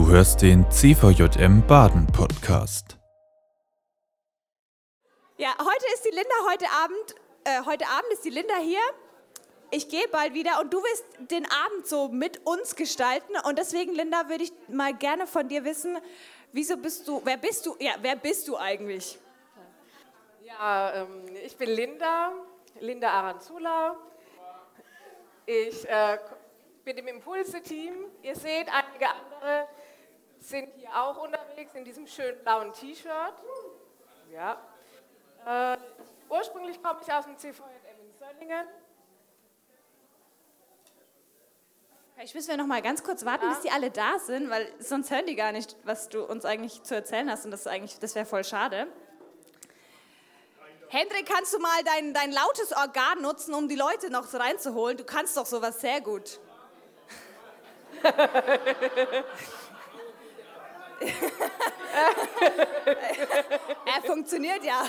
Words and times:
Du 0.00 0.08
hörst 0.08 0.40
den 0.40 0.64
CVJM 0.70 1.66
Baden 1.66 2.06
Podcast. 2.06 2.96
Ja, 5.36 5.54
heute 5.58 5.84
ist 5.92 6.06
die 6.06 6.14
Linda, 6.16 6.34
heute 6.50 6.64
Abend, 6.82 7.14
äh, 7.44 7.66
heute 7.66 7.86
Abend 7.86 8.10
ist 8.14 8.24
die 8.24 8.30
Linda 8.30 8.54
hier. 8.62 8.80
Ich 9.70 9.90
gehe 9.90 10.08
bald 10.08 10.32
wieder 10.32 10.58
und 10.62 10.72
du 10.72 10.78
wirst 10.78 11.04
den 11.30 11.44
Abend 11.44 11.86
so 11.86 12.08
mit 12.08 12.46
uns 12.46 12.76
gestalten. 12.76 13.34
Und 13.44 13.58
deswegen, 13.58 13.94
Linda, 13.94 14.30
würde 14.30 14.44
ich 14.44 14.52
mal 14.68 14.94
gerne 14.94 15.26
von 15.26 15.48
dir 15.48 15.64
wissen, 15.64 15.98
wieso 16.52 16.78
bist 16.78 17.06
du, 17.06 17.20
wer 17.22 17.36
bist 17.36 17.66
du, 17.66 17.76
ja, 17.78 17.92
wer 18.00 18.16
bist 18.16 18.48
du 18.48 18.56
eigentlich? 18.56 19.18
Ja, 20.40 20.94
ähm, 20.94 21.26
ich 21.44 21.54
bin 21.58 21.68
Linda, 21.68 22.32
Linda 22.80 23.10
Aranzula. 23.10 23.98
Ich 25.44 25.86
äh, 25.86 26.18
bin 26.86 26.96
im 26.96 27.06
Impulse-Team. 27.06 28.06
Ihr 28.22 28.34
seht, 28.34 28.66
einige 28.72 29.10
andere 29.10 29.68
sind 30.50 30.68
hier 30.74 30.90
auch 30.94 31.16
unterwegs 31.22 31.74
in 31.74 31.84
diesem 31.84 32.06
schönen 32.06 32.38
blauen 32.42 32.72
T-Shirt. 32.72 33.34
Ja. 34.32 34.60
Äh, 35.46 35.78
ursprünglich 36.28 36.82
komme 36.82 37.00
ich 37.06 37.12
aus 37.12 37.24
dem 37.24 37.38
CVM 37.38 37.62
in 37.86 38.12
Söllingen. 38.18 38.66
Ich 42.22 42.34
müssen 42.34 42.48
wir 42.48 42.58
noch 42.58 42.66
mal 42.66 42.82
ganz 42.82 43.02
kurz 43.02 43.24
warten, 43.24 43.46
Ja. 43.46 43.52
bis 43.52 43.60
die 43.62 43.70
alle 43.70 43.90
da 43.90 44.18
sind, 44.18 44.50
weil 44.50 44.70
sonst 44.78 45.10
hören 45.10 45.24
die 45.24 45.36
gar 45.36 45.52
nicht, 45.52 45.74
was 45.84 46.10
du 46.10 46.22
uns 46.22 46.44
eigentlich 46.44 46.82
zu 46.82 46.94
erzählen 46.94 47.30
hast 47.30 47.46
und 47.46 47.50
das 47.50 47.66
eigentlich, 47.66 47.98
das 47.98 48.14
wäre 48.14 48.26
voll 48.26 48.44
schade. 48.44 48.88
Hendrik, 50.88 51.24
kannst 51.26 51.54
du 51.54 51.58
mal 51.60 51.82
dein, 51.84 52.12
dein 52.12 52.32
lautes 52.32 52.72
Organ 52.72 53.22
nutzen, 53.22 53.54
um 53.54 53.68
die 53.68 53.76
Leute 53.76 54.10
noch 54.10 54.34
reinzuholen? 54.34 54.98
Du 54.98 55.04
kannst 55.04 55.36
doch 55.36 55.46
sowas 55.46 55.80
sehr 55.80 56.00
gut. 56.00 56.40
er 63.86 64.02
funktioniert 64.06 64.64
ja. 64.64 64.84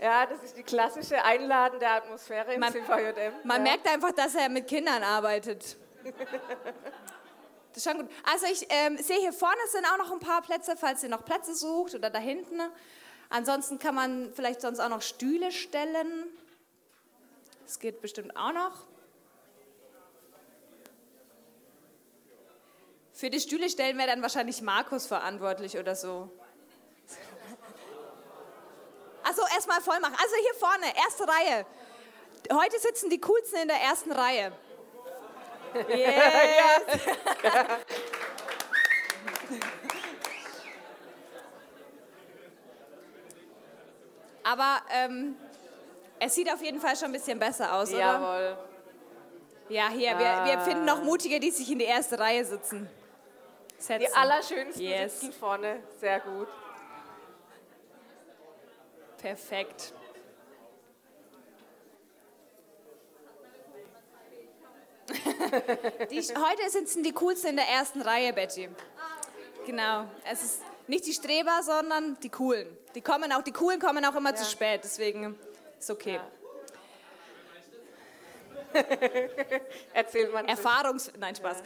Ja, 0.00 0.24
das 0.26 0.42
ist 0.42 0.56
die 0.56 0.62
klassische 0.62 1.22
einladende 1.22 1.86
Atmosphäre 1.86 2.54
im 2.54 2.60
Man- 2.60 2.72
CVJM. 2.72 3.32
Man 3.44 3.58
ja. 3.58 3.72
merkt 3.72 3.86
einfach, 3.88 4.12
dass 4.12 4.34
er 4.34 4.48
mit 4.48 4.66
Kindern 4.66 5.02
arbeitet. 5.02 5.76
Das 6.02 7.76
ist 7.76 7.84
schon 7.84 7.98
gut. 7.98 8.10
Also 8.24 8.46
ich 8.46 8.66
ähm, 8.70 8.96
sehe 8.96 9.18
hier 9.18 9.32
vorne 9.32 9.60
sind 9.68 9.84
auch 9.86 9.98
noch 9.98 10.10
ein 10.10 10.20
paar 10.20 10.40
Plätze, 10.42 10.74
falls 10.76 11.02
ihr 11.02 11.08
noch 11.10 11.24
Plätze 11.24 11.54
sucht 11.54 11.94
oder 11.94 12.08
da 12.10 12.18
hinten. 12.18 12.60
Ansonsten 13.28 13.78
kann 13.78 13.94
man 13.94 14.32
vielleicht 14.34 14.60
sonst 14.62 14.80
auch 14.80 14.88
noch 14.88 15.02
Stühle 15.02 15.52
stellen. 15.52 16.26
Das 17.64 17.78
geht 17.78 18.00
bestimmt 18.00 18.34
auch 18.36 18.52
noch. 18.52 18.86
Für 23.20 23.28
die 23.28 23.38
Stühle 23.38 23.68
stellen 23.68 23.98
wäre 23.98 24.08
dann 24.08 24.22
wahrscheinlich 24.22 24.62
Markus 24.62 25.06
verantwortlich 25.06 25.76
oder 25.76 25.94
so. 25.94 26.30
Also 29.22 29.42
erstmal 29.54 29.82
voll 29.82 30.00
machen. 30.00 30.14
Also 30.18 30.36
hier 30.36 30.54
vorne, 30.54 30.86
erste 30.96 31.28
Reihe. 31.28 31.66
Heute 32.50 32.78
sitzen 32.78 33.10
die 33.10 33.20
coolsten 33.20 33.58
in 33.60 33.68
der 33.68 33.76
ersten 33.76 34.10
Reihe. 34.10 34.52
Yes. 35.90 36.00
Aber 44.44 44.80
ähm, 44.94 45.36
es 46.20 46.34
sieht 46.34 46.50
auf 46.50 46.62
jeden 46.62 46.80
Fall 46.80 46.96
schon 46.96 47.08
ein 47.08 47.12
bisschen 47.12 47.38
besser 47.38 47.74
aus, 47.74 47.90
oder? 47.90 47.98
Jawohl. 47.98 48.56
Ja, 49.68 49.90
hier, 49.90 50.18
wir, 50.18 50.46
wir 50.46 50.58
finden 50.60 50.86
noch 50.86 51.02
Mutige, 51.02 51.38
die 51.38 51.50
sich 51.50 51.70
in 51.70 51.80
die 51.80 51.84
erste 51.84 52.18
Reihe 52.18 52.46
sitzen. 52.46 52.88
Setzen. 53.80 54.00
Die 54.00 54.14
allerschönsten 54.14 54.82
Yes. 54.82 55.20
sitzen 55.20 55.32
vorne. 55.32 55.82
Sehr 55.98 56.20
gut. 56.20 56.48
Perfekt. 59.18 59.94
Die, 66.10 66.20
heute 66.20 66.70
sitzen 66.70 67.02
die 67.02 67.12
Coolsten 67.12 67.50
in 67.50 67.56
der 67.56 67.66
ersten 67.68 68.00
Reihe, 68.02 68.32
Betty. 68.32 68.68
Genau. 69.66 70.04
Es 70.30 70.42
ist 70.42 70.62
nicht 70.86 71.06
die 71.06 71.12
Streber, 71.12 71.62
sondern 71.62 72.18
die 72.20 72.28
Coolen. 72.28 72.78
Die 72.94 73.00
kommen 73.00 73.32
auch, 73.32 73.42
die 73.42 73.52
Coolen 73.52 73.80
kommen 73.80 74.04
auch 74.04 74.14
immer 74.14 74.34
zu 74.34 74.44
spät, 74.44 74.82
deswegen 74.84 75.38
ist 75.78 75.90
okay. 75.90 76.20
Erzählt 79.92 80.32
man. 80.32 80.46
Erfahrungs... 80.46 81.10
Nein, 81.18 81.34
Spaß. 81.34 81.58
Ja, 81.58 81.64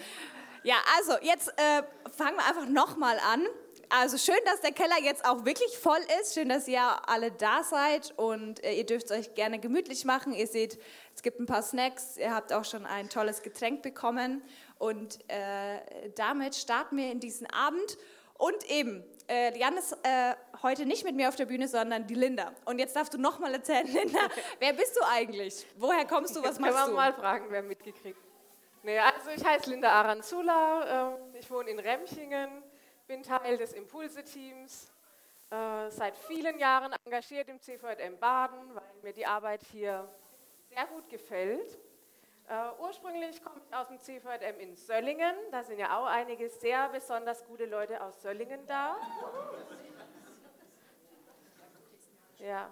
also 0.96 1.12
jetzt 1.22 1.48
äh, 1.56 1.82
fangen 2.16 2.36
wir 2.36 2.46
einfach 2.46 2.66
nochmal 2.66 3.18
an. 3.18 3.46
Also 3.90 4.16
schön, 4.16 4.38
dass 4.46 4.60
der 4.60 4.72
Keller 4.72 4.98
jetzt 5.02 5.24
auch 5.24 5.44
wirklich 5.44 5.76
voll 5.78 6.00
ist. 6.20 6.34
Schön, 6.34 6.48
dass 6.48 6.66
ihr 6.66 6.80
alle 7.08 7.30
da 7.30 7.62
seid 7.62 8.14
und 8.16 8.64
äh, 8.64 8.72
ihr 8.72 8.86
dürft 8.86 9.10
es 9.10 9.12
euch 9.12 9.34
gerne 9.34 9.58
gemütlich 9.58 10.04
machen. 10.04 10.32
Ihr 10.32 10.46
seht, 10.46 10.78
es 11.14 11.22
gibt 11.22 11.38
ein 11.38 11.46
paar 11.46 11.62
Snacks. 11.62 12.16
Ihr 12.16 12.34
habt 12.34 12.52
auch 12.52 12.64
schon 12.64 12.86
ein 12.86 13.08
tolles 13.08 13.42
Getränk 13.42 13.82
bekommen. 13.82 14.42
Und 14.78 15.18
äh, 15.28 16.10
damit 16.16 16.56
starten 16.56 16.96
wir 16.96 17.12
in 17.12 17.20
diesen 17.20 17.46
Abend. 17.50 17.98
Und 18.38 18.68
eben, 18.70 19.04
äh, 19.28 19.56
Jan 19.58 19.76
ist 19.76 19.92
äh, 20.02 20.34
heute 20.62 20.86
nicht 20.86 21.04
mit 21.04 21.14
mir 21.14 21.28
auf 21.28 21.36
der 21.36 21.46
Bühne, 21.46 21.68
sondern 21.68 22.06
die 22.06 22.14
Linda. 22.14 22.52
Und 22.64 22.78
jetzt 22.78 22.96
darfst 22.96 23.14
du 23.14 23.18
nochmal 23.18 23.52
erzählen, 23.54 23.86
Linda, 23.92 24.28
wer 24.58 24.72
bist 24.72 24.96
du 24.96 25.04
eigentlich? 25.06 25.66
Woher 25.76 26.04
kommst 26.04 26.34
du? 26.34 26.40
Was 26.40 26.50
Jetzt 26.50 26.60
machst 26.60 26.74
wir 26.74 26.86
du? 26.86 26.94
mal 26.94 27.12
fragen, 27.12 27.46
wer 27.50 27.62
mitgekriegt. 27.62 28.18
Nee, 28.84 28.98
also 28.98 29.30
ich 29.30 29.42
heiße 29.42 29.70
Linda 29.70 29.88
Aranzula, 29.88 31.14
ähm, 31.16 31.34
ich 31.36 31.50
wohne 31.50 31.70
in 31.70 31.78
Remchingen, 31.78 32.62
bin 33.06 33.22
Teil 33.22 33.56
des 33.56 33.72
Impulse-Teams, 33.72 34.92
äh, 35.50 35.88
seit 35.88 36.14
vielen 36.18 36.58
Jahren 36.58 36.94
engagiert 37.06 37.48
im 37.48 37.58
CVM 37.58 38.18
Baden, 38.18 38.74
weil 38.74 38.92
mir 39.02 39.14
die 39.14 39.24
Arbeit 39.24 39.62
hier 39.72 40.06
sehr 40.68 40.84
gut 40.84 41.08
gefällt. 41.08 41.78
Äh, 42.46 42.78
ursprünglich 42.78 43.42
komme 43.42 43.58
ich 43.66 43.74
aus 43.74 43.88
dem 43.88 43.98
CVM 43.98 44.60
in 44.60 44.76
Söllingen, 44.76 45.34
da 45.50 45.64
sind 45.64 45.78
ja 45.78 45.98
auch 45.98 46.04
einige 46.04 46.50
sehr 46.50 46.90
besonders 46.90 47.42
gute 47.46 47.64
Leute 47.64 48.02
aus 48.02 48.20
Söllingen 48.20 48.66
da. 48.66 48.98
Ja. 52.38 52.68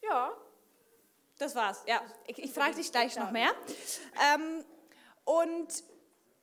Ja, 0.00 0.32
Das 1.38 1.54
war's, 1.54 1.82
ja. 1.86 2.00
Ich, 2.26 2.38
ich 2.38 2.52
frage 2.52 2.76
dich 2.76 2.90
gleich 2.92 3.16
noch 3.16 3.30
mehr. 3.30 3.50
Ähm, 4.34 4.64
und 5.24 5.68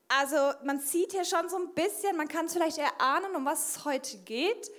also 0.10 0.36
man 0.64 0.80
sieht 0.80 1.12
hier 1.12 1.24
schon 1.24 1.48
so 1.48 1.58
ein 1.58 1.74
bisschen, 1.74 2.18
man 2.18 2.28
kann 2.28 2.46
es 2.46 2.54
vielleicht 2.54 2.78
erahnen, 2.78 3.36
um 3.36 3.46
was 3.46 3.70
es 3.70 3.86
heute 3.86 4.18
geht. 4.20 4.70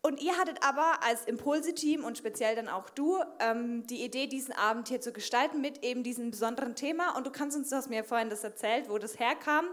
Und 0.00 0.20
ihr 0.20 0.36
hattet 0.38 0.62
aber 0.64 1.02
als 1.02 1.26
Impulse-Team 1.26 2.04
und 2.04 2.18
speziell 2.18 2.56
dann 2.56 2.68
auch 2.68 2.88
du 2.90 3.20
ähm, 3.40 3.86
die 3.86 4.04
Idee, 4.04 4.26
diesen 4.26 4.54
Abend 4.54 4.88
hier 4.88 5.00
zu 5.00 5.12
gestalten 5.12 5.60
mit 5.60 5.84
eben 5.84 6.02
diesem 6.02 6.30
besonderen 6.30 6.74
Thema. 6.74 7.16
Und 7.16 7.26
du 7.26 7.30
kannst 7.30 7.56
uns, 7.56 7.70
du 7.70 7.76
hast 7.76 7.90
mir 7.90 8.04
vorhin 8.04 8.30
das 8.30 8.42
erzählt, 8.42 8.88
wo 8.88 8.98
das 8.98 9.18
herkam. 9.18 9.66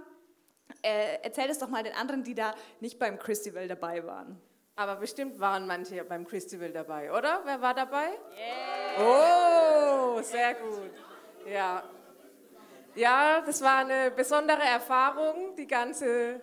Äh, 0.81 1.19
erzähl 1.23 1.49
es 1.49 1.59
doch 1.59 1.69
mal 1.69 1.83
den 1.83 1.93
anderen, 1.93 2.23
die 2.23 2.35
da 2.35 2.53
nicht 2.79 2.99
beim 2.99 3.17
Christival 3.17 3.67
dabei 3.67 4.05
waren. 4.05 4.41
Aber 4.77 4.97
bestimmt 4.97 5.39
waren 5.39 5.65
manche 5.67 6.03
beim 6.03 6.27
Christival 6.27 6.71
dabei, 6.71 7.11
oder? 7.11 7.41
Wer 7.45 7.61
war 7.61 7.73
dabei? 7.73 8.09
Oh, 8.99 10.21
sehr 10.21 10.55
gut. 10.55 10.91
Ja. 11.47 11.83
ja, 12.95 13.41
das 13.45 13.61
war 13.61 13.77
eine 13.77 14.11
besondere 14.11 14.63
Erfahrung, 14.63 15.55
die 15.55 15.67
ganze 15.67 16.41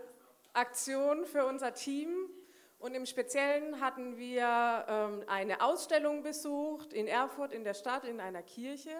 Aktion 0.54 1.26
für 1.26 1.44
unser 1.44 1.74
Team. 1.74 2.30
Und 2.78 2.94
im 2.94 3.04
Speziellen 3.04 3.80
hatten 3.80 4.16
wir 4.16 4.86
ähm, 4.88 5.24
eine 5.26 5.60
Ausstellung 5.60 6.22
besucht 6.22 6.92
in 6.92 7.06
Erfurt 7.06 7.52
in 7.52 7.64
der 7.64 7.74
Stadt, 7.74 8.04
in 8.04 8.18
einer 8.18 8.42
Kirche, 8.42 8.90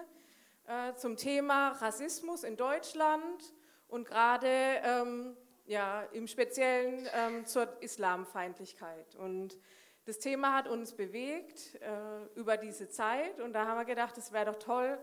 äh, 0.67 0.93
zum 0.95 1.17
Thema 1.17 1.69
Rassismus 1.69 2.43
in 2.43 2.55
Deutschland 2.55 3.53
und 3.89 4.07
gerade 4.07 4.47
ähm, 4.83 5.35
ja, 5.65 6.03
im 6.11 6.27
Speziellen 6.27 7.07
ähm, 7.13 7.45
zur 7.45 7.81
Islamfeindlichkeit. 7.81 9.15
Und 9.15 9.57
das 10.05 10.19
Thema 10.19 10.53
hat 10.53 10.67
uns 10.67 10.93
bewegt 10.93 11.75
äh, 11.75 12.39
über 12.39 12.57
diese 12.57 12.89
Zeit 12.89 13.39
und 13.39 13.53
da 13.53 13.65
haben 13.67 13.77
wir 13.77 13.85
gedacht, 13.85 14.17
es 14.17 14.31
wäre 14.33 14.51
doch 14.51 14.59
toll, 14.59 14.97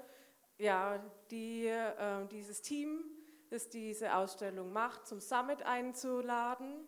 ja, 0.59 1.03
die, 1.31 1.67
äh, 1.67 2.27
dieses 2.31 2.61
Team, 2.61 3.05
das 3.49 3.71
diese 3.71 4.15
Ausstellung 4.15 4.73
macht, 4.73 5.07
zum 5.07 5.21
Summit 5.21 5.62
einzuladen. 5.62 6.87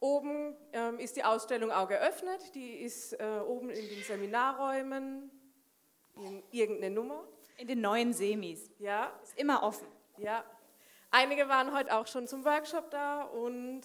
Oben 0.00 0.56
ähm, 0.72 0.98
ist 0.98 1.16
die 1.16 1.24
Ausstellung 1.24 1.70
auch 1.70 1.88
geöffnet, 1.88 2.54
die 2.54 2.74
ist 2.80 3.12
äh, 3.14 3.40
oben 3.46 3.70
in 3.70 3.88
den 3.88 4.02
Seminarräumen, 4.02 5.30
in 6.16 6.42
irgendeine 6.50 6.94
Nummer. 6.94 7.26
In 7.58 7.68
den 7.68 7.80
neuen 7.80 8.12
Semis. 8.12 8.70
Ja, 8.78 9.18
Ist 9.22 9.38
immer 9.38 9.62
offen. 9.62 9.86
ja. 10.18 10.44
Einige 11.10 11.48
waren 11.48 11.72
heute 11.72 11.94
auch 11.94 12.06
schon 12.06 12.26
zum 12.26 12.44
Workshop 12.44 12.90
da 12.90 13.22
und 13.22 13.82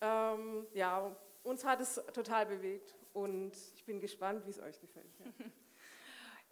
ähm, 0.00 0.66
ja, 0.74 1.14
uns 1.42 1.64
hat 1.64 1.80
es 1.80 2.00
total 2.12 2.46
bewegt 2.46 2.94
und 3.12 3.52
ich 3.74 3.84
bin 3.84 4.00
gespannt, 4.00 4.44
wie 4.46 4.50
es 4.50 4.60
euch 4.60 4.80
gefällt. 4.80 5.10
Ja. 5.18 5.46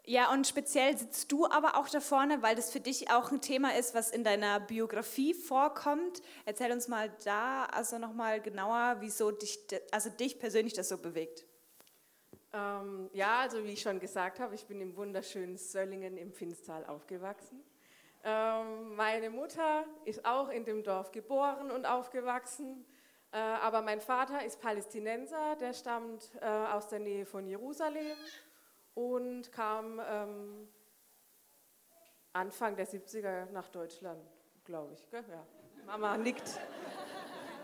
Ja, 0.04 0.32
und 0.32 0.48
speziell 0.48 0.98
sitzt 0.98 1.30
du 1.30 1.46
aber 1.46 1.76
auch 1.76 1.88
da 1.88 2.00
vorne, 2.00 2.42
weil 2.42 2.56
das 2.56 2.72
für 2.72 2.80
dich 2.80 3.12
auch 3.12 3.30
ein 3.30 3.40
Thema 3.40 3.76
ist, 3.76 3.94
was 3.94 4.10
in 4.10 4.24
deiner 4.24 4.58
Biografie 4.58 5.32
vorkommt. 5.32 6.22
Erzähl 6.44 6.72
uns 6.72 6.88
mal 6.88 7.12
da 7.24 7.66
also 7.66 7.98
nochmal 7.98 8.40
genauer, 8.40 8.96
wieso 8.98 9.30
dich, 9.30 9.60
also 9.92 10.10
dich 10.10 10.40
persönlich 10.40 10.72
das 10.72 10.88
so 10.88 10.98
bewegt. 10.98 11.46
Ähm, 12.52 13.10
ja, 13.12 13.40
also 13.40 13.62
wie 13.62 13.70
ich 13.70 13.82
schon 13.82 14.00
gesagt 14.00 14.40
habe, 14.40 14.56
ich 14.56 14.66
bin 14.66 14.80
im 14.80 14.96
wunderschönen 14.96 15.56
Söllingen 15.56 16.16
im 16.16 16.32
Finstal 16.32 16.84
aufgewachsen. 16.86 17.62
Ähm, 18.24 18.94
meine 18.94 19.30
Mutter 19.30 19.84
ist 20.04 20.24
auch 20.24 20.48
in 20.48 20.64
dem 20.64 20.84
Dorf 20.84 21.10
geboren 21.10 21.72
und 21.72 21.86
aufgewachsen, 21.86 22.86
äh, 23.32 23.36
aber 23.36 23.82
mein 23.82 24.00
Vater 24.00 24.44
ist 24.44 24.60
Palästinenser, 24.60 25.56
der 25.56 25.72
stammt 25.72 26.30
äh, 26.40 26.46
aus 26.46 26.86
der 26.86 27.00
Nähe 27.00 27.26
von 27.26 27.48
Jerusalem 27.48 28.16
und 28.94 29.50
kam 29.50 30.00
ähm, 30.06 30.68
Anfang 32.32 32.76
der 32.76 32.86
70er 32.86 33.50
nach 33.50 33.68
Deutschland, 33.70 34.22
glaube 34.64 34.92
ich. 34.94 35.10
Ja. 35.10 35.44
Mama 35.84 36.16
nickt. 36.16 36.60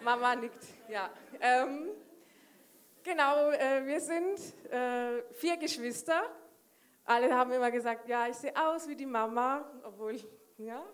Mama 0.02 0.34
nickt, 0.34 0.64
ja. 0.88 1.08
Ähm, 1.40 1.90
genau, 3.04 3.50
äh, 3.50 3.86
wir 3.86 4.00
sind 4.00 4.40
vier 5.34 5.56
Geschwister. 5.56 6.22
Alle 7.04 7.32
haben 7.34 7.52
immer 7.52 7.70
gesagt, 7.70 8.08
ja, 8.08 8.26
ich 8.26 8.36
sehe 8.36 8.52
aus 8.54 8.88
wie 8.88 8.96
die 8.96 9.06
Mama, 9.06 9.64
obwohl, 9.82 10.18
ja, 10.58 10.84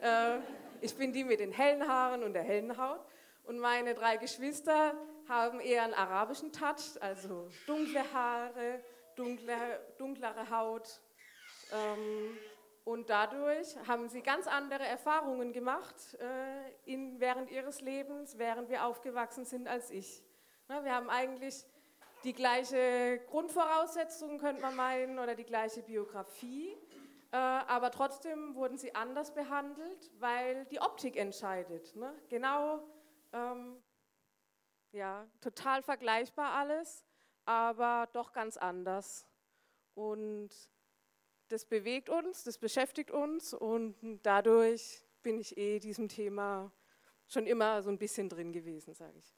äh, 0.00 0.38
ich 0.80 0.94
bin 0.96 1.12
die 1.12 1.24
mit 1.24 1.40
den 1.40 1.52
hellen 1.52 1.88
Haaren 1.88 2.22
und 2.22 2.34
der 2.34 2.42
hellen 2.42 2.76
Haut. 2.76 3.00
Und 3.44 3.58
meine 3.58 3.94
drei 3.94 4.16
Geschwister 4.16 4.94
haben 5.28 5.60
eher 5.60 5.84
einen 5.84 5.94
arabischen 5.94 6.52
Touch, 6.52 7.00
also 7.00 7.48
dunkle 7.66 8.12
Haare, 8.12 8.82
dunkle, 9.16 9.54
dunklere 9.98 10.50
Haut. 10.50 11.00
Ähm, 11.72 12.36
und 12.84 13.08
dadurch 13.08 13.76
haben 13.86 14.08
sie 14.08 14.20
ganz 14.20 14.46
andere 14.46 14.84
Erfahrungen 14.84 15.52
gemacht 15.52 16.18
äh, 16.20 16.92
in, 16.92 17.18
während 17.18 17.50
ihres 17.50 17.80
Lebens, 17.80 18.36
während 18.36 18.68
wir 18.68 18.84
aufgewachsen 18.84 19.46
sind 19.46 19.68
als 19.68 19.90
ich. 19.90 20.22
Na, 20.68 20.84
wir 20.84 20.94
haben 20.94 21.08
eigentlich 21.08 21.64
die 22.24 22.34
gleiche 22.34 23.20
Grundvoraussetzungen, 23.26 24.38
könnte 24.38 24.60
man 24.60 24.76
meinen, 24.76 25.18
oder 25.18 25.34
die 25.34 25.44
gleiche 25.44 25.82
Biografie. 25.82 26.76
Äh, 27.34 27.36
aber 27.36 27.90
trotzdem 27.90 28.54
wurden 28.54 28.78
sie 28.78 28.94
anders 28.94 29.34
behandelt, 29.34 30.10
weil 30.20 30.66
die 30.66 30.80
Optik 30.80 31.16
entscheidet. 31.16 31.94
Ne? 31.96 32.14
Genau, 32.28 32.80
ähm, 33.32 33.82
ja, 34.92 35.26
total 35.40 35.82
vergleichbar 35.82 36.52
alles 36.52 37.04
aber 37.44 38.08
doch 38.12 38.32
ganz 38.32 38.56
anders. 38.56 39.26
Und 39.94 40.50
das 41.48 41.64
bewegt 41.64 42.08
uns, 42.08 42.44
das 42.44 42.58
beschäftigt 42.58 43.10
uns 43.10 43.54
und 43.54 43.94
dadurch 44.22 45.04
bin 45.22 45.38
ich 45.38 45.56
eh 45.56 45.78
diesem 45.78 46.08
Thema 46.08 46.72
schon 47.26 47.46
immer 47.46 47.82
so 47.82 47.90
ein 47.90 47.98
bisschen 47.98 48.28
drin 48.28 48.52
gewesen, 48.52 48.94
sage 48.94 49.18
ich. 49.18 49.34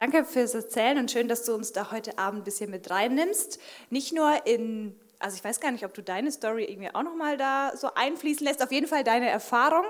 Danke 0.00 0.24
fürs 0.24 0.54
Erzählen 0.54 0.98
und 0.98 1.10
schön, 1.10 1.28
dass 1.28 1.44
du 1.44 1.54
uns 1.54 1.72
da 1.72 1.92
heute 1.92 2.18
Abend 2.18 2.40
ein 2.40 2.44
bisschen 2.44 2.70
mit 2.70 2.90
reinnimmst. 2.90 3.60
Nicht 3.90 4.12
nur 4.12 4.44
in, 4.44 5.00
also 5.18 5.36
ich 5.36 5.44
weiß 5.44 5.60
gar 5.60 5.70
nicht, 5.70 5.84
ob 5.84 5.94
du 5.94 6.02
deine 6.02 6.30
Story 6.30 6.64
irgendwie 6.64 6.94
auch 6.94 7.02
nochmal 7.02 7.36
da 7.36 7.76
so 7.76 7.92
einfließen 7.94 8.46
lässt, 8.46 8.62
auf 8.62 8.72
jeden 8.72 8.86
Fall 8.86 9.04
deine 9.04 9.28
Erfahrung, 9.28 9.84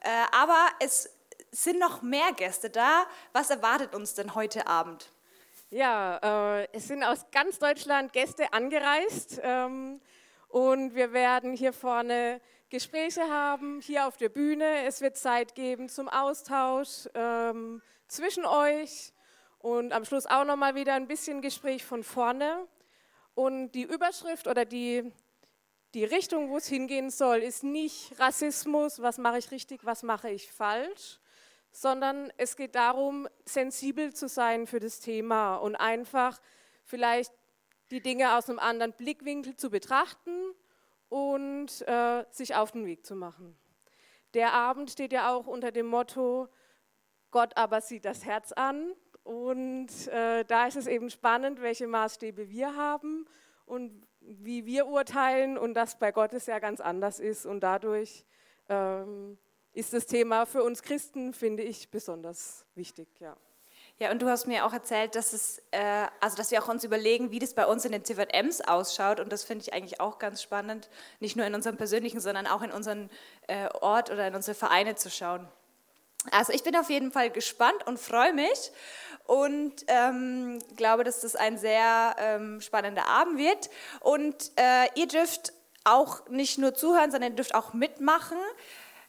äh, 0.00 0.08
aber 0.32 0.66
es 0.80 1.08
sind 1.50 1.78
noch 1.78 2.02
mehr 2.02 2.32
Gäste 2.32 2.70
da. 2.70 3.04
Was 3.32 3.50
erwartet 3.50 3.94
uns 3.94 4.14
denn 4.14 4.34
heute 4.34 4.66
Abend? 4.66 5.12
Ja, 5.70 6.60
äh, 6.62 6.68
es 6.72 6.88
sind 6.88 7.02
aus 7.02 7.26
ganz 7.30 7.58
Deutschland 7.58 8.12
Gäste 8.12 8.52
angereist 8.52 9.40
ähm, 9.42 10.00
und 10.48 10.94
wir 10.94 11.12
werden 11.12 11.54
hier 11.54 11.72
vorne 11.72 12.40
Gespräche 12.68 13.22
haben, 13.22 13.80
hier 13.80 14.06
auf 14.06 14.16
der 14.16 14.28
Bühne. 14.28 14.84
Es 14.86 15.00
wird 15.00 15.16
Zeit 15.16 15.54
geben 15.54 15.88
zum 15.88 16.08
Austausch 16.08 17.08
ähm, 17.14 17.82
zwischen 18.08 18.44
euch 18.44 19.12
und 19.58 19.92
am 19.92 20.04
Schluss 20.04 20.26
auch 20.26 20.44
nochmal 20.44 20.74
wieder 20.74 20.94
ein 20.94 21.06
bisschen 21.06 21.40
Gespräch 21.40 21.84
von 21.84 22.02
vorne. 22.02 22.66
Und 23.34 23.72
die 23.72 23.82
Überschrift 23.82 24.46
oder 24.46 24.64
die, 24.64 25.10
die 25.94 26.04
Richtung, 26.04 26.50
wo 26.50 26.58
es 26.58 26.66
hingehen 26.66 27.10
soll, 27.10 27.38
ist 27.38 27.64
nicht 27.64 28.18
Rassismus, 28.18 29.00
was 29.00 29.18
mache 29.18 29.38
ich 29.38 29.50
richtig, 29.50 29.84
was 29.84 30.02
mache 30.02 30.30
ich 30.30 30.52
falsch, 30.52 31.18
sondern 31.70 32.30
es 32.36 32.56
geht 32.56 32.74
darum, 32.74 33.28
sensibel 33.44 34.12
zu 34.12 34.28
sein 34.28 34.66
für 34.66 34.80
das 34.80 35.00
Thema 35.00 35.56
und 35.56 35.76
einfach 35.76 36.40
vielleicht 36.84 37.32
die 37.90 38.02
Dinge 38.02 38.36
aus 38.36 38.48
einem 38.48 38.58
anderen 38.58 38.92
Blickwinkel 38.92 39.56
zu 39.56 39.70
betrachten 39.70 40.54
und 41.08 41.86
äh, 41.86 42.24
sich 42.30 42.54
auf 42.54 42.72
den 42.72 42.86
Weg 42.86 43.04
zu 43.06 43.14
machen. 43.14 43.56
Der 44.34 44.54
Abend 44.54 44.90
steht 44.90 45.12
ja 45.12 45.34
auch 45.34 45.46
unter 45.46 45.72
dem 45.72 45.86
Motto, 45.86 46.48
Gott 47.30 47.56
aber 47.56 47.80
sieht 47.80 48.04
das 48.04 48.24
Herz 48.24 48.52
an. 48.52 48.94
Und 49.24 50.08
äh, 50.08 50.44
da 50.44 50.66
ist 50.66 50.76
es 50.76 50.86
eben 50.86 51.10
spannend, 51.10 51.60
welche 51.60 51.86
Maßstäbe 51.86 52.50
wir 52.50 52.76
haben 52.76 53.26
und 53.66 54.06
wie 54.20 54.66
wir 54.66 54.86
urteilen 54.86 55.58
und 55.58 55.74
dass 55.74 55.98
bei 55.98 56.12
Gott 56.12 56.32
es 56.32 56.46
ja 56.46 56.58
ganz 56.58 56.80
anders 56.80 57.20
ist 57.20 57.46
und 57.46 57.60
dadurch 57.60 58.24
ähm, 58.68 59.38
ist 59.72 59.92
das 59.92 60.06
Thema 60.06 60.46
für 60.46 60.62
uns 60.62 60.82
Christen, 60.82 61.32
finde 61.32 61.62
ich, 61.62 61.90
besonders 61.90 62.64
wichtig. 62.74 63.08
Ja. 63.20 63.36
Ja, 63.98 64.10
und 64.10 64.20
du 64.20 64.28
hast 64.28 64.46
mir 64.46 64.66
auch 64.66 64.72
erzählt, 64.72 65.14
dass, 65.14 65.32
es, 65.32 65.62
äh, 65.70 66.06
also 66.20 66.36
dass 66.36 66.50
wir 66.50 66.62
auch 66.62 66.68
uns 66.68 66.82
überlegen, 66.82 67.30
wie 67.30 67.38
das 67.38 67.54
bei 67.54 67.66
uns 67.66 67.84
in 67.84 67.92
den 67.92 68.04
CVMs 68.04 68.62
ausschaut. 68.62 69.20
Und 69.20 69.30
das 69.30 69.44
finde 69.44 69.62
ich 69.62 69.74
eigentlich 69.74 70.00
auch 70.00 70.18
ganz 70.18 70.42
spannend, 70.42 70.88
nicht 71.20 71.36
nur 71.36 71.46
in 71.46 71.54
unserem 71.54 71.76
persönlichen, 71.76 72.20
sondern 72.20 72.46
auch 72.46 72.62
in 72.62 72.72
unseren 72.72 73.10
äh, 73.46 73.68
Ort 73.80 74.10
oder 74.10 74.26
in 74.26 74.34
unsere 74.34 74.56
Vereine 74.56 74.96
zu 74.96 75.10
schauen. 75.10 75.46
Also 76.30 76.52
ich 76.52 76.62
bin 76.62 76.76
auf 76.76 76.90
jeden 76.90 77.12
Fall 77.12 77.30
gespannt 77.30 77.86
und 77.86 77.98
freue 77.98 78.32
mich 78.32 78.72
und 79.32 79.72
ähm, 79.86 80.58
glaube, 80.76 81.04
dass 81.04 81.22
das 81.22 81.36
ein 81.36 81.56
sehr 81.56 82.14
ähm, 82.18 82.60
spannender 82.60 83.06
Abend 83.06 83.38
wird. 83.38 83.70
Und 84.00 84.52
äh, 84.56 84.88
ihr 84.94 85.08
dürft 85.08 85.54
auch 85.84 86.28
nicht 86.28 86.58
nur 86.58 86.74
zuhören, 86.74 87.10
sondern 87.10 87.32
ihr 87.32 87.36
dürft 87.36 87.54
auch 87.54 87.72
mitmachen. 87.72 88.36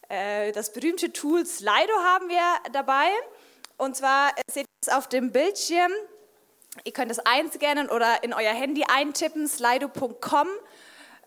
Äh, 0.07 0.53
das 0.53 0.71
berühmte 0.71 1.11
Tool 1.11 1.45
Slido 1.45 1.93
haben 2.05 2.29
wir 2.29 2.71
dabei. 2.71 3.09
Und 3.75 3.97
zwar 3.97 4.31
seht 4.49 4.63
ihr 4.63 4.87
es 4.87 4.93
auf 4.93 5.09
dem 5.09 5.33
Bildschirm. 5.33 5.91
Ihr 6.85 6.93
könnt 6.93 7.11
es 7.11 7.19
einscannen 7.19 7.89
oder 7.89 8.23
in 8.23 8.33
euer 8.33 8.53
Handy 8.53 8.85
eintippen, 8.87 9.45
slido.com. 9.45 10.47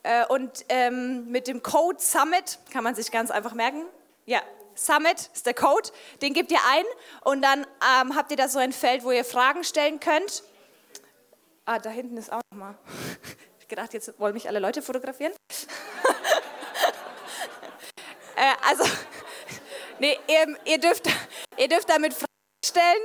Äh, 0.04 0.24
und 0.28 0.64
ähm, 0.70 1.30
mit 1.30 1.48
dem 1.48 1.62
Code 1.62 1.98
Summit 2.00 2.60
kann 2.72 2.82
man 2.82 2.94
sich 2.94 3.10
ganz 3.10 3.30
einfach 3.30 3.52
merken. 3.52 3.84
Ja, 4.24 4.40
Summit 4.76 5.30
ist 5.34 5.46
der 5.46 5.54
Code. 5.54 5.90
Den 6.22 6.34
gebt 6.34 6.52
ihr 6.52 6.60
ein 6.70 6.84
und 7.24 7.42
dann 7.42 7.66
ähm, 8.00 8.14
habt 8.14 8.30
ihr 8.30 8.36
da 8.36 8.48
so 8.48 8.58
ein 8.58 8.72
Feld, 8.72 9.02
wo 9.02 9.10
ihr 9.10 9.24
Fragen 9.24 9.64
stellen 9.64 9.98
könnt. 9.98 10.44
Ah, 11.64 11.80
da 11.80 11.90
hinten 11.90 12.16
ist 12.16 12.32
auch 12.32 12.42
nochmal. 12.52 12.76
Ich 13.58 13.68
gedacht, 13.68 13.94
jetzt 13.94 14.20
wollen 14.20 14.32
mich 14.32 14.46
alle 14.46 14.60
Leute 14.60 14.80
fotografieren. 14.80 15.32
Äh, 18.36 18.52
also, 18.68 18.84
nee, 19.98 20.18
ihr, 20.28 20.56
ihr, 20.66 20.78
dürft, 20.78 21.08
ihr 21.56 21.68
dürft 21.68 21.88
damit 21.88 22.12
Fragen 22.12 22.26
stellen. 22.62 23.02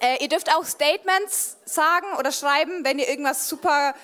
Äh, 0.00 0.22
ihr 0.22 0.28
dürft 0.30 0.50
auch 0.56 0.64
Statements 0.64 1.58
sagen 1.66 2.06
oder 2.18 2.32
schreiben, 2.32 2.82
wenn 2.82 2.98
ihr 2.98 3.10
irgendwas 3.10 3.46
super 3.46 3.94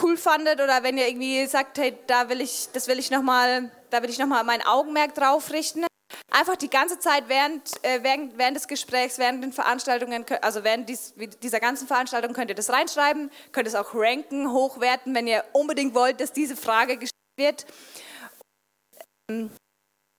cool 0.00 0.16
fandet 0.16 0.60
oder 0.60 0.84
wenn 0.84 0.96
ihr 0.96 1.08
irgendwie 1.08 1.46
sagt, 1.46 1.78
hey, 1.78 1.98
da 2.06 2.28
will 2.28 2.40
ich, 2.40 2.68
das 2.72 2.86
will 2.86 3.00
ich 3.00 3.10
noch 3.10 3.22
mal, 3.22 3.70
da 3.90 4.02
will 4.02 4.10
ich 4.10 4.18
noch 4.18 4.28
mein 4.28 4.64
Augenmerk 4.64 5.14
drauf 5.14 5.50
richten. 5.50 5.84
Einfach 6.30 6.56
die 6.56 6.70
ganze 6.70 6.98
Zeit 6.98 7.28
während, 7.28 7.84
äh, 7.84 8.02
während, 8.02 8.36
während 8.36 8.56
des 8.56 8.68
Gesprächs, 8.68 9.18
während 9.18 9.42
den 9.42 9.52
Veranstaltungen, 9.52 10.24
also 10.42 10.64
während 10.64 10.88
dies, 10.88 11.14
dieser 11.42 11.60
ganzen 11.60 11.86
Veranstaltung 11.86 12.32
könnt 12.32 12.50
ihr 12.50 12.56
das 12.56 12.70
reinschreiben, 12.70 13.30
könnt 13.52 13.68
es 13.68 13.74
auch 13.74 13.94
ranken, 13.94 14.50
hochwerten, 14.50 15.14
wenn 15.14 15.26
ihr 15.26 15.44
unbedingt 15.52 15.94
wollt, 15.94 16.20
dass 16.20 16.32
diese 16.32 16.56
Frage 16.56 16.98
gestellt 16.98 17.12
wird. 17.38 17.66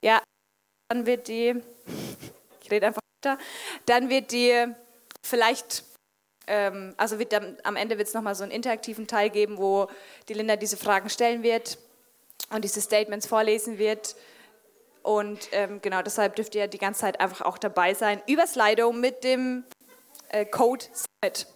Ja, 0.04 0.22
dann 0.88 1.06
wird 1.06 1.28
die, 1.28 1.54
ich 2.62 2.70
rede 2.70 2.86
einfach 2.86 3.02
weiter, 3.24 3.38
dann 3.86 4.08
wird 4.08 4.32
die 4.32 4.66
vielleicht, 5.22 5.84
ähm, 6.46 6.94
also 6.96 7.18
wird 7.18 7.32
dann, 7.32 7.58
am 7.64 7.76
Ende 7.76 7.98
wird 7.98 8.08
es 8.08 8.14
nochmal 8.14 8.34
so 8.34 8.42
einen 8.42 8.52
interaktiven 8.52 9.06
Teil 9.06 9.30
geben, 9.30 9.58
wo 9.58 9.88
die 10.28 10.34
Linda 10.34 10.56
diese 10.56 10.76
Fragen 10.76 11.10
stellen 11.10 11.42
wird 11.42 11.78
und 12.50 12.64
diese 12.64 12.80
Statements 12.80 13.26
vorlesen 13.26 13.78
wird. 13.78 14.16
Und 15.02 15.48
ähm, 15.52 15.80
genau 15.80 16.02
deshalb 16.02 16.36
dürft 16.36 16.54
ihr 16.54 16.68
die 16.68 16.78
ganze 16.78 17.00
Zeit 17.00 17.20
einfach 17.20 17.44
auch 17.44 17.58
dabei 17.58 17.94
sein 17.94 18.22
über 18.26 18.46
Slido 18.46 18.92
mit 18.92 19.24
dem 19.24 19.64
äh, 20.28 20.44
Code 20.44 20.84
SUMMIT. 20.92 21.46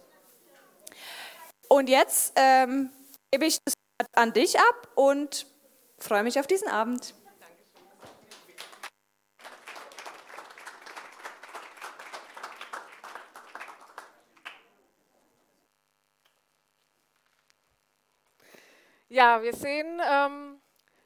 Und 1.69 1.89
jetzt 1.89 2.33
ähm, 2.35 2.89
gebe 3.31 3.45
ich 3.45 3.57
das 3.65 3.73
an 4.15 4.33
dich 4.33 4.59
ab 4.59 4.89
und 4.95 5.47
freue 5.99 6.23
mich 6.23 6.39
auf 6.39 6.47
diesen 6.47 6.67
Abend. 6.67 7.15
Ja, 19.13 19.43
wir 19.43 19.53
sehen, 19.53 20.01
ähm, 20.03 20.59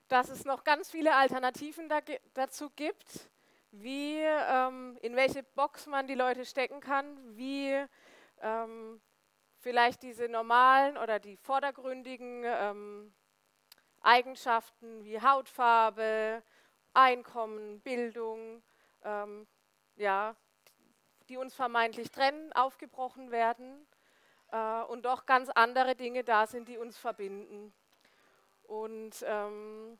dass 0.07 0.29
es 0.29 0.45
noch 0.45 0.63
ganz 0.63 0.89
viele 0.89 1.15
Alternativen 1.15 1.89
da, 1.89 1.99
dazu 2.33 2.69
gibt, 2.75 3.29
wie, 3.71 4.19
ähm, 4.21 4.97
in 5.01 5.15
welche 5.15 5.43
Box 5.43 5.87
man 5.87 6.07
die 6.07 6.15
Leute 6.15 6.45
stecken 6.45 6.79
kann, 6.79 7.17
wie 7.35 7.85
ähm, 8.41 9.01
vielleicht 9.59 10.03
diese 10.03 10.29
normalen 10.29 10.97
oder 10.97 11.19
die 11.19 11.37
vordergründigen 11.37 12.43
ähm, 12.45 13.13
Eigenschaften 14.01 15.03
wie 15.03 15.21
Hautfarbe, 15.21 16.43
Einkommen, 16.93 17.81
Bildung, 17.81 18.63
ähm, 19.03 19.45
ja, 19.97 20.35
die 21.29 21.37
uns 21.37 21.53
vermeintlich 21.53 22.09
trennen, 22.09 22.51
aufgebrochen 22.53 23.31
werden 23.31 23.85
äh, 24.51 24.81
und 24.83 25.05
doch 25.05 25.25
ganz 25.25 25.49
andere 25.49 25.95
Dinge 25.95 26.23
da 26.23 26.47
sind, 26.47 26.67
die 26.69 26.77
uns 26.77 26.97
verbinden. 26.97 27.73
Und 28.67 29.23
ähm, 29.25 29.97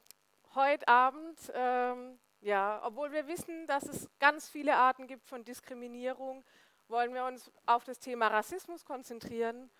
heute 0.54 0.88
Abend, 0.90 1.40
ähm, 1.54 2.20
ja, 2.42 2.82
obwohl 2.84 3.14
wir 3.14 3.26
wissen, 3.28 3.66
dass 3.66 3.84
es 3.84 4.10
ganz 4.20 4.50
viele 4.50 4.76
Arten 4.76 5.08
gibt 5.08 5.26
von 5.26 5.46
Diskriminierung, 5.46 6.44
wollen 6.90 7.14
wir 7.14 7.24
uns 7.24 7.50
auf 7.66 7.86
das 7.86 8.00
Thema 8.00 8.28
Rassismus 8.28 8.84
konzentrieren. 8.84 9.72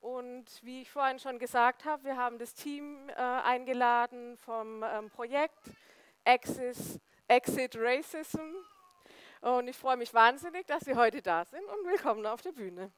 Und 0.00 0.46
wie 0.62 0.82
ich 0.82 0.90
vorhin 0.90 1.20
schon 1.20 1.38
gesagt 1.38 1.84
habe, 1.84 2.02
wir 2.02 2.16
haben 2.16 2.38
das 2.38 2.54
Team 2.54 3.08
äh, 3.10 3.12
eingeladen 3.14 4.36
vom 4.36 4.82
ähm, 4.82 5.08
Projekt 5.08 5.70
Axis, 6.24 6.98
Exit 7.28 7.76
Racism. 7.78 8.56
Und 9.40 9.68
ich 9.68 9.76
freue 9.76 9.96
mich 9.96 10.12
wahnsinnig, 10.12 10.66
dass 10.66 10.84
Sie 10.84 10.96
heute 10.96 11.22
da 11.22 11.44
sind 11.44 11.64
und 11.64 11.86
willkommen 11.86 12.26
auf 12.26 12.42
der 12.42 12.52
Bühne. 12.52 12.92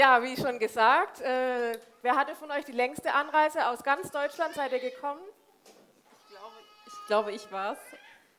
Ja, 0.00 0.22
wie 0.22 0.34
schon 0.34 0.58
gesagt, 0.58 1.20
äh, 1.20 1.78
wer 2.00 2.16
hatte 2.16 2.34
von 2.34 2.50
euch 2.50 2.64
die 2.64 2.72
längste 2.72 3.12
Anreise 3.12 3.66
aus 3.66 3.82
ganz 3.82 4.10
Deutschland? 4.10 4.54
Seid 4.54 4.72
ihr 4.72 4.78
gekommen? 4.78 5.20
Ich 5.66 6.30
glaube, 6.30 6.54
ich, 6.86 7.06
glaube, 7.06 7.32
ich 7.32 7.52
war 7.52 7.74
es. 7.74 7.78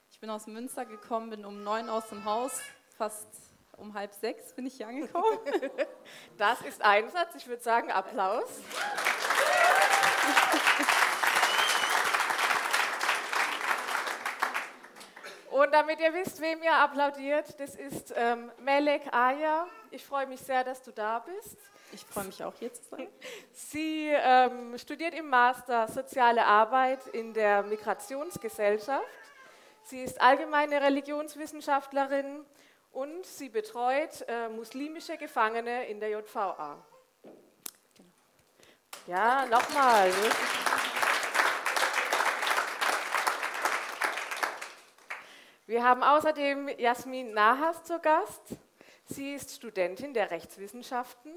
Ich 0.10 0.20
bin 0.20 0.32
aus 0.32 0.48
Münster 0.48 0.86
gekommen, 0.86 1.30
bin 1.30 1.46
um 1.46 1.64
neun 1.64 1.88
aus 1.88 2.10
dem 2.10 2.26
Haus, 2.26 2.60
fast 2.98 3.28
um 3.78 3.94
halb 3.94 4.12
sechs 4.12 4.56
bin 4.56 4.66
ich 4.66 4.74
hier 4.74 4.88
angekommen. 4.88 5.38
Das 6.40 6.62
ist 6.62 6.82
Einsatz, 6.82 7.36
ich 7.36 7.46
würde 7.46 7.62
sagen 7.62 7.92
Applaus. 7.92 8.50
Und 15.62 15.72
damit 15.76 16.00
ihr 16.00 16.12
wisst, 16.12 16.42
wem 16.42 16.64
ihr 16.64 16.74
applaudiert, 16.74 17.60
das 17.60 17.76
ist 17.76 18.12
ähm, 18.18 18.52
Melek 18.62 19.04
Aya. 19.14 19.68
Ich 19.92 20.04
freue 20.04 20.26
mich 20.26 20.42
sehr, 20.42 20.64
dass 20.64 20.82
du 20.82 20.90
da 20.90 21.20
bist. 21.20 21.56
Ich 21.92 22.04
freue 22.04 22.24
mich 22.24 22.44
auch 22.44 22.56
hier 22.58 22.74
zu 22.74 22.82
sein. 22.90 23.08
Sie 23.54 24.08
ähm, 24.12 24.76
studiert 24.80 25.14
im 25.14 25.30
Master 25.30 25.88
Soziale 25.88 26.44
Arbeit 26.44 27.06
in 27.14 27.32
der 27.36 27.62
Migrationsgesellschaft. 27.62 29.06
Sie 29.84 30.02
ist 30.02 30.20
allgemeine 30.20 30.82
Religionswissenschaftlerin 30.82 32.44
und 32.92 33.24
sie 33.28 33.50
betreut 33.50 34.26
äh, 34.28 34.50
muslimische 34.50 35.16
Gefangene 35.16 35.86
in 35.86 36.00
der 36.00 36.10
JVA. 36.10 36.84
Ja, 39.06 39.46
nochmal. 39.46 40.12
Wir 45.72 45.86
haben 45.86 46.04
außerdem 46.04 46.68
Jasmin 46.80 47.32
Nahas 47.32 47.86
zu 47.86 47.98
Gast. 48.00 48.42
Sie 49.06 49.34
ist 49.34 49.56
Studentin 49.56 50.14
der 50.14 50.30
Rechtswissenschaften. 50.30 51.32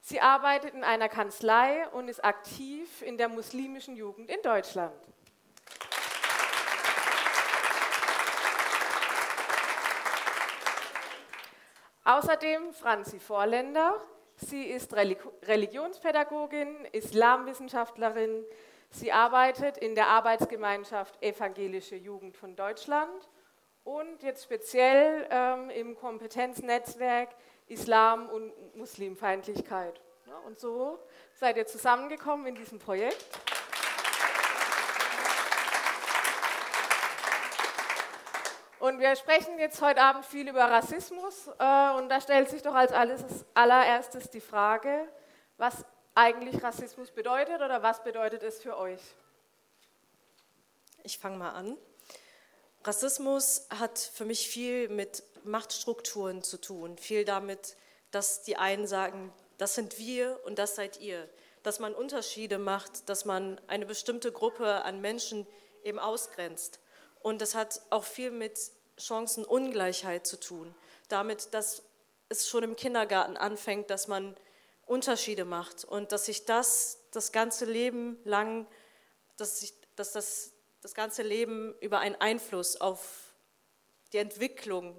Sie 0.00 0.22
arbeitet 0.22 0.72
in 0.72 0.84
einer 0.84 1.10
Kanzlei 1.10 1.86
und 1.88 2.08
ist 2.08 2.24
aktiv 2.24 3.02
in 3.02 3.18
der 3.18 3.28
muslimischen 3.28 3.94
Jugend 3.94 4.30
in 4.30 4.40
Deutschland. 4.40 4.94
Außerdem 12.04 12.72
Franzi 12.72 13.20
Vorländer. 13.20 14.00
Sie 14.36 14.64
ist 14.64 14.94
Religionspädagogin, 14.94 16.86
Islamwissenschaftlerin. 16.92 18.46
Sie 18.88 19.12
arbeitet 19.12 19.76
in 19.76 19.94
der 19.94 20.06
Arbeitsgemeinschaft 20.06 21.22
Evangelische 21.22 21.96
Jugend 21.96 22.34
von 22.34 22.56
Deutschland 22.56 23.28
und 23.88 24.22
jetzt 24.22 24.44
speziell 24.44 25.26
ähm, 25.30 25.70
im 25.70 25.96
Kompetenznetzwerk 25.96 27.30
Islam 27.68 28.28
und 28.28 28.76
Muslimfeindlichkeit. 28.76 29.98
Und 30.44 30.58
so 30.58 30.98
seid 31.34 31.56
ihr 31.56 31.66
zusammengekommen 31.66 32.46
in 32.46 32.54
diesem 32.54 32.78
Projekt. 32.78 33.24
Und 38.78 39.00
wir 39.00 39.16
sprechen 39.16 39.58
jetzt 39.58 39.80
heute 39.80 40.02
Abend 40.02 40.26
viel 40.26 40.48
über 40.48 40.70
Rassismus 40.70 41.48
äh, 41.58 41.92
und 41.96 42.10
da 42.10 42.20
stellt 42.20 42.50
sich 42.50 42.60
doch 42.60 42.74
als 42.74 42.92
alles, 42.92 43.24
allererstes 43.54 44.28
die 44.28 44.40
Frage, 44.40 45.08
was 45.56 45.86
eigentlich 46.14 46.62
Rassismus 46.62 47.10
bedeutet 47.10 47.62
oder 47.62 47.82
was 47.82 48.04
bedeutet 48.04 48.42
es 48.42 48.62
für 48.62 48.76
euch? 48.76 49.00
Ich 51.04 51.18
fange 51.18 51.38
mal 51.38 51.52
an. 51.52 51.78
Rassismus 52.84 53.66
hat 53.70 53.98
für 53.98 54.24
mich 54.24 54.48
viel 54.48 54.88
mit 54.88 55.22
Machtstrukturen 55.44 56.42
zu 56.42 56.58
tun, 56.58 56.96
viel 56.98 57.24
damit, 57.24 57.76
dass 58.10 58.42
die 58.42 58.56
einen 58.56 58.86
sagen, 58.86 59.32
das 59.58 59.74
sind 59.74 59.98
wir 59.98 60.40
und 60.44 60.58
das 60.58 60.76
seid 60.76 61.00
ihr, 61.00 61.28
dass 61.62 61.80
man 61.80 61.94
Unterschiede 61.94 62.58
macht, 62.58 63.08
dass 63.08 63.24
man 63.24 63.60
eine 63.66 63.86
bestimmte 63.86 64.32
Gruppe 64.32 64.82
an 64.84 65.00
Menschen 65.00 65.46
eben 65.82 65.98
ausgrenzt. 65.98 66.80
Und 67.20 67.42
das 67.42 67.54
hat 67.54 67.82
auch 67.90 68.04
viel 68.04 68.30
mit 68.30 68.58
Chancenungleichheit 68.96 70.26
zu 70.26 70.38
tun. 70.38 70.74
Damit, 71.08 71.52
dass 71.54 71.82
es 72.28 72.48
schon 72.48 72.62
im 72.62 72.76
Kindergarten 72.76 73.36
anfängt, 73.36 73.90
dass 73.90 74.08
man 74.08 74.36
Unterschiede 74.86 75.44
macht 75.44 75.84
und 75.84 76.12
dass 76.12 76.26
sich 76.26 76.44
das 76.44 76.98
das 77.10 77.32
ganze 77.32 77.64
Leben 77.64 78.18
lang, 78.24 78.66
dass, 79.36 79.60
sich, 79.60 79.74
dass 79.96 80.12
das 80.12 80.52
das 80.80 80.94
ganze 80.94 81.22
Leben 81.22 81.74
über 81.80 82.00
einen 82.00 82.16
Einfluss 82.16 82.80
auf 82.80 83.34
die 84.12 84.18
Entwicklung 84.18 84.96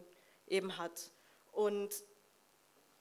eben 0.48 0.78
hat. 0.78 1.12
Und 1.52 1.90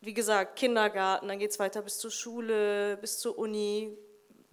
wie 0.01 0.15
gesagt, 0.15 0.57
Kindergarten, 0.57 1.29
dann 1.29 1.39
geht 1.39 1.51
es 1.51 1.59
weiter 1.59 1.83
bis 1.83 1.99
zur 1.99 2.11
Schule, 2.11 2.97
bis 2.99 3.19
zur 3.19 3.37
Uni, 3.37 3.97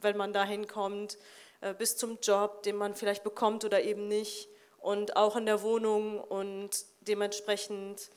wenn 0.02 0.18
man 0.18 0.34
dahin 0.34 0.68
kommt, 0.68 1.18
äh, 1.62 1.74
bis 1.74 1.98
zum 1.98 2.20
Job, 2.22 2.64
den 2.64 2.76
man 2.76 2.96
vielleicht 2.96 3.24
bekommt 3.24 3.64
oder 3.64 3.84
eben 3.84 4.08
nicht 4.08 4.50
und 4.80 5.16
auch 5.16 5.36
in 5.36 5.46
der 5.46 5.62
Wohnung 5.62 6.20
und 6.20 6.86
dementsprechend 7.02 8.10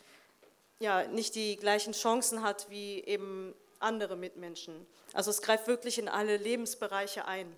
ja, 0.81 1.07
nicht 1.07 1.35
die 1.35 1.57
gleichen 1.57 1.93
Chancen 1.93 2.43
hat 2.43 2.71
wie 2.71 3.03
eben 3.05 3.55
andere 3.81 4.17
Mitmenschen. 4.17 4.87
Also 5.13 5.31
es 5.31 5.43
greift 5.43 5.67
wirklich 5.67 5.99
in 5.99 6.09
alle 6.09 6.37
Lebensbereiche 6.37 7.27
ein. 7.27 7.55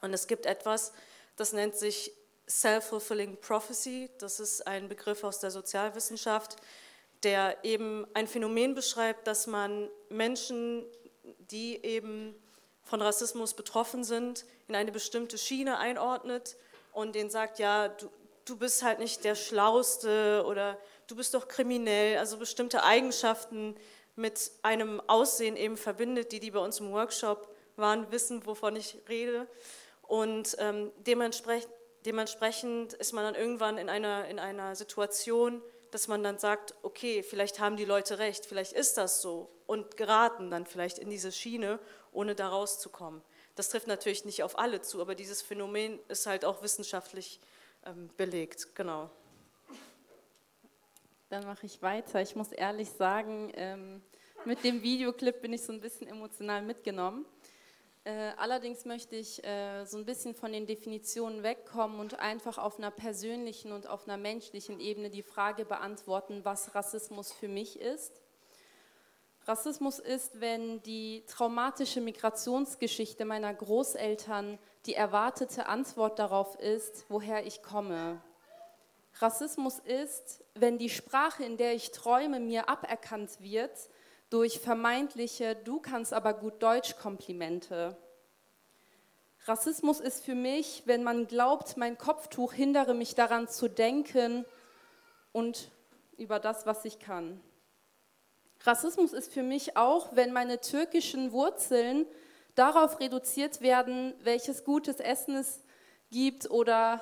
Und 0.00 0.12
es 0.12 0.26
gibt 0.26 0.46
etwas, 0.46 0.92
das 1.36 1.52
nennt 1.52 1.76
sich 1.76 2.12
Self-Fulfilling 2.48 3.40
Prophecy. 3.40 4.10
Das 4.18 4.40
ist 4.40 4.66
ein 4.66 4.88
Begriff 4.88 5.24
aus 5.24 5.40
der 5.40 5.50
Sozialwissenschaft, 5.50 6.56
der 7.22 7.64
eben 7.64 8.06
ein 8.14 8.26
Phänomen 8.26 8.74
beschreibt, 8.74 9.26
dass 9.26 9.46
man 9.46 9.88
Menschen, 10.10 10.84
die 11.50 11.82
eben 11.84 12.34
von 12.82 13.00
Rassismus 13.00 13.54
betroffen 13.54 14.04
sind, 14.04 14.44
in 14.68 14.74
eine 14.74 14.92
bestimmte 14.92 15.38
Schiene 15.38 15.78
einordnet 15.78 16.56
und 16.92 17.14
denen 17.14 17.30
sagt, 17.30 17.58
ja, 17.58 17.88
du, 17.88 18.10
du 18.44 18.58
bist 18.58 18.82
halt 18.82 18.98
nicht 18.98 19.24
der 19.24 19.34
Schlauste 19.34 20.44
oder 20.46 20.78
du 21.06 21.16
bist 21.16 21.32
doch 21.32 21.48
kriminell, 21.48 22.18
also 22.18 22.36
bestimmte 22.36 22.84
Eigenschaften 22.84 23.74
mit 24.16 24.52
einem 24.62 25.00
Aussehen 25.06 25.56
eben 25.56 25.76
verbindet, 25.76 26.30
die, 26.32 26.40
die 26.40 26.50
bei 26.50 26.60
uns 26.60 26.78
im 26.78 26.92
Workshop 26.92 27.48
waren, 27.76 28.10
wissen, 28.12 28.46
wovon 28.46 28.76
ich 28.76 28.98
rede. 29.08 29.48
Und 30.06 30.56
ähm, 30.58 30.92
dementsprechend, 30.98 31.70
dementsprechend 32.06 32.92
ist 32.94 33.12
man 33.12 33.24
dann 33.24 33.34
irgendwann 33.34 33.78
in 33.78 33.88
einer, 33.88 34.26
in 34.26 34.38
einer 34.38 34.76
Situation, 34.76 35.62
dass 35.90 36.08
man 36.08 36.22
dann 36.22 36.38
sagt, 36.38 36.74
okay, 36.82 37.22
vielleicht 37.22 37.60
haben 37.60 37.76
die 37.76 37.84
Leute 37.84 38.18
recht, 38.18 38.46
vielleicht 38.46 38.72
ist 38.72 38.96
das 38.96 39.22
so 39.22 39.48
und 39.66 39.96
geraten 39.96 40.50
dann 40.50 40.66
vielleicht 40.66 40.98
in 40.98 41.08
diese 41.08 41.30
Schiene, 41.30 41.78
ohne 42.12 42.34
da 42.34 42.48
rauszukommen. 42.48 43.22
Das 43.54 43.68
trifft 43.68 43.86
natürlich 43.86 44.24
nicht 44.24 44.42
auf 44.42 44.58
alle 44.58 44.82
zu, 44.82 45.00
aber 45.00 45.14
dieses 45.14 45.40
Phänomen 45.40 46.00
ist 46.08 46.26
halt 46.26 46.44
auch 46.44 46.62
wissenschaftlich 46.62 47.40
ähm, 47.86 48.10
belegt, 48.16 48.74
genau. 48.74 49.10
Dann 51.30 51.46
mache 51.46 51.66
ich 51.66 51.80
weiter. 51.82 52.20
Ich 52.20 52.36
muss 52.36 52.52
ehrlich 52.52 52.90
sagen, 52.90 53.52
ähm, 53.54 54.02
mit 54.44 54.62
dem 54.64 54.82
Videoclip 54.82 55.40
bin 55.40 55.52
ich 55.52 55.62
so 55.62 55.72
ein 55.72 55.80
bisschen 55.80 56.06
emotional 56.06 56.62
mitgenommen. 56.62 57.24
Äh, 58.06 58.32
allerdings 58.36 58.84
möchte 58.84 59.16
ich 59.16 59.42
äh, 59.44 59.86
so 59.86 59.96
ein 59.96 60.04
bisschen 60.04 60.34
von 60.34 60.52
den 60.52 60.66
Definitionen 60.66 61.42
wegkommen 61.42 62.00
und 62.00 62.20
einfach 62.20 62.58
auf 62.58 62.76
einer 62.76 62.90
persönlichen 62.90 63.72
und 63.72 63.86
auf 63.86 64.06
einer 64.06 64.18
menschlichen 64.18 64.78
Ebene 64.78 65.08
die 65.08 65.22
Frage 65.22 65.64
beantworten, 65.64 66.44
was 66.44 66.74
Rassismus 66.74 67.32
für 67.32 67.48
mich 67.48 67.80
ist. 67.80 68.20
Rassismus 69.46 69.98
ist, 70.00 70.38
wenn 70.38 70.82
die 70.82 71.24
traumatische 71.26 72.02
Migrationsgeschichte 72.02 73.24
meiner 73.24 73.54
Großeltern 73.54 74.58
die 74.84 74.94
erwartete 74.94 75.66
Antwort 75.66 76.18
darauf 76.18 76.58
ist, 76.60 77.06
woher 77.08 77.46
ich 77.46 77.62
komme. 77.62 78.20
Rassismus 79.18 79.78
ist, 79.78 80.44
wenn 80.54 80.76
die 80.76 80.90
Sprache, 80.90 81.44
in 81.44 81.56
der 81.56 81.74
ich 81.74 81.90
träume, 81.90 82.38
mir 82.38 82.68
aberkannt 82.68 83.40
wird 83.40 83.88
durch 84.34 84.58
vermeintliche 84.58 85.54
Du 85.54 85.78
kannst 85.78 86.12
aber 86.12 86.34
gut 86.34 86.60
Deutsch 86.60 86.96
Komplimente. 86.96 87.96
Rassismus 89.44 90.00
ist 90.00 90.24
für 90.24 90.34
mich, 90.34 90.82
wenn 90.86 91.04
man 91.04 91.28
glaubt, 91.28 91.76
mein 91.76 91.96
Kopftuch 91.96 92.52
hindere 92.52 92.94
mich 92.94 93.14
daran 93.14 93.46
zu 93.46 93.68
denken 93.68 94.44
und 95.30 95.70
über 96.16 96.40
das, 96.40 96.66
was 96.66 96.84
ich 96.84 96.98
kann. 96.98 97.40
Rassismus 98.64 99.12
ist 99.12 99.32
für 99.32 99.44
mich 99.44 99.76
auch, 99.76 100.16
wenn 100.16 100.32
meine 100.32 100.60
türkischen 100.60 101.30
Wurzeln 101.30 102.04
darauf 102.56 102.98
reduziert 102.98 103.60
werden, 103.60 104.14
welches 104.24 104.64
gutes 104.64 104.98
Essen 104.98 105.36
es 105.36 105.62
gibt 106.10 106.50
oder 106.50 107.00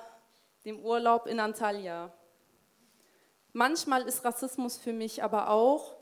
dem 0.67 0.81
Urlaub 0.81 1.27
in 1.27 1.41
Antalya. 1.41 2.13
Manchmal 3.55 4.03
ist 4.03 4.23
Rassismus 4.23 4.77
für 4.77 4.93
mich 4.93 5.25
aber 5.25 5.49
auch, 5.49 6.02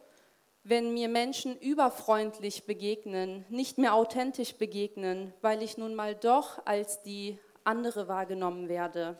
wenn 0.63 0.93
mir 0.93 1.09
Menschen 1.09 1.59
überfreundlich 1.59 2.67
begegnen, 2.67 3.45
nicht 3.49 3.79
mehr 3.79 3.95
authentisch 3.95 4.55
begegnen, 4.55 5.33
weil 5.41 5.63
ich 5.63 5.79
nun 5.79 5.95
mal 5.95 6.15
doch 6.15 6.65
als 6.67 7.03
die 7.03 7.39
andere 7.65 8.09
wahrgenommen 8.09 8.69
werde. 8.69 9.19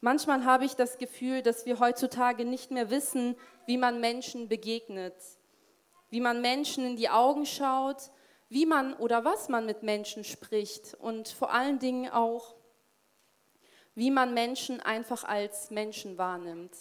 Manchmal 0.00 0.44
habe 0.44 0.64
ich 0.64 0.74
das 0.74 0.98
Gefühl, 0.98 1.42
dass 1.42 1.66
wir 1.66 1.78
heutzutage 1.78 2.44
nicht 2.44 2.70
mehr 2.70 2.90
wissen, 2.90 3.36
wie 3.66 3.78
man 3.78 4.00
Menschen 4.00 4.48
begegnet, 4.48 5.14
wie 6.10 6.20
man 6.20 6.40
Menschen 6.40 6.84
in 6.84 6.96
die 6.96 7.08
Augen 7.08 7.46
schaut, 7.46 8.10
wie 8.48 8.66
man 8.66 8.94
oder 8.94 9.24
was 9.24 9.48
man 9.48 9.66
mit 9.66 9.82
Menschen 9.82 10.24
spricht 10.24 10.94
und 10.94 11.28
vor 11.28 11.52
allen 11.52 11.78
Dingen 11.78 12.10
auch, 12.10 12.54
wie 13.94 14.10
man 14.10 14.34
Menschen 14.34 14.80
einfach 14.80 15.24
als 15.24 15.70
Menschen 15.70 16.18
wahrnimmt. 16.18 16.76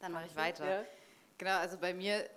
Dann 0.00 0.12
mache 0.12 0.26
ich 0.26 0.36
weiter. 0.36 0.68
Ja. 0.68 0.84
Genau, 1.38 1.58
also 1.58 1.78
bei 1.78 1.94
mir, 1.94 2.28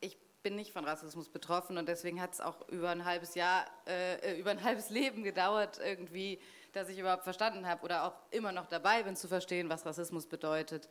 ich 0.00 0.16
bin 0.42 0.56
nicht 0.56 0.72
von 0.72 0.84
Rassismus 0.84 1.28
betroffen 1.28 1.78
und 1.78 1.88
deswegen 1.88 2.20
hat 2.20 2.34
es 2.34 2.40
auch 2.40 2.68
über 2.68 2.90
ein 2.90 3.04
halbes 3.04 3.34
Jahr, 3.34 3.66
äh, 3.86 4.38
über 4.38 4.50
ein 4.50 4.62
halbes 4.64 4.90
Leben 4.90 5.24
gedauert, 5.24 5.80
irgendwie 5.82 6.38
dass 6.72 6.88
ich 6.88 6.98
überhaupt 6.98 7.24
verstanden 7.24 7.66
habe 7.66 7.82
oder 7.84 8.04
auch 8.04 8.14
immer 8.30 8.52
noch 8.52 8.66
dabei 8.66 9.02
bin 9.02 9.16
zu 9.16 9.28
verstehen, 9.28 9.68
was 9.68 9.84
Rassismus 9.84 10.26
bedeutet. 10.26 10.88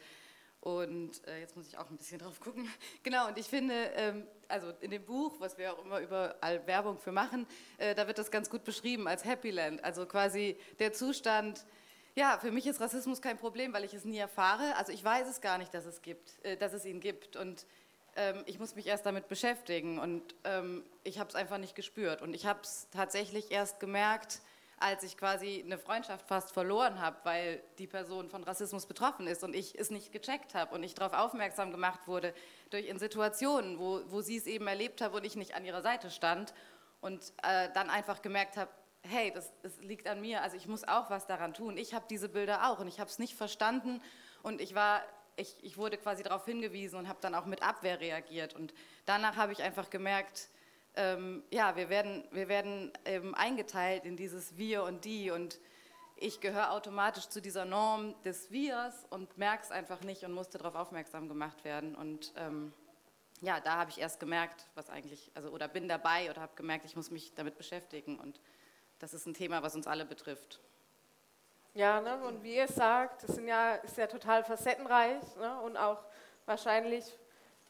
Und 0.62 1.26
äh, 1.26 1.40
jetzt 1.40 1.56
muss 1.56 1.68
ich 1.68 1.78
auch 1.78 1.90
ein 1.90 1.96
bisschen 1.96 2.20
drauf 2.20 2.40
gucken. 2.40 2.70
Genau, 3.04 3.28
und 3.28 3.38
ich 3.38 3.48
finde, 3.48 3.74
ähm, 3.96 4.28
also 4.50 4.74
in 4.82 4.92
dem 4.92 5.06
Buch, 5.06 5.40
was 5.40 5.58
wir 5.58 5.74
auch 5.74 5.86
immer 5.86 6.02
überall 6.02 6.68
Werbung 6.68 6.98
für 6.98 7.14
machen, 7.14 7.48
äh, 7.78 7.96
da 7.96 8.08
wird 8.08 8.18
das 8.18 8.30
ganz 8.30 8.50
gut 8.50 8.66
beschrieben 8.66 9.08
als 9.08 9.24
Happy 9.24 9.52
Land. 9.52 9.84
Also 9.84 10.06
quasi 10.06 10.58
der 10.80 10.92
Zustand, 10.92 11.66
ja, 12.20 12.38
für 12.38 12.52
mich 12.52 12.68
ist 12.68 12.82
Rassismus 12.82 13.22
kein 13.22 13.38
Problem, 13.38 13.72
weil 13.72 13.86
ich 13.86 13.94
es 13.94 14.04
nie 14.04 14.18
erfahre. 14.18 14.76
Also 14.76 14.92
ich 14.92 15.02
weiß 15.02 15.26
es 15.30 15.40
gar 15.40 15.58
nicht, 15.58 15.74
dass 15.74 15.86
es, 15.86 16.02
gibt, 16.02 16.44
äh, 16.44 16.58
dass 16.58 16.74
es 16.74 16.84
ihn 16.84 17.00
gibt. 17.00 17.38
Und 17.38 17.66
ähm, 18.18 18.44
ich 18.46 18.60
muss 18.60 18.76
mich 18.76 18.88
erst 18.88 19.06
damit 19.06 19.30
beschäftigen. 19.30 20.00
Und 20.00 20.36
ähm, 20.44 20.84
ich 21.06 21.18
habe 21.18 21.30
es 21.30 21.36
einfach 21.36 21.58
nicht 21.58 21.76
gespürt. 21.76 22.22
Und 22.22 22.34
ich 22.34 22.46
habe 22.46 22.60
es 22.62 22.90
tatsächlich 22.92 23.52
erst 23.52 23.80
gemerkt, 23.80 24.42
als 24.82 25.04
ich 25.04 25.16
quasi 25.16 25.64
eine 25.66 25.78
Freundschaft 25.78 26.28
fast 26.28 26.52
verloren 26.52 27.00
habe, 27.00 27.16
weil 27.24 27.64
die 27.78 27.88
Person 27.88 28.30
von 28.30 28.44
Rassismus 28.44 28.86
betroffen 28.86 29.26
ist 29.26 29.44
und 29.46 29.56
ich 29.56 29.80
es 29.80 29.90
nicht 29.90 30.12
gecheckt 30.12 30.56
habe 30.56 30.76
und 30.76 30.84
ich 30.84 30.96
darauf 30.96 31.14
aufmerksam 31.14 31.72
gemacht 31.72 32.02
wurde 32.06 32.34
durch 32.70 32.88
in 32.88 33.00
Situationen, 33.00 33.80
wo, 33.80 34.02
wo 34.08 34.22
sie 34.22 34.38
es 34.38 34.46
eben 34.46 34.68
erlebt 34.68 35.02
habe 35.02 35.18
und 35.18 35.26
ich 35.26 35.36
nicht 35.36 35.54
an 35.54 35.66
ihrer 35.66 35.82
Seite 35.82 36.10
stand 36.10 36.54
und 37.02 37.34
äh, 37.44 37.70
dann 37.74 37.90
einfach 37.90 38.22
gemerkt 38.22 38.56
habe, 38.58 38.72
hey, 39.04 39.32
das, 39.34 39.52
das 39.62 39.78
liegt 39.82 40.08
an 40.08 40.22
mir, 40.22 40.42
also 40.42 40.58
ich 40.58 40.68
muss 40.68 40.88
auch 40.88 41.10
was 41.10 41.28
daran 41.28 41.54
tun. 41.54 41.78
Ich 41.78 41.94
habe 41.94 42.06
diese 42.10 42.30
Bilder 42.30 42.70
auch 42.70 42.80
und 42.80 42.88
ich 42.88 43.00
habe 43.00 43.10
es 43.10 43.20
nicht 43.20 43.36
verstanden 43.36 44.02
und 44.44 44.62
ich 44.62 44.76
war 44.76 45.02
ich, 45.40 45.56
ich, 45.62 45.78
wurde 45.78 45.98
quasi 45.98 46.22
darauf 46.22 46.46
hingewiesen 46.46 47.00
und 47.00 47.08
habe 47.08 47.20
dann 47.22 47.34
auch 47.34 47.46
mit 47.46 47.64
Abwehr 47.64 48.02
reagiert. 48.02 48.54
Und 48.54 48.74
danach 49.06 49.38
habe 49.38 49.54
ich 49.54 49.64
einfach 49.64 49.90
gemerkt, 49.90 50.50
ähm, 50.96 51.44
ja, 51.50 51.76
wir 51.76 51.90
werden, 51.90 52.26
wir 52.32 52.50
werden 52.50 52.92
ähm, 53.06 53.34
eingeteilt 53.36 54.06
in 54.06 54.18
dieses 54.18 54.58
Wir 54.58 54.84
und 54.84 55.06
Die 55.06 55.32
und 55.32 55.60
ich 56.18 56.42
gehöre 56.42 56.72
automatisch 56.72 57.30
zu 57.30 57.42
dieser 57.42 57.64
Norm 57.64 58.14
des 58.24 58.52
Wirs 58.52 59.06
und 59.10 59.38
merke 59.38 59.64
es 59.64 59.72
einfach 59.72 60.02
nicht 60.02 60.24
und 60.24 60.34
musste 60.34 60.58
darauf 60.58 60.76
aufmerksam 60.76 61.30
gemacht 61.30 61.64
werden. 61.64 61.96
Und 61.96 62.34
ähm, 62.36 62.74
ja, 63.40 63.62
da 63.62 63.78
habe 63.78 63.92
ich 63.92 64.00
erst 64.00 64.20
gemerkt, 64.20 64.68
was 64.76 64.90
eigentlich, 64.90 65.32
also 65.34 65.50
oder 65.50 65.70
bin 65.70 65.88
dabei 65.88 66.30
oder 66.30 66.42
habe 66.42 66.56
gemerkt, 66.56 66.84
ich 66.84 66.98
muss 66.98 67.10
mich 67.10 67.34
damit 67.36 67.58
beschäftigen 67.58 68.20
und 68.20 68.42
das 69.00 69.14
ist 69.14 69.26
ein 69.26 69.34
Thema, 69.34 69.64
was 69.64 69.76
uns 69.76 69.88
alle 69.88 70.06
betrifft. 70.06 70.60
Ja, 71.74 72.02
ne? 72.02 72.24
und 72.26 72.44
wie 72.44 72.56
ihr 72.56 72.68
sagt, 72.68 73.22
sind 73.22 73.48
ja, 73.48 73.76
ist 73.76 73.98
ja 73.98 74.08
total 74.08 74.44
facettenreich 74.44 75.24
ne? 75.38 75.60
und 75.62 75.78
auch 75.78 76.04
wahrscheinlich 76.46 77.06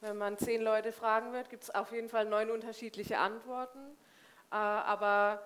wenn 0.02 0.18
man 0.18 0.38
zehn 0.38 0.62
Leute 0.62 0.92
fragen 0.92 1.34
wird, 1.34 1.50
gibt 1.50 1.64
es 1.64 1.76
auf 1.76 1.92
jeden 1.92 2.08
Fall 2.08 2.26
neun 2.26 2.50
unterschiedliche 2.52 3.18
Antworten. 3.18 3.80
Äh, 4.52 4.56
aber 4.56 5.46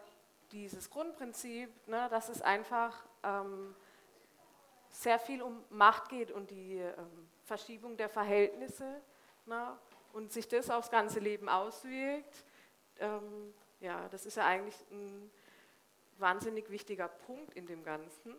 dieses 0.51 0.89
Grundprinzip, 0.89 1.69
ne, 1.87 2.07
dass 2.09 2.29
es 2.29 2.41
einfach 2.41 3.03
ähm, 3.23 3.75
sehr 4.89 5.17
viel 5.17 5.41
um 5.41 5.63
Macht 5.69 6.09
geht 6.09 6.31
und 6.31 6.51
die 6.51 6.77
ähm, 6.77 7.29
Verschiebung 7.45 7.97
der 7.97 8.09
Verhältnisse 8.09 9.01
ne, 9.47 9.75
und 10.13 10.31
sich 10.31 10.47
das 10.47 10.69
aufs 10.69 10.91
ganze 10.91 11.19
Leben 11.19 11.49
auswirkt, 11.49 12.43
ähm, 12.99 13.55
ja, 13.79 14.07
das 14.09 14.27
ist 14.27 14.37
ja 14.37 14.45
eigentlich 14.45 14.75
ein 14.91 15.31
wahnsinnig 16.23 16.71
wichtiger 16.71 17.07
Punkt 17.07 17.53
in 17.53 17.67
dem 17.67 17.83
Ganzen. 17.83 18.33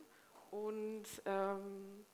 Und 0.50 1.04
ähm, 1.26 2.04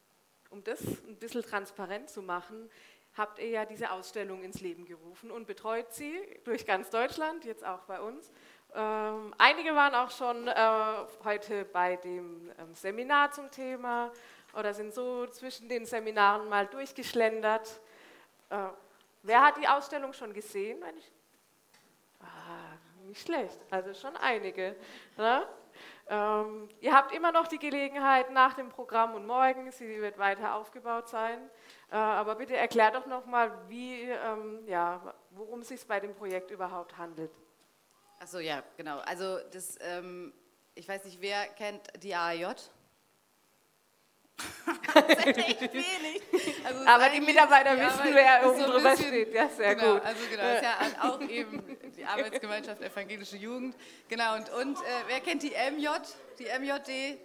um 0.50 0.62
das 0.64 0.83
ein 0.83 1.16
bisschen 1.16 1.42
transparent 1.42 2.11
zu 2.11 2.20
machen, 2.20 2.68
habt 3.16 3.38
ihr 3.38 3.48
ja 3.48 3.64
diese 3.64 3.90
Ausstellung 3.90 4.42
ins 4.42 4.61
Leben 4.61 4.85
gerufen 4.85 5.30
und 5.30 5.46
betreut 5.46 5.92
sie 5.92 6.18
durch 6.44 6.66
ganz 6.66 6.90
Deutschland, 6.90 7.44
jetzt 7.44 7.64
auch 7.64 7.80
bei 7.85 8.00
uns. 8.00 8.30
Ähm, 8.74 9.35
einige 9.38 9.74
waren 9.74 9.94
auch 9.94 10.11
schon 10.11 10.46
äh, 10.48 11.24
heute 11.24 11.64
bei 11.64 11.96
dem 11.96 12.52
ähm, 12.59 12.74
Seminar 12.74 13.33
zum 13.33 13.50
Thema 13.50 14.12
oder 14.54 14.74
sind 14.74 14.94
so 14.94 15.26
zwischen 15.26 15.68
den 15.68 15.87
Seminaren 15.87 16.48
mal 16.48 16.66
durchgeschlendert. 16.66 17.80
Äh, 18.48 18.68
wer 19.22 19.42
hat 19.42 19.56
die 19.56 19.66
Ausstellung 19.66 20.12
schon 20.12 20.33
gesehen? 20.33 20.83
Ah, 22.20 22.76
nicht 23.06 23.22
schlecht, 23.22 23.59
also 23.70 23.92
schon 23.94 24.16
einige. 24.16 24.76
Ne? 25.16 25.46
Ähm, 26.12 26.68
ihr 26.80 26.92
habt 26.92 27.12
immer 27.12 27.30
noch 27.30 27.46
die 27.46 27.58
Gelegenheit 27.58 28.32
nach 28.32 28.54
dem 28.54 28.68
Programm 28.68 29.14
und 29.14 29.28
morgen, 29.28 29.70
sie 29.70 30.00
wird 30.00 30.18
weiter 30.18 30.56
aufgebaut 30.56 31.08
sein. 31.08 31.38
Äh, 31.88 31.94
aber 31.94 32.34
bitte 32.34 32.56
erklär 32.56 32.90
doch 32.90 33.06
nochmal, 33.06 33.52
ähm, 33.70 34.66
ja, 34.66 35.14
worum 35.30 35.60
es 35.60 35.68
sich 35.68 35.86
bei 35.86 36.00
dem 36.00 36.12
Projekt 36.16 36.50
überhaupt 36.50 36.98
handelt. 36.98 37.30
Achso, 38.18 38.40
ja, 38.40 38.60
genau. 38.76 38.98
Also 38.98 39.38
das, 39.52 39.78
ähm, 39.82 40.34
ich 40.74 40.88
weiß 40.88 41.04
nicht, 41.04 41.20
wer 41.20 41.46
kennt 41.46 41.86
die 42.02 42.12
AAJ? 42.12 42.56
Echt 44.94 45.61
wenig. 45.72 46.22
Also 46.64 46.87
aber 46.87 47.09
die 47.11 47.20
Mitarbeiter 47.20 47.74
ja, 47.74 47.87
wissen, 47.87 48.14
wer 48.14 48.48
oben 48.48 48.61
so 48.61 48.70
drüber 48.70 48.96
steht. 48.96 49.35
Ja, 49.35 49.48
sehr 49.48 49.74
genau, 49.74 49.94
gut. 49.94 50.05
Also 50.05 50.20
genau, 50.31 50.55
ist 50.55 50.62
ja 50.62 50.79
auch 51.03 51.20
eben 51.22 51.76
die 51.96 52.05
Arbeitsgemeinschaft 52.05 52.83
Evangelische 52.83 53.37
Jugend. 53.37 53.74
Genau, 54.09 54.37
und, 54.37 54.50
und 54.50 54.76
äh, 54.76 54.85
wer 55.07 55.20
kennt 55.20 55.42
die 55.42 55.50
MJ, 55.50 55.88
die 56.38 56.44
MJD? 56.44 57.18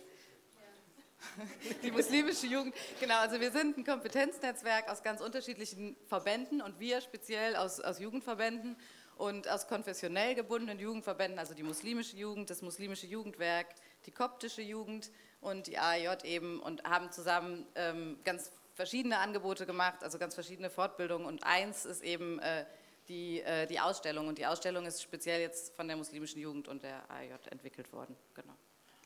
Die 1.83 1.91
muslimische 1.91 2.45
Jugend. 2.45 2.75
Genau, 2.99 3.17
also 3.19 3.39
wir 3.39 3.51
sind 3.51 3.77
ein 3.77 3.83
Kompetenznetzwerk 3.83 4.89
aus 4.89 5.01
ganz 5.01 5.21
unterschiedlichen 5.21 5.95
Verbänden 6.07 6.61
und 6.61 6.79
wir 6.79 7.01
speziell 7.01 7.55
aus, 7.55 7.79
aus 7.79 7.99
Jugendverbänden 7.99 8.77
und 9.17 9.47
aus 9.47 9.67
konfessionell 9.67 10.35
gebundenen 10.35 10.79
Jugendverbänden, 10.79 11.39
also 11.39 11.53
die 11.53 11.63
muslimische 11.63 12.15
Jugend, 12.17 12.49
das 12.49 12.61
muslimische 12.61 13.07
Jugendwerk, 13.07 13.67
die 14.05 14.11
koptische 14.11 14.61
Jugend 14.61 15.09
und 15.45 15.67
die 15.67 15.77
AIJ 15.77 16.23
eben 16.23 16.59
und 16.59 16.83
haben 16.83 17.11
zusammen 17.11 17.67
ähm, 17.75 18.19
ganz 18.23 18.51
verschiedene 18.73 19.19
Angebote 19.19 19.65
gemacht, 19.65 20.03
also 20.03 20.17
ganz 20.17 20.33
verschiedene 20.33 20.69
Fortbildungen 20.69 21.27
und 21.27 21.43
eins 21.43 21.85
ist 21.85 22.03
eben 22.03 22.39
äh, 22.39 22.65
die, 23.07 23.41
äh, 23.41 23.67
die 23.67 23.79
Ausstellung 23.79 24.27
und 24.27 24.37
die 24.39 24.45
Ausstellung 24.45 24.85
ist 24.85 25.01
speziell 25.01 25.39
jetzt 25.41 25.75
von 25.75 25.87
der 25.87 25.97
muslimischen 25.97 26.41
Jugend 26.41 26.67
und 26.67 26.83
der 26.83 27.09
AIJ 27.09 27.33
entwickelt 27.51 27.93
worden. 27.93 28.17
Genau. 28.33 28.53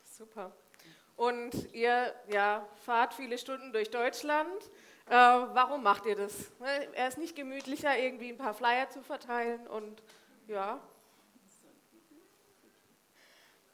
Super. 0.04 0.50
Und 1.16 1.74
ihr 1.74 2.14
ja, 2.32 2.66
fahrt 2.84 3.12
viele 3.12 3.36
Stunden 3.36 3.72
durch 3.72 3.90
Deutschland. 3.90 4.64
Äh, 5.06 5.12
warum 5.12 5.82
macht 5.82 6.06
ihr 6.06 6.16
das? 6.16 6.32
Er 6.94 7.08
ist 7.08 7.18
nicht 7.18 7.36
gemütlicher, 7.36 7.98
irgendwie 7.98 8.30
ein 8.30 8.38
paar 8.38 8.54
Flyer 8.54 8.88
zu 8.88 9.02
verteilen 9.02 9.66
und 9.66 10.02
Ja. 10.48 10.80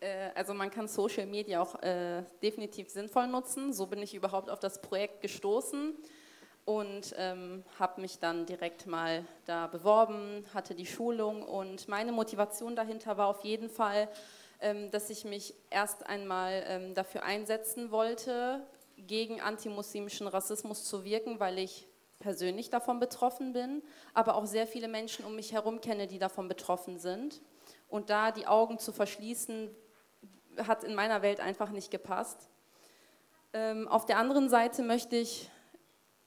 Äh, 0.01 0.31
also 0.35 0.55
man 0.55 0.71
kann 0.71 0.89
Social 0.89 1.27
Media 1.27 1.63
auch 1.63 1.83
äh, 1.83 2.23
definitiv 2.43 2.91
sinnvoll 2.91 3.27
nutzen. 3.27 3.73
So 3.73 3.87
bin 3.87 4.03
ich 4.03 4.15
überhaupt 4.15 4.51
auf 4.51 4.61
das 4.61 4.81
Projekt 4.81 5.21
gestoßen 5.21 5.95
und 6.65 7.15
ähm, 7.17 7.65
habe 7.79 8.01
mich 8.01 8.19
dann 8.19 8.45
direkt 8.45 8.87
mal 8.87 9.25
da 9.45 9.69
beworben, 9.69 10.45
hatte 10.53 10.75
die 10.75 10.85
Schulung 10.85 11.43
und 11.43 11.89
meine 11.89 12.13
Motivation 12.13 12.75
dahinter 12.75 13.17
war 13.17 13.29
auf 13.29 13.45
jeden 13.45 13.71
Fall, 13.71 14.09
ähm, 14.61 14.91
dass 14.91 15.09
ich 15.09 15.25
mich 15.25 15.55
erst 15.71 16.07
einmal 16.07 16.65
ähm, 16.67 16.95
dafür 16.95 17.23
einsetzen 17.23 17.93
wollte, 17.93 18.67
gegen 18.97 19.41
antimuslimischen 19.41 20.27
Rassismus 20.27 20.85
zu 20.85 21.05
wirken, 21.05 21.39
weil 21.39 21.59
ich 21.59 21.87
persönlich 22.19 22.71
davon 22.71 22.99
betroffen 22.99 23.53
bin, 23.53 23.83
aber 24.15 24.35
auch 24.35 24.47
sehr 24.47 24.67
viele 24.67 24.89
Menschen 24.89 25.25
um 25.25 25.37
mich 25.37 25.53
herum 25.53 25.81
kenne, 25.81 26.07
die 26.07 26.19
davon 26.19 26.49
betroffen 26.49 26.99
sind. 26.99 27.43
Und 27.89 28.11
da 28.11 28.33
die 28.33 28.47
Augen 28.47 28.79
zu 28.79 28.91
verschließen, 28.93 29.71
hat 30.67 30.85
in 30.85 30.95
meiner 30.95 31.23
Welt 31.23 31.41
einfach 31.41 31.71
nicht 31.71 31.91
gepasst. 31.91 32.49
Ähm, 33.53 33.89
auf 33.89 34.07
der 34.07 34.19
anderen 34.19 34.49
Seite 34.49 34.83
möchte 34.83 35.17
ich 35.17 35.51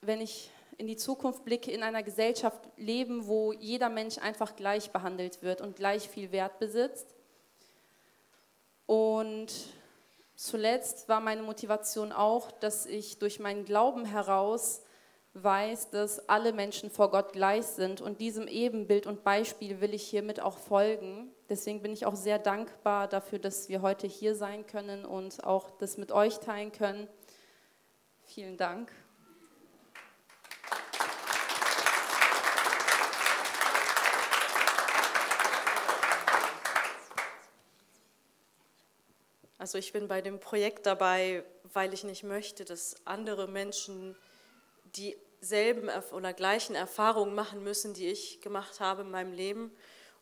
wenn 0.01 0.21
ich 0.21 0.49
in 0.77 0.87
die 0.87 0.95
Zukunft 0.95 1.43
blicke, 1.43 1.71
in 1.71 1.83
einer 1.83 2.03
Gesellschaft 2.03 2.69
leben, 2.77 3.27
wo 3.27 3.51
jeder 3.51 3.89
Mensch 3.89 4.17
einfach 4.17 4.55
gleich 4.55 4.91
behandelt 4.91 5.41
wird 5.41 5.61
und 5.61 5.75
gleich 5.75 6.07
viel 6.07 6.31
Wert 6.31 6.59
besitzt. 6.59 7.15
Und 8.85 9.47
zuletzt 10.35 11.09
war 11.09 11.19
meine 11.19 11.43
Motivation 11.43 12.11
auch, 12.11 12.51
dass 12.51 12.85
ich 12.85 13.19
durch 13.19 13.39
meinen 13.39 13.65
Glauben 13.65 14.05
heraus 14.05 14.81
weiß, 15.33 15.89
dass 15.89 16.27
alle 16.29 16.53
Menschen 16.53 16.89
vor 16.89 17.11
Gott 17.11 17.33
gleich 17.33 17.65
sind 17.65 18.01
und 18.01 18.21
diesem 18.21 18.47
Ebenbild 18.47 19.05
und 19.05 19.23
Beispiel 19.23 19.81
will 19.81 19.93
ich 19.93 20.03
hiermit 20.03 20.39
auch 20.39 20.57
folgen. 20.57 21.31
Deswegen 21.49 21.81
bin 21.81 21.91
ich 21.91 22.05
auch 22.05 22.15
sehr 22.15 22.37
dankbar 22.37 23.07
dafür, 23.07 23.39
dass 23.39 23.69
wir 23.69 23.81
heute 23.81 24.05
hier 24.05 24.35
sein 24.35 24.67
können 24.67 25.03
und 25.03 25.43
auch 25.43 25.71
das 25.71 25.97
mit 25.97 26.11
euch 26.11 26.39
teilen 26.39 26.71
können. 26.71 27.07
Vielen 28.25 28.55
Dank. 28.55 28.91
Also 39.57 39.79
ich 39.79 39.91
bin 39.91 40.07
bei 40.07 40.21
dem 40.21 40.39
Projekt 40.39 40.85
dabei, 40.85 41.43
weil 41.73 41.93
ich 41.95 42.03
nicht 42.03 42.23
möchte, 42.23 42.63
dass 42.63 42.95
andere 43.05 43.47
Menschen 43.47 44.15
dieselben 44.95 45.89
oder 46.11 46.31
gleichen 46.33 46.75
Erfahrungen 46.75 47.33
machen 47.33 47.63
müssen, 47.63 47.95
die 47.95 48.07
ich 48.07 48.39
gemacht 48.39 48.79
habe 48.79 49.01
in 49.01 49.09
meinem 49.09 49.33
Leben. 49.33 49.71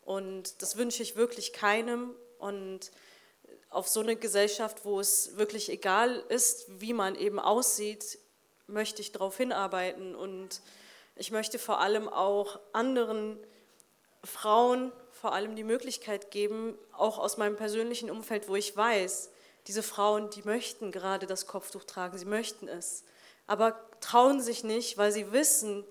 Und 0.08 0.62
das 0.62 0.78
wünsche 0.78 1.02
ich 1.02 1.16
wirklich 1.16 1.52
keinem. 1.52 2.14
Und 2.38 2.92
auf 3.68 3.88
so 3.88 4.00
eine 4.00 4.16
Gesellschaft, 4.16 4.86
wo 4.86 5.00
es 5.00 5.36
wirklich 5.36 5.68
egal 5.68 6.24
ist, 6.30 6.64
wie 6.80 6.94
man 6.94 7.14
eben 7.14 7.38
aussieht, 7.38 8.18
möchte 8.66 9.02
ich 9.02 9.12
darauf 9.12 9.36
hinarbeiten. 9.36 10.14
Und 10.14 10.62
ich 11.14 11.30
möchte 11.30 11.58
vor 11.58 11.80
allem 11.80 12.08
auch 12.08 12.58
anderen 12.72 13.38
Frauen 14.24 14.92
vor 15.10 15.34
allem 15.34 15.56
die 15.56 15.64
Möglichkeit 15.64 16.30
geben, 16.30 16.78
auch 16.92 17.18
aus 17.18 17.36
meinem 17.36 17.56
persönlichen 17.56 18.10
Umfeld, 18.10 18.48
wo 18.48 18.56
ich 18.56 18.74
weiß, 18.74 19.28
diese 19.66 19.82
Frauen, 19.82 20.30
die 20.30 20.42
möchten 20.42 20.90
gerade 20.90 21.26
das 21.26 21.46
Kopftuch 21.46 21.84
tragen, 21.84 22.16
sie 22.16 22.24
möchten 22.24 22.66
es, 22.66 23.04
aber 23.46 23.78
trauen 24.00 24.40
sich 24.40 24.64
nicht, 24.64 24.96
weil 24.96 25.12
sie 25.12 25.32
wissen, 25.32 25.84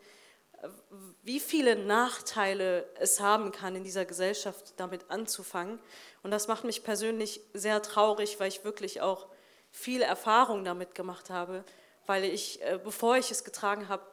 wie 1.24 1.40
viele 1.40 1.76
Nachteile 1.76 2.88
es 3.00 3.20
haben 3.20 3.52
kann, 3.52 3.76
in 3.76 3.84
dieser 3.84 4.06
Gesellschaft 4.06 4.74
damit 4.78 5.10
anzufangen. 5.10 5.80
Und 6.24 6.32
das 6.32 6.48
macht 6.48 6.64
mich 6.64 6.84
persönlich 6.84 7.42
sehr 7.54 7.82
traurig, 7.82 8.40
weil 8.40 8.48
ich 8.48 8.64
wirklich 8.64 9.02
auch 9.02 9.28
viel 9.72 10.02
Erfahrung 10.02 10.64
damit 10.64 10.96
gemacht 10.96 11.30
habe, 11.30 11.64
weil 12.06 12.24
ich, 12.24 12.62
äh, 12.62 12.80
bevor 12.84 13.18
ich 13.18 13.32
es 13.32 13.44
getragen 13.44 13.90
habe, 13.90 14.04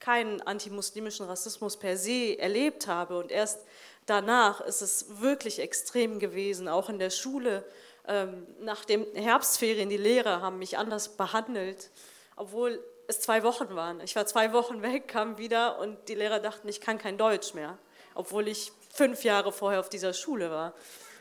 keinen 0.00 0.40
antimuslimischen 0.42 1.26
Rassismus 1.26 1.76
per 1.76 1.96
se 1.96 2.38
erlebt 2.38 2.86
habe. 2.86 3.18
Und 3.18 3.30
erst 3.30 3.64
danach 4.06 4.60
ist 4.62 4.80
es 4.80 5.20
wirklich 5.20 5.60
extrem 5.60 6.18
gewesen, 6.18 6.68
auch 6.68 6.88
in 6.88 6.98
der 6.98 7.10
Schule. 7.10 7.64
Ähm, 8.08 8.46
nach 8.60 8.84
den 8.84 9.06
Herbstferien, 9.14 9.88
die 9.88 9.98
Lehrer 9.98 10.40
haben 10.40 10.58
mich 10.58 10.78
anders 10.78 11.16
behandelt, 11.16 11.90
obwohl 12.36 12.82
es 13.10 13.20
zwei 13.20 13.42
Wochen 13.42 13.74
waren. 13.76 14.00
Ich 14.00 14.16
war 14.16 14.26
zwei 14.26 14.52
Wochen 14.52 14.82
weg, 14.82 15.08
kam 15.08 15.36
wieder 15.38 15.78
und 15.78 16.08
die 16.08 16.14
Lehrer 16.14 16.40
dachten, 16.40 16.68
ich 16.68 16.80
kann 16.80 16.98
kein 16.98 17.18
Deutsch 17.18 17.54
mehr, 17.54 17.78
obwohl 18.14 18.48
ich 18.48 18.72
fünf 18.92 19.24
Jahre 19.24 19.52
vorher 19.52 19.80
auf 19.80 19.88
dieser 19.88 20.12
Schule 20.14 20.50
war. 20.50 20.74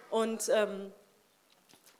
Und 0.09 0.49
ähm, 0.49 0.93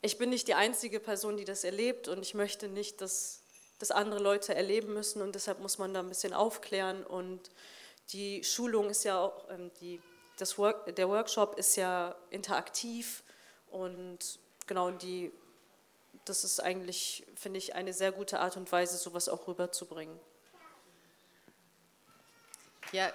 ich 0.01 0.17
bin 0.17 0.29
nicht 0.29 0.47
die 0.47 0.53
einzige 0.53 0.99
Person, 0.99 1.37
die 1.37 1.45
das 1.45 1.63
erlebt 1.63 2.07
und 2.07 2.21
ich 2.21 2.33
möchte 2.33 2.69
nicht, 2.69 3.01
dass 3.01 3.41
das 3.79 3.91
andere 3.91 4.19
Leute 4.19 4.55
erleben 4.55 4.93
müssen 4.93 5.21
und 5.21 5.35
deshalb 5.35 5.59
muss 5.59 5.77
man 5.77 5.93
da 5.93 5.99
ein 6.01 6.09
bisschen 6.09 6.33
aufklären 6.33 7.05
und 7.05 7.49
die 8.11 8.43
Schulung 8.43 8.89
ist 8.89 9.03
ja 9.03 9.19
auch, 9.19 9.49
ähm, 9.49 9.71
die, 9.81 10.01
das 10.37 10.57
Work, 10.57 10.95
der 10.95 11.09
Workshop 11.09 11.57
ist 11.57 11.75
ja 11.75 12.15
interaktiv 12.29 13.23
und 13.71 14.39
genau 14.67 14.91
die, 14.91 15.31
das 16.29 16.43
ist 16.43 16.59
eigentlich, 16.59 17.25
finde 17.35 17.57
ich, 17.57 17.75
eine 17.75 17.91
sehr 17.91 18.11
gute 18.11 18.39
Art 18.39 18.55
und 18.55 18.71
Weise, 18.71 18.97
sowas 18.97 19.27
auch 19.27 19.47
rüberzubringen. 19.47 20.19
Ja. 22.91 23.11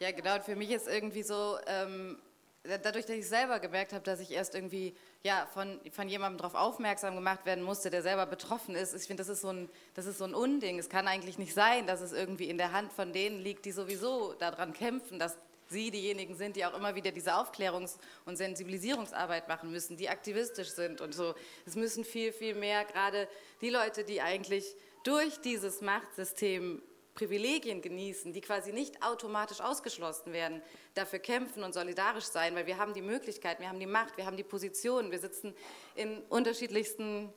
Ja, 0.00 0.12
genau. 0.12 0.34
Und 0.36 0.44
für 0.44 0.56
mich 0.56 0.70
ist 0.70 0.88
irgendwie 0.88 1.22
so, 1.22 1.58
ähm, 1.66 2.20
dadurch, 2.62 3.06
dass 3.06 3.16
ich 3.16 3.28
selber 3.28 3.60
gemerkt 3.60 3.92
habe, 3.92 4.02
dass 4.02 4.20
ich 4.20 4.30
erst 4.30 4.54
irgendwie 4.54 4.96
ja, 5.22 5.46
von, 5.52 5.80
von 5.92 6.08
jemandem 6.08 6.38
darauf 6.38 6.54
aufmerksam 6.54 7.14
gemacht 7.14 7.44
werden 7.44 7.62
musste, 7.62 7.90
der 7.90 8.02
selber 8.02 8.26
betroffen 8.26 8.74
ist. 8.74 8.94
Ich 8.94 9.06
finde, 9.06 9.20
das, 9.20 9.28
ist 9.28 9.42
so 9.42 9.48
ein, 9.48 9.68
das 9.94 10.06
ist 10.06 10.18
so 10.18 10.24
ein 10.24 10.34
Unding. 10.34 10.78
Es 10.78 10.88
kann 10.88 11.06
eigentlich 11.06 11.38
nicht 11.38 11.54
sein, 11.54 11.86
dass 11.86 12.00
es 12.00 12.12
irgendwie 12.12 12.48
in 12.48 12.58
der 12.58 12.72
Hand 12.72 12.92
von 12.92 13.12
denen 13.12 13.40
liegt, 13.40 13.66
die 13.66 13.72
sowieso 13.72 14.32
daran 14.34 14.72
kämpfen, 14.72 15.18
dass 15.18 15.36
sie 15.70 15.90
diejenigen 15.90 16.34
sind, 16.34 16.56
die 16.56 16.64
auch 16.64 16.76
immer 16.76 16.94
wieder 16.94 17.12
diese 17.12 17.34
Aufklärungs- 17.34 17.98
und 18.26 18.36
Sensibilisierungsarbeit 18.36 19.48
machen 19.48 19.70
müssen, 19.70 19.96
die 19.96 20.08
aktivistisch 20.08 20.70
sind 20.70 21.00
und 21.00 21.14
so. 21.14 21.34
Es 21.64 21.76
müssen 21.76 22.04
viel, 22.04 22.32
viel 22.32 22.54
mehr 22.54 22.84
gerade 22.84 23.28
die 23.60 23.70
Leute, 23.70 24.04
die 24.04 24.20
eigentlich 24.20 24.76
durch 25.04 25.40
dieses 25.40 25.80
Machtsystem 25.80 26.82
Privilegien 27.14 27.82
genießen, 27.82 28.32
die 28.32 28.40
quasi 28.40 28.72
nicht 28.72 29.02
automatisch 29.02 29.60
ausgeschlossen 29.60 30.32
werden, 30.32 30.62
dafür 30.94 31.18
kämpfen 31.18 31.62
und 31.62 31.74
solidarisch 31.74 32.24
sein, 32.24 32.54
weil 32.54 32.66
wir 32.66 32.78
haben 32.78 32.94
die 32.94 33.02
Möglichkeit, 33.02 33.60
wir 33.60 33.68
haben 33.68 33.80
die 33.80 33.86
Macht, 33.86 34.16
wir 34.16 34.26
haben 34.26 34.36
die 34.36 34.44
Position, 34.44 35.10
wir 35.10 35.18
sitzen 35.18 35.54
in 35.96 36.18
unterschiedlichsten 36.28 37.32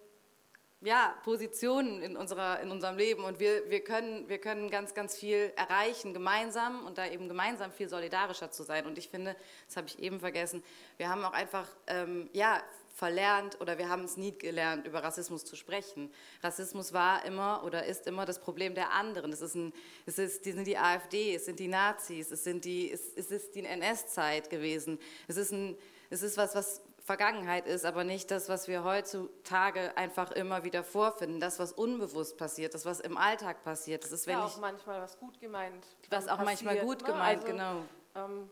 ja, 0.83 1.15
Positionen 1.23 2.01
in, 2.01 2.17
unserer, 2.17 2.59
in 2.59 2.69
unserem 2.69 2.97
Leben 2.97 3.23
und 3.23 3.39
wir, 3.39 3.69
wir, 3.69 3.83
können, 3.83 4.27
wir 4.27 4.37
können 4.37 4.69
ganz, 4.69 4.93
ganz 4.93 5.17
viel 5.17 5.53
erreichen 5.55 6.13
gemeinsam 6.13 6.85
und 6.85 6.97
da 6.97 7.07
eben 7.07 7.27
gemeinsam 7.27 7.71
viel 7.71 7.87
solidarischer 7.87 8.51
zu 8.51 8.63
sein. 8.63 8.85
Und 8.85 8.97
ich 8.97 9.09
finde, 9.09 9.35
das 9.67 9.77
habe 9.77 9.87
ich 9.87 9.99
eben 9.99 10.19
vergessen, 10.19 10.63
wir 10.97 11.09
haben 11.09 11.23
auch 11.23 11.33
einfach 11.33 11.67
ähm, 11.87 12.29
ja, 12.33 12.61
verlernt 12.95 13.59
oder 13.61 13.77
wir 13.77 13.89
haben 13.89 14.03
es 14.03 14.17
nie 14.17 14.37
gelernt, 14.37 14.85
über 14.85 15.03
Rassismus 15.03 15.45
zu 15.45 15.55
sprechen. 15.55 16.11
Rassismus 16.41 16.93
war 16.93 17.25
immer 17.25 17.63
oder 17.65 17.85
ist 17.85 18.05
immer 18.05 18.25
das 18.25 18.39
Problem 18.39 18.75
der 18.75 18.91
anderen. 18.91 19.31
Es, 19.31 19.41
ist 19.41 19.55
ein, 19.55 19.73
es 20.05 20.19
ist, 20.19 20.45
die 20.45 20.51
sind 20.51 20.67
die 20.67 20.77
AfD, 20.77 21.35
es 21.35 21.45
sind 21.45 21.59
die 21.59 21.69
Nazis, 21.69 22.29
es, 22.29 22.43
sind 22.43 22.65
die, 22.65 22.91
es, 22.91 23.13
es 23.15 23.31
ist 23.31 23.55
die 23.55 23.65
NS-Zeit 23.65 24.49
gewesen. 24.49 24.99
Es 25.27 25.37
ist, 25.37 25.51
ein, 25.51 25.77
es 26.09 26.21
ist 26.21 26.37
was, 26.37 26.53
was 26.55 26.81
Vergangenheit 27.03 27.67
ist, 27.67 27.85
aber 27.85 28.05
nicht 28.05 28.31
das, 28.31 28.47
was 28.47 28.69
wir 28.69 28.85
heutzutage 28.85 29.95
einfach 29.97 30.31
immer 30.31 30.63
wieder 30.63 30.85
vorfinden. 30.85 31.41
Das, 31.41 31.59
was 31.59 31.73
unbewusst 31.73 32.37
passiert, 32.37 32.73
das, 32.73 32.85
was 32.85 33.01
im 33.01 33.17
Alltag 33.17 33.61
passiert. 33.61 34.05
Das 34.05 34.13
ist, 34.13 34.25
wenn 34.25 34.37
ja, 34.37 34.45
auch 34.45 34.57
manchmal 34.57 35.01
was 35.01 35.19
gut 35.19 35.37
gemeint. 35.41 35.85
Was 36.09 36.29
auch 36.29 36.37
passiert, 36.37 36.45
manchmal 36.45 36.77
gut 36.77 37.01
ne? 37.01 37.07
gemeint, 37.07 37.41
also, 37.41 37.51
genau. 37.51 37.75
Ähm, 38.15 38.49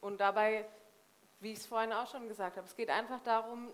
und 0.00 0.20
dabei, 0.20 0.64
wie 1.38 1.52
ich 1.52 1.58
es 1.58 1.66
vorhin 1.66 1.92
auch 1.92 2.10
schon 2.10 2.26
gesagt 2.26 2.56
habe, 2.56 2.66
es 2.66 2.74
geht 2.74 2.90
einfach 2.90 3.20
darum, 3.20 3.70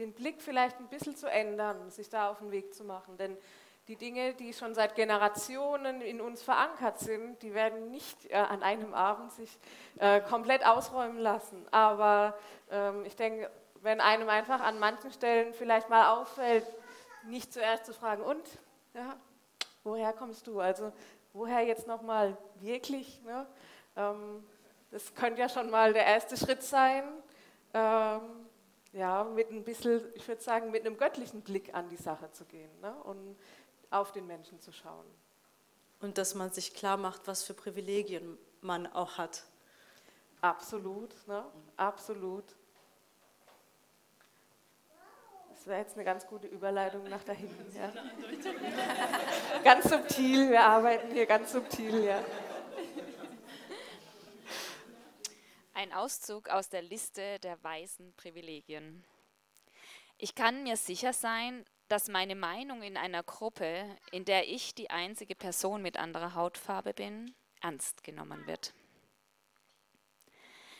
den 0.00 0.12
Blick 0.14 0.42
vielleicht 0.42 0.80
ein 0.80 0.88
bisschen 0.88 1.14
zu 1.14 1.30
ändern, 1.30 1.90
sich 1.90 2.08
da 2.08 2.30
auf 2.30 2.38
den 2.38 2.50
Weg 2.50 2.74
zu 2.74 2.82
machen. 2.82 3.16
Denn 3.18 3.36
die 3.86 3.96
Dinge, 3.96 4.34
die 4.34 4.52
schon 4.52 4.74
seit 4.74 4.94
Generationen 4.94 6.00
in 6.00 6.20
uns 6.20 6.42
verankert 6.42 6.98
sind, 6.98 7.42
die 7.42 7.54
werden 7.54 7.90
nicht 7.90 8.30
äh, 8.30 8.34
an 8.34 8.62
einem 8.62 8.94
Abend 8.94 9.32
sich 9.32 9.58
äh, 9.98 10.20
komplett 10.20 10.66
ausräumen 10.66 11.18
lassen. 11.18 11.66
Aber 11.70 12.36
ähm, 12.70 13.04
ich 13.04 13.16
denke, 13.16 13.50
wenn 13.82 14.00
einem 14.00 14.28
einfach 14.28 14.60
an 14.60 14.78
manchen 14.78 15.12
Stellen 15.12 15.52
vielleicht 15.54 15.88
mal 15.88 16.14
auffällt, 16.16 16.66
nicht 17.24 17.52
zuerst 17.52 17.86
zu 17.86 17.94
fragen, 17.94 18.22
und, 18.22 18.44
ja, 18.94 19.16
woher 19.84 20.12
kommst 20.12 20.46
du? 20.46 20.60
Also, 20.60 20.92
woher 21.32 21.62
jetzt 21.62 21.86
nochmal 21.86 22.36
wirklich? 22.56 23.22
Ne? 23.22 23.46
Ähm, 23.96 24.44
das 24.90 25.14
könnte 25.14 25.40
ja 25.40 25.48
schon 25.48 25.70
mal 25.70 25.92
der 25.92 26.04
erste 26.04 26.36
Schritt 26.36 26.62
sein. 26.62 27.04
Ähm, 27.72 28.20
ja, 28.92 29.24
mit 29.24 29.50
ein 29.50 29.64
bisschen, 29.64 30.02
ich 30.14 30.26
würde 30.26 30.42
sagen, 30.42 30.70
mit 30.70 30.84
einem 30.84 30.96
göttlichen 30.96 31.42
Blick 31.42 31.72
an 31.74 31.88
die 31.88 31.96
Sache 31.96 32.30
zu 32.32 32.44
gehen 32.44 32.70
ne? 32.80 32.92
und 33.04 33.36
auf 33.90 34.12
den 34.12 34.26
Menschen 34.26 34.60
zu 34.60 34.72
schauen. 34.72 35.06
und 36.00 36.18
dass 36.18 36.34
man 36.34 36.50
sich 36.50 36.74
klar 36.74 36.96
macht, 36.96 37.26
was 37.26 37.42
für 37.42 37.54
Privilegien 37.54 38.38
man 38.60 38.86
auch 38.88 39.18
hat. 39.18 39.44
Absolut, 40.40 41.14
ne? 41.28 41.44
absolut. 41.76 42.44
Das 45.60 45.66
wäre 45.66 45.80
jetzt 45.80 45.94
eine 45.94 46.04
ganz 46.04 46.26
gute 46.26 46.46
Überleitung 46.46 47.06
nach 47.10 47.22
da 47.22 47.34
hinten. 47.34 47.76
Ja. 47.76 47.92
ganz 49.62 49.90
subtil, 49.90 50.48
wir 50.48 50.62
arbeiten 50.64 51.12
hier 51.12 51.26
ganz 51.26 51.52
subtil, 51.52 52.02
ja. 52.02 52.24
Ein 55.74 55.92
Auszug 55.92 56.48
aus 56.48 56.70
der 56.70 56.80
Liste 56.80 57.38
der 57.40 57.62
weißen 57.62 58.14
Privilegien. 58.14 59.04
Ich 60.16 60.34
kann 60.34 60.62
mir 60.62 60.78
sicher 60.78 61.12
sein, 61.12 61.66
dass 61.88 62.08
meine 62.08 62.36
Meinung 62.36 62.80
in 62.80 62.96
einer 62.96 63.22
Gruppe, 63.22 63.84
in 64.12 64.24
der 64.24 64.48
ich 64.48 64.74
die 64.74 64.88
einzige 64.88 65.34
Person 65.34 65.82
mit 65.82 65.98
anderer 65.98 66.34
Hautfarbe 66.34 66.94
bin, 66.94 67.34
ernst 67.60 68.02
genommen 68.02 68.46
wird. 68.46 68.72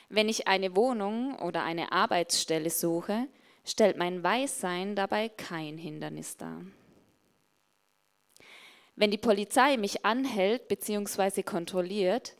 Wenn 0.08 0.30
ich 0.30 0.48
eine 0.48 0.74
Wohnung 0.74 1.38
oder 1.38 1.64
eine 1.64 1.92
Arbeitsstelle 1.92 2.70
suche, 2.70 3.28
stellt 3.64 3.96
mein 3.96 4.23
Weißsein 4.23 4.96
dabei 4.96 5.29
kein 5.29 5.79
Hindernis 5.79 6.37
dar. 6.37 6.62
Wenn 8.96 9.11
die 9.11 9.18
Polizei 9.18 9.77
mich 9.77 10.05
anhält 10.05 10.68
bzw. 10.68 11.42
kontrolliert, 11.42 12.35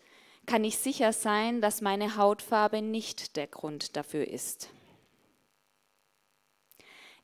kann 0.47 0.65
ich 0.65 0.79
sicher 0.79 1.13
sein, 1.13 1.61
dass 1.61 1.81
meine 1.81 2.17
Hautfarbe 2.17 2.83
nicht 2.83 3.37
der 3.37 3.47
Grund 3.47 3.97
dafür 3.97 4.27
ist. 4.27 4.69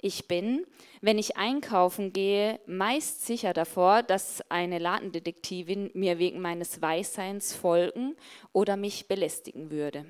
Ich 0.01 0.29
bin, 0.29 0.67
wenn 1.01 1.19
ich 1.19 1.37
einkaufen 1.37 2.13
gehe, 2.13 2.61
meist 2.67 3.27
sicher 3.27 3.53
davor, 3.53 4.03
dass 4.03 4.43
eine 4.51 4.79
Ladendetektivin 4.79 5.91
mir 5.95 6.19
wegen 6.19 6.41
meines 6.41 6.81
Weißseins 6.81 7.55
folgen 7.55 8.15
oder 8.53 8.77
mich 8.77 9.09
belästigen 9.09 9.71
würde. 9.71 10.07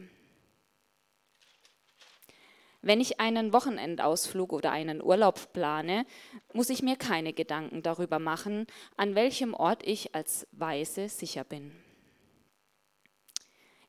Wenn 2.86 3.00
ich 3.00 3.18
einen 3.18 3.52
Wochenendausflug 3.52 4.52
oder 4.52 4.70
einen 4.70 5.02
Urlaub 5.02 5.52
plane, 5.52 6.06
muss 6.52 6.70
ich 6.70 6.84
mir 6.84 6.94
keine 6.94 7.32
Gedanken 7.32 7.82
darüber 7.82 8.20
machen, 8.20 8.68
an 8.96 9.16
welchem 9.16 9.54
Ort 9.54 9.84
ich 9.84 10.14
als 10.14 10.46
Weiße 10.52 11.08
sicher 11.08 11.42
bin. 11.42 11.72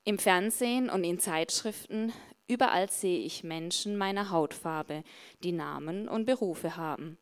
Im 0.04 0.18
Fernsehen 0.18 0.90
und 0.90 1.04
in 1.04 1.20
Zeitschriften 1.20 2.12
Überall 2.48 2.90
sehe 2.90 3.20
ich 3.20 3.44
Menschen 3.44 3.98
meiner 3.98 4.32
Hautfarbe, 4.32 5.04
die 5.44 5.52
Namen 5.52 6.08
und 6.08 6.26
Berufe 6.26 6.76
haben 6.76 7.20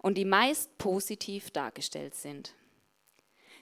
und 0.00 0.16
die 0.16 0.24
meist 0.24 0.78
positiv 0.78 1.50
dargestellt 1.50 2.14
sind. 2.14 2.54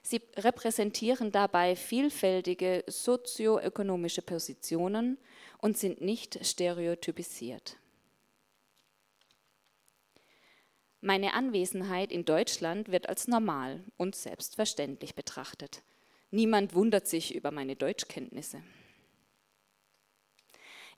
Sie 0.03 0.21
repräsentieren 0.37 1.33
dabei 1.33 1.75
vielfältige 1.75 2.85
sozioökonomische 2.87 4.23
Positionen 4.23 5.19
und 5.59 5.77
sind 5.77 6.01
nicht 6.01 6.45
stereotypisiert. 6.45 7.79
Meine 11.01 11.35
Anwesenheit 11.35 12.11
in 12.11 12.25
Deutschland 12.25 12.91
wird 12.91 13.09
als 13.09 13.29
normal 13.29 13.85
und 13.97 14.17
selbstverständlich 14.17 15.15
betrachtet. 15.15 15.83
Niemand 16.31 16.75
wundert 16.75 17.07
sich 17.07 17.35
über 17.35 17.51
meine 17.51 17.77
Deutschkenntnisse. 17.77 18.63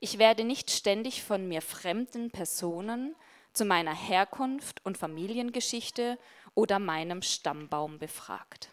Ich 0.01 0.19
werde 0.19 0.45
nicht 0.45 0.71
ständig 0.71 1.23
von 1.23 1.49
mir 1.49 1.61
fremden 1.61 2.31
Personen 2.31 3.17
zu 3.53 3.65
meiner 3.65 3.95
Herkunft 3.95 4.85
und 4.85 4.97
Familiengeschichte 4.97 6.19
oder 6.55 6.79
meinem 6.79 7.23
Stammbaum 7.23 7.99
befragt. 7.99 8.71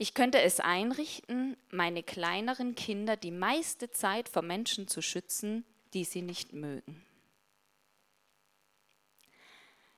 Ich 0.00 0.14
könnte 0.14 0.40
es 0.40 0.60
einrichten, 0.60 1.56
meine 1.70 2.04
kleineren 2.04 2.76
Kinder 2.76 3.16
die 3.16 3.32
meiste 3.32 3.90
Zeit 3.90 4.28
vor 4.28 4.42
Menschen 4.42 4.86
zu 4.86 5.02
schützen, 5.02 5.64
die 5.92 6.04
sie 6.04 6.22
nicht 6.22 6.52
mögen. 6.52 7.04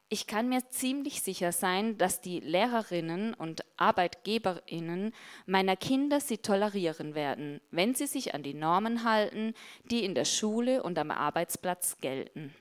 Ich 0.08 0.26
kann 0.26 0.48
mir 0.48 0.68
ziemlich 0.70 1.22
sicher 1.22 1.52
sein, 1.52 1.96
dass 1.98 2.20
die 2.20 2.40
Lehrerinnen 2.40 3.34
und 3.34 3.64
Arbeitgeberinnen 3.76 5.14
meiner 5.46 5.76
Kinder 5.76 6.18
sie 6.18 6.38
tolerieren 6.38 7.14
werden, 7.14 7.60
wenn 7.70 7.94
sie 7.94 8.06
sich 8.06 8.34
an 8.34 8.42
die 8.42 8.54
Normen 8.54 9.04
halten, 9.04 9.54
die 9.84 10.04
in 10.04 10.16
der 10.16 10.24
Schule 10.24 10.82
und 10.82 10.98
am 10.98 11.12
Arbeitsplatz 11.12 11.98
gelten. 11.98 12.52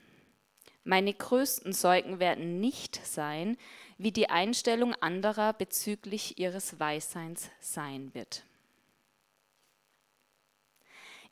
Meine 0.84 1.12
größten 1.12 1.72
Sorgen 1.72 2.20
werden 2.20 2.60
nicht 2.60 3.04
sein, 3.04 3.56
wie 4.02 4.12
die 4.12 4.30
Einstellung 4.30 4.94
anderer 4.94 5.52
bezüglich 5.52 6.38
ihres 6.38 6.80
Weißseins 6.80 7.50
sein 7.60 8.14
wird. 8.14 8.44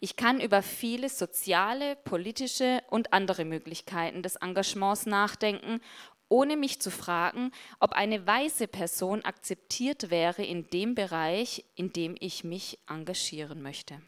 Ich 0.00 0.16
kann 0.16 0.38
über 0.38 0.62
viele 0.62 1.08
soziale, 1.08 1.96
politische 1.96 2.82
und 2.90 3.14
andere 3.14 3.46
Möglichkeiten 3.46 4.22
des 4.22 4.36
Engagements 4.36 5.06
nachdenken, 5.06 5.80
ohne 6.28 6.58
mich 6.58 6.78
zu 6.78 6.90
fragen, 6.90 7.52
ob 7.80 7.92
eine 7.92 8.26
weiße 8.26 8.68
Person 8.68 9.24
akzeptiert 9.24 10.10
wäre 10.10 10.44
in 10.44 10.68
dem 10.68 10.94
Bereich, 10.94 11.64
in 11.74 11.94
dem 11.94 12.16
ich 12.20 12.44
mich 12.44 12.78
engagieren 12.86 13.62
möchte. 13.62 14.02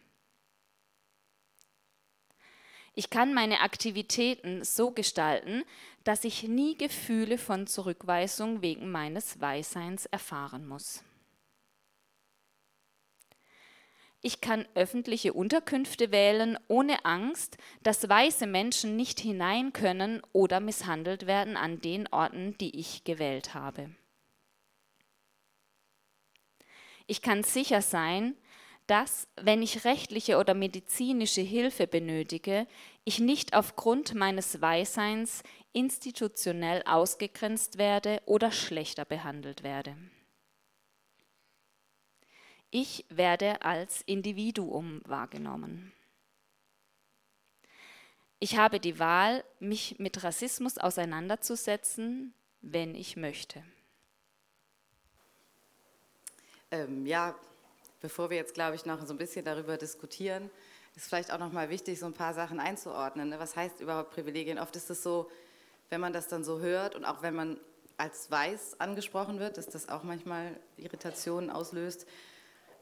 Ich 2.95 3.09
kann 3.09 3.33
meine 3.33 3.61
Aktivitäten 3.61 4.65
so 4.65 4.91
gestalten, 4.91 5.65
dass 6.05 6.25
ich 6.25 6.45
nie 6.45 6.77
Gefühle 6.77 7.39
von 7.39 7.67
Zurückweisung 7.67 8.63
wegen 8.63 8.91
meines 8.91 9.41
Weißseins 9.41 10.07
erfahren 10.07 10.67
muss. 10.67 11.05
Ich 14.23 14.43
kann 14.43 14.69
öffentliche 14.75 15.33
Unterkünfte 15.33 16.13
wählen, 16.13 16.59
ohne 16.69 17.05
Angst, 17.07 17.57
dass 17.83 18.07
weiße 18.07 18.47
Menschen 18.47 18.97
nicht 18.97 19.19
hinein 19.19 19.73
können 19.73 20.21
oder 20.33 20.61
misshandelt 20.61 21.27
werden 21.27 21.57
an 21.57 21.81
den 21.81 22.07
Orten, 22.09 22.57
die 22.59 22.79
ich 22.79 23.05
gewählt 23.05 23.55
habe. 23.55 23.91
Ich 27.07 27.23
kann 27.23 27.43
sicher 27.43 27.81
sein, 27.81 28.37
dass, 28.87 29.27
wenn 29.41 29.63
ich 29.63 29.85
rechtliche 29.85 30.37
oder 30.37 30.53
medizinische 30.53 31.41
Hilfe 31.41 31.87
benötige, 31.87 32.67
ich 33.05 33.21
nicht 33.21 33.55
aufgrund 33.55 34.15
meines 34.15 34.61
Weißseins 34.61 35.43
institutionell 35.73 36.83
ausgegrenzt 36.85 37.79
werde 37.79 38.21
oder 38.27 38.51
schlechter 38.51 39.05
behandelt 39.05 39.63
werde. 39.63 39.97
Ich 42.71 43.05
werde 43.09 43.63
als 43.63 44.03
Individuum 44.03 45.01
wahrgenommen. 45.05 45.93
Ich 48.39 48.57
habe 48.57 48.81
die 48.81 48.99
Wahl, 48.99 49.45
mich 49.59 49.99
mit 49.99 50.23
Rassismus 50.23 50.79
auseinanderzusetzen, 50.79 52.33
wenn 52.63 52.95
ich 52.95 53.17
möchte. 53.17 53.63
Ähm, 56.71 57.05
ja, 57.05 57.35
bevor 58.01 58.31
wir 58.31 58.37
jetzt, 58.37 58.55
glaube 58.55 58.77
ich, 58.77 58.87
noch 58.87 59.05
so 59.05 59.13
ein 59.13 59.19
bisschen 59.19 59.45
darüber 59.45 59.77
diskutieren, 59.77 60.49
ist 60.97 61.09
vielleicht 61.09 61.33
auch 61.33 61.39
noch 61.39 61.53
mal 61.53 61.69
wichtig, 61.71 61.99
so 61.99 62.07
ein 62.07 62.15
paar 62.15 62.33
Sachen 62.33 62.61
einzuordnen. 62.61 63.29
Ne? 63.29 63.39
Was 63.39 63.57
heißt 63.57 63.81
überhaupt 63.81 64.13
Privilegien? 64.13 64.59
Oft 64.59 64.77
ist 64.77 64.91
es 64.91 65.03
so, 65.03 65.31
wenn 65.91 66.01
man 66.01 66.13
das 66.13 66.29
dann 66.29 66.45
so 66.45 66.61
hört 66.61 66.95
und 66.95 67.05
auch 67.05 67.23
wenn 67.23 67.35
man 67.35 67.61
als 67.97 68.31
weiß 68.31 68.81
angesprochen 68.81 69.39
wird, 69.39 69.59
dass 69.59 69.67
das 69.67 69.89
auch 69.89 70.03
manchmal 70.03 70.57
Irritationen 70.79 71.51
auslöst, 71.51 72.07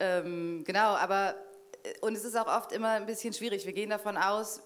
ähm, 0.00 0.62
genau, 0.64 0.94
aber 0.94 1.34
äh, 1.82 1.94
und 2.00 2.14
es 2.14 2.24
ist 2.24 2.36
auch 2.36 2.46
oft 2.46 2.72
immer 2.72 2.90
ein 2.90 3.06
bisschen 3.06 3.32
schwierig. 3.32 3.66
Wir 3.66 3.72
gehen 3.72 3.90
davon 3.90 4.16
aus, 4.16 4.62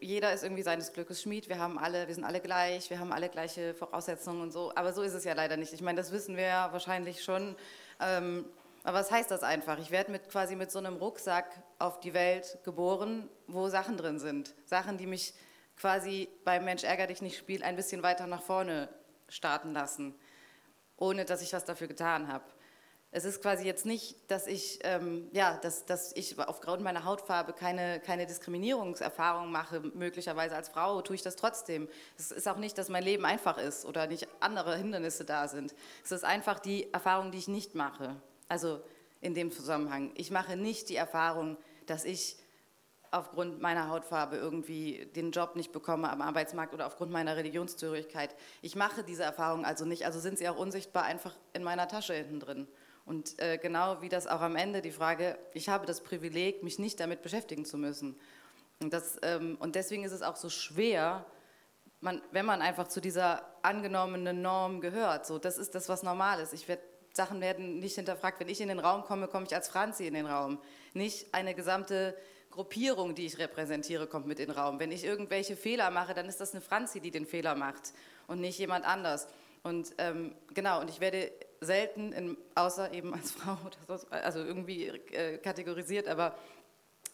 jeder 0.00 0.32
ist 0.32 0.42
irgendwie 0.42 0.62
seines 0.62 0.92
Glückes 0.92 1.22
Schmied. 1.22 1.48
Wir 1.48 1.58
haben 1.58 1.78
alle, 1.78 2.08
wir 2.08 2.14
sind 2.14 2.24
alle 2.24 2.40
gleich, 2.40 2.90
wir 2.90 2.98
haben 2.98 3.12
alle 3.12 3.28
gleiche 3.28 3.74
Voraussetzungen 3.74 4.40
und 4.42 4.52
so. 4.52 4.72
Aber 4.74 4.92
so 4.92 5.02
ist 5.02 5.14
es 5.14 5.24
ja 5.24 5.34
leider 5.34 5.56
nicht. 5.56 5.72
Ich 5.72 5.82
meine, 5.82 5.96
das 5.96 6.12
wissen 6.12 6.36
wir 6.36 6.44
ja 6.44 6.72
wahrscheinlich 6.72 7.22
schon. 7.22 7.56
Ähm, 8.00 8.44
aber 8.84 8.98
was 8.98 9.10
heißt 9.10 9.30
das 9.30 9.42
einfach? 9.42 9.78
Ich 9.78 9.90
werde 9.90 10.10
mit 10.10 10.28
quasi 10.28 10.56
mit 10.56 10.72
so 10.72 10.78
einem 10.80 10.96
Rucksack 10.96 11.46
auf 11.78 12.00
die 12.00 12.14
Welt 12.14 12.58
geboren, 12.64 13.28
wo 13.46 13.68
Sachen 13.68 13.96
drin 13.96 14.18
sind. 14.18 14.54
Sachen, 14.66 14.98
die 14.98 15.06
mich 15.06 15.34
quasi 15.76 16.28
beim 16.44 16.64
Mensch 16.64 16.84
ärger 16.84 17.06
dich 17.06 17.22
nicht 17.22 17.36
Spiel 17.36 17.62
ein 17.62 17.76
bisschen 17.76 18.02
weiter 18.02 18.26
nach 18.26 18.42
vorne 18.42 18.88
starten 19.28 19.72
lassen, 19.72 20.14
ohne 20.96 21.24
dass 21.24 21.42
ich 21.42 21.52
was 21.52 21.64
dafür 21.64 21.88
getan 21.88 22.28
habe. 22.28 22.44
Es 23.14 23.26
ist 23.26 23.42
quasi 23.42 23.66
jetzt 23.66 23.84
nicht, 23.84 24.16
dass 24.30 24.46
ich, 24.46 24.78
ähm, 24.84 25.28
ja, 25.32 25.58
dass, 25.58 25.84
dass 25.84 26.16
ich 26.16 26.38
aufgrund 26.38 26.82
meiner 26.82 27.04
Hautfarbe 27.04 27.52
keine, 27.52 28.00
keine 28.00 28.24
Diskriminierungserfahrung 28.24 29.52
mache, 29.52 29.80
möglicherweise 29.80 30.56
als 30.56 30.70
Frau 30.70 31.02
tue 31.02 31.16
ich 31.16 31.22
das 31.22 31.36
trotzdem. 31.36 31.90
Es 32.16 32.30
ist 32.30 32.48
auch 32.48 32.56
nicht, 32.56 32.78
dass 32.78 32.88
mein 32.88 33.02
Leben 33.02 33.26
einfach 33.26 33.58
ist 33.58 33.84
oder 33.84 34.06
nicht 34.06 34.28
andere 34.40 34.78
Hindernisse 34.78 35.26
da 35.26 35.46
sind. 35.46 35.74
Es 36.02 36.10
ist 36.10 36.24
einfach 36.24 36.58
die 36.58 36.90
Erfahrung, 36.94 37.32
die 37.32 37.38
ich 37.38 37.48
nicht 37.48 37.74
mache. 37.74 38.16
Also 38.48 38.80
in 39.20 39.34
dem 39.34 39.52
Zusammenhang. 39.52 40.10
Ich 40.14 40.30
mache 40.30 40.56
nicht 40.56 40.88
die 40.88 40.96
Erfahrung, 40.96 41.58
dass 41.84 42.06
ich 42.06 42.36
aufgrund 43.12 43.60
meiner 43.60 43.88
Hautfarbe 43.88 44.36
irgendwie 44.36 45.06
den 45.14 45.30
Job 45.30 45.54
nicht 45.54 45.70
bekomme 45.70 46.10
am 46.10 46.22
Arbeitsmarkt 46.22 46.72
oder 46.74 46.86
aufgrund 46.86 47.12
meiner 47.12 47.36
Religionszugehörigkeit. 47.36 48.34
Ich 48.62 48.74
mache 48.74 49.04
diese 49.04 49.22
Erfahrung 49.22 49.64
also 49.64 49.84
nicht, 49.84 50.06
also 50.06 50.18
sind 50.18 50.38
sie 50.38 50.48
auch 50.48 50.56
unsichtbar 50.56 51.04
einfach 51.04 51.34
in 51.52 51.62
meiner 51.62 51.86
Tasche 51.88 52.14
hinten 52.14 52.40
drin. 52.40 52.66
Und 53.04 53.38
äh, 53.40 53.58
genau 53.58 54.00
wie 54.00 54.08
das 54.08 54.26
auch 54.26 54.40
am 54.40 54.56
Ende 54.56 54.80
die 54.80 54.92
Frage, 54.92 55.38
ich 55.52 55.68
habe 55.68 55.86
das 55.86 56.00
Privileg, 56.00 56.62
mich 56.62 56.78
nicht 56.78 57.00
damit 57.00 57.22
beschäftigen 57.22 57.64
zu 57.64 57.76
müssen. 57.76 58.18
Und, 58.80 58.92
das, 58.92 59.18
ähm, 59.22 59.56
und 59.60 59.74
deswegen 59.74 60.04
ist 60.04 60.12
es 60.12 60.22
auch 60.22 60.36
so 60.36 60.48
schwer, 60.48 61.26
man, 62.00 62.22
wenn 62.30 62.46
man 62.46 62.62
einfach 62.62 62.88
zu 62.88 63.00
dieser 63.00 63.44
angenommenen 63.62 64.40
Norm 64.40 64.80
gehört. 64.80 65.26
So, 65.26 65.38
das 65.38 65.58
ist 65.58 65.74
das, 65.74 65.88
was 65.88 66.02
normal 66.02 66.40
ist. 66.40 66.52
Ich 66.52 66.66
werd, 66.66 66.80
Sachen 67.12 67.40
werden 67.40 67.78
nicht 67.78 67.94
hinterfragt. 67.94 68.40
Wenn 68.40 68.48
ich 68.48 68.60
in 68.60 68.68
den 68.68 68.78
Raum 68.78 69.04
komme, 69.04 69.28
komme 69.28 69.46
ich 69.46 69.54
als 69.54 69.68
Franzi 69.68 70.06
in 70.06 70.14
den 70.14 70.26
Raum. 70.26 70.58
Nicht 70.94 71.34
eine 71.34 71.54
gesamte 71.54 72.16
Gruppierung, 72.52 73.14
die 73.14 73.26
ich 73.26 73.38
repräsentiere, 73.38 74.06
kommt 74.06 74.26
mit 74.26 74.38
in 74.38 74.46
den 74.46 74.56
Raum. 74.56 74.78
Wenn 74.78 74.92
ich 74.92 75.04
irgendwelche 75.04 75.56
Fehler 75.56 75.90
mache, 75.90 76.14
dann 76.14 76.26
ist 76.26 76.40
das 76.40 76.52
eine 76.52 76.60
Franzi, 76.60 77.00
die 77.00 77.10
den 77.10 77.26
Fehler 77.26 77.54
macht 77.54 77.92
und 78.28 78.40
nicht 78.40 78.58
jemand 78.58 78.86
anders. 78.86 79.26
Und 79.62 79.94
ähm, 79.98 80.34
genau, 80.54 80.80
und 80.80 80.90
ich 80.90 81.00
werde 81.00 81.32
selten, 81.60 82.12
in, 82.12 82.36
außer 82.54 82.92
eben 82.92 83.14
als 83.14 83.30
Frau 83.32 83.56
oder 83.64 83.98
so, 83.98 84.06
also 84.10 84.40
irgendwie 84.40 84.88
äh, 84.88 85.38
kategorisiert, 85.38 86.08
aber 86.08 86.36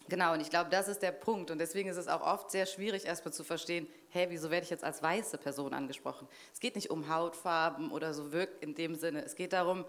genau, 0.09 0.33
und 0.33 0.40
ich 0.40 0.51
glaube, 0.51 0.70
das 0.70 0.88
ist 0.88 1.03
der 1.03 1.12
Punkt. 1.12 1.51
Und 1.51 1.59
deswegen 1.59 1.88
ist 1.88 1.98
es 1.98 2.09
auch 2.09 2.22
oft 2.22 2.51
sehr 2.51 2.66
schwierig, 2.66 3.05
erstmal 3.05 3.33
zu 3.33 3.44
verstehen, 3.44 3.87
hä, 4.11 4.27
wieso 4.31 4.51
werde 4.51 4.64
ich 4.64 4.70
jetzt 4.70 4.85
als 4.85 5.03
weiße 5.03 5.38
Person 5.38 5.72
angesprochen? 5.72 6.27
Es 6.53 6.61
geht 6.61 6.74
nicht 6.74 6.90
um 6.90 7.09
Hautfarben 7.09 7.92
oder 7.92 8.12
so 8.12 8.33
wirkt 8.33 8.62
in 8.62 8.74
dem 8.74 8.96
Sinne. 8.96 9.24
Es 9.24 9.37
geht 9.37 9.53
darum, 9.53 9.85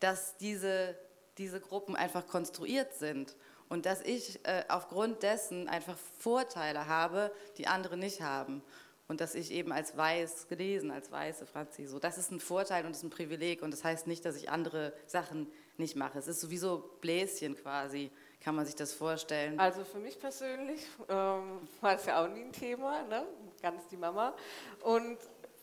dass 0.00 0.36
diese, 0.38 0.96
diese 1.36 1.60
Gruppen 1.60 1.94
einfach 1.94 2.26
konstruiert 2.26 2.94
sind 2.94 3.36
und 3.68 3.86
dass 3.86 4.00
ich 4.02 4.44
äh, 4.46 4.64
aufgrund 4.68 5.22
dessen 5.22 5.68
einfach 5.68 5.96
Vorteile 6.18 6.86
habe, 6.86 7.32
die 7.58 7.66
andere 7.66 7.96
nicht 7.96 8.22
haben. 8.22 8.62
Und 9.08 9.22
dass 9.22 9.34
ich 9.34 9.52
eben 9.52 9.72
als 9.72 9.96
weiß 9.96 10.48
gelesen, 10.48 10.90
als 10.90 11.10
weiße 11.10 11.46
Franzi, 11.46 11.86
so, 11.86 11.98
das 11.98 12.18
ist 12.18 12.30
ein 12.30 12.40
Vorteil 12.40 12.84
und 12.84 12.90
das 12.90 12.98
ist 12.98 13.04
ein 13.04 13.10
Privileg 13.10 13.62
und 13.62 13.70
das 13.70 13.82
heißt 13.82 14.06
nicht, 14.06 14.22
dass 14.26 14.36
ich 14.36 14.50
andere 14.50 14.92
Sachen 15.06 15.50
nicht 15.78 15.96
mache. 15.96 16.18
Es 16.18 16.28
ist 16.28 16.42
sowieso 16.42 16.90
Bläschen 17.00 17.56
quasi, 17.56 18.10
kann 18.40 18.54
man 18.54 18.66
sich 18.66 18.74
das 18.74 18.92
vorstellen. 18.92 19.58
Also 19.58 19.82
für 19.84 19.98
mich 19.98 20.20
persönlich 20.20 20.86
ähm, 21.08 21.66
war 21.80 21.94
es 21.94 22.04
ja 22.04 22.22
auch 22.22 22.28
nie 22.28 22.42
ein 22.42 22.52
Thema, 22.52 23.02
ne? 23.04 23.26
ganz 23.62 23.86
die 23.88 23.96
Mama. 23.96 24.34
Und 24.82 25.16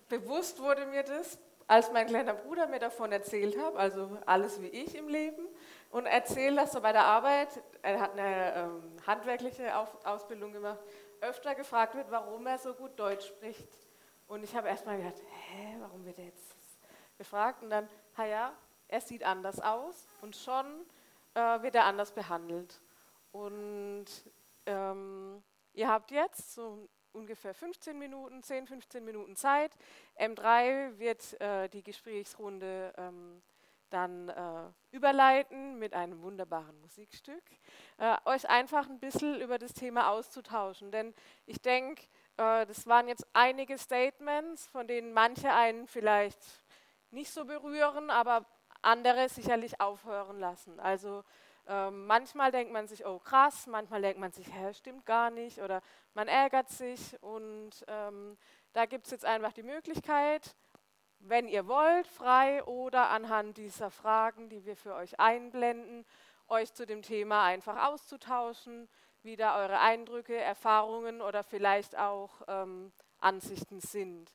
bewusst 0.09 0.59
wurde 0.59 0.87
mir 0.87 1.03
das, 1.03 1.37
als 1.67 1.91
mein 1.91 2.07
kleiner 2.07 2.33
Bruder 2.33 2.65
mir 2.65 2.79
davon 2.79 3.11
erzählt 3.11 3.57
hat, 3.59 3.75
also 3.75 4.17
alles 4.25 4.59
wie 4.59 4.67
ich 4.67 4.95
im 4.95 5.07
Leben, 5.07 5.45
und 5.89 6.05
erzählt, 6.05 6.57
dass 6.57 6.75
er 6.75 6.81
bei 6.81 6.91
der 6.91 7.05
Arbeit, 7.05 7.61
er 7.81 7.99
hat 7.99 8.11
eine 8.11 8.53
ähm, 8.55 8.97
handwerkliche 9.05 9.75
Auf 9.77 10.05
Ausbildung 10.05 10.51
gemacht, 10.51 10.79
öfter 11.21 11.55
gefragt 11.55 11.95
wird, 11.95 12.11
warum 12.11 12.45
er 12.47 12.57
so 12.57 12.73
gut 12.73 12.99
Deutsch 12.99 13.27
spricht. 13.27 13.67
Und 14.27 14.43
ich 14.43 14.55
habe 14.55 14.67
erstmal 14.67 14.97
gedacht, 14.97 15.21
hä, 15.51 15.77
warum 15.79 16.05
wird 16.05 16.17
er 16.17 16.25
jetzt 16.25 16.55
gefragt? 17.17 17.63
Und 17.63 17.69
dann, 17.69 17.87
ja, 18.17 18.53
er 18.87 19.01
sieht 19.01 19.23
anders 19.23 19.59
aus 19.59 20.07
und 20.21 20.35
schon 20.35 20.85
äh, 21.33 21.61
wird 21.61 21.75
er 21.75 21.85
anders 21.85 22.11
behandelt. 22.11 22.81
Und 23.31 24.05
ähm, 24.65 25.43
ihr 25.73 25.89
habt 25.89 26.11
jetzt 26.11 26.53
so 26.53 26.87
ungefähr 27.13 27.53
15 27.53 27.97
Minuten, 27.97 28.43
10, 28.43 28.67
15 28.67 29.03
Minuten 29.03 29.35
Zeit. 29.35 29.75
M3 30.19 30.97
wird 30.97 31.39
äh, 31.41 31.69
die 31.69 31.83
Gesprächsrunde 31.83 32.93
ähm, 32.97 33.41
dann 33.89 34.29
äh, 34.29 34.71
überleiten 34.91 35.77
mit 35.79 35.93
einem 35.93 36.21
wunderbaren 36.21 36.79
Musikstück, 36.81 37.43
äh, 37.97 38.15
euch 38.25 38.49
einfach 38.49 38.89
ein 38.89 38.99
bisschen 38.99 39.39
über 39.39 39.57
das 39.57 39.73
Thema 39.73 40.09
auszutauschen. 40.09 40.91
Denn 40.91 41.13
ich 41.45 41.61
denke, 41.61 42.03
äh, 42.37 42.65
das 42.65 42.87
waren 42.87 43.07
jetzt 43.07 43.25
einige 43.33 43.77
Statements, 43.77 44.67
von 44.67 44.87
denen 44.87 45.13
manche 45.13 45.51
einen 45.53 45.87
vielleicht 45.87 46.39
nicht 47.11 47.31
so 47.31 47.45
berühren, 47.45 48.09
aber 48.09 48.45
andere 48.81 49.29
sicherlich 49.29 49.79
aufhören 49.79 50.39
lassen. 50.39 50.79
Also 50.79 51.23
ähm, 51.67 52.05
manchmal 52.05 52.51
denkt 52.51 52.71
man 52.71 52.87
sich, 52.87 53.05
oh 53.05 53.19
krass, 53.19 53.65
manchmal 53.67 54.01
denkt 54.01 54.19
man 54.19 54.31
sich, 54.31 54.53
hä, 54.53 54.73
stimmt 54.73 55.05
gar 55.05 55.31
nicht 55.31 55.59
oder 55.59 55.81
man 56.13 56.27
ärgert 56.27 56.69
sich 56.69 57.21
und 57.21 57.71
ähm, 57.87 58.37
da 58.73 58.85
gibt 58.85 59.05
es 59.05 59.11
jetzt 59.11 59.25
einfach 59.25 59.53
die 59.53 59.63
Möglichkeit, 59.63 60.55
wenn 61.27 61.47
ihr 61.47 61.67
wollt, 61.67 62.07
frei 62.07 62.63
oder 62.63 63.09
anhand 63.09 63.57
dieser 63.57 63.89
Fragen, 63.89 64.49
die 64.49 64.65
wir 64.65 64.75
für 64.75 64.93
euch 64.95 65.19
einblenden, 65.19 66.05
euch 66.47 66.73
zu 66.73 66.85
dem 66.85 67.01
Thema 67.01 67.43
einfach 67.43 67.87
auszutauschen, 67.87 68.87
wie 69.23 69.35
da 69.35 69.57
eure 69.57 69.79
Eindrücke, 69.79 70.37
Erfahrungen 70.37 71.21
oder 71.21 71.43
vielleicht 71.43 71.97
auch 71.97 72.41
ähm, 72.47 72.91
Ansichten 73.19 73.79
sind. 73.79 74.31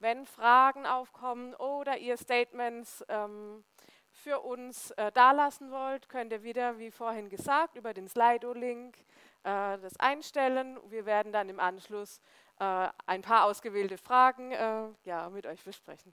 Wenn 0.00 0.26
Fragen 0.26 0.84
aufkommen 0.84 1.54
oder 1.54 1.98
ihr 1.98 2.16
Statements 2.16 3.04
ähm, 3.08 3.64
für 4.10 4.40
uns 4.40 4.90
äh, 4.92 5.12
dalassen 5.12 5.70
wollt, 5.70 6.08
könnt 6.08 6.32
ihr 6.32 6.42
wieder, 6.42 6.78
wie 6.78 6.90
vorhin 6.90 7.28
gesagt, 7.28 7.76
über 7.76 7.94
den 7.94 8.08
Slido-Link 8.08 8.98
äh, 9.44 9.78
das 9.78 9.98
einstellen. 10.00 10.78
Wir 10.90 11.06
werden 11.06 11.32
dann 11.32 11.48
im 11.48 11.60
Anschluss 11.60 12.20
äh, 12.58 12.88
ein 13.06 13.22
paar 13.22 13.44
ausgewählte 13.44 13.96
Fragen 13.96 14.50
äh, 14.50 14.88
ja, 15.04 15.30
mit 15.30 15.46
euch 15.46 15.62
besprechen. 15.62 16.12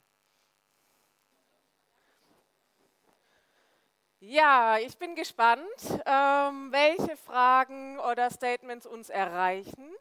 Ja, 4.22 4.76
ich 4.78 4.98
bin 4.98 5.14
gespannt, 5.14 5.64
ähm, 6.04 6.70
welche 6.70 7.16
Fragen 7.16 7.98
oder 8.00 8.28
Statements 8.28 8.84
uns 8.84 9.08
erreichen. 9.08 9.94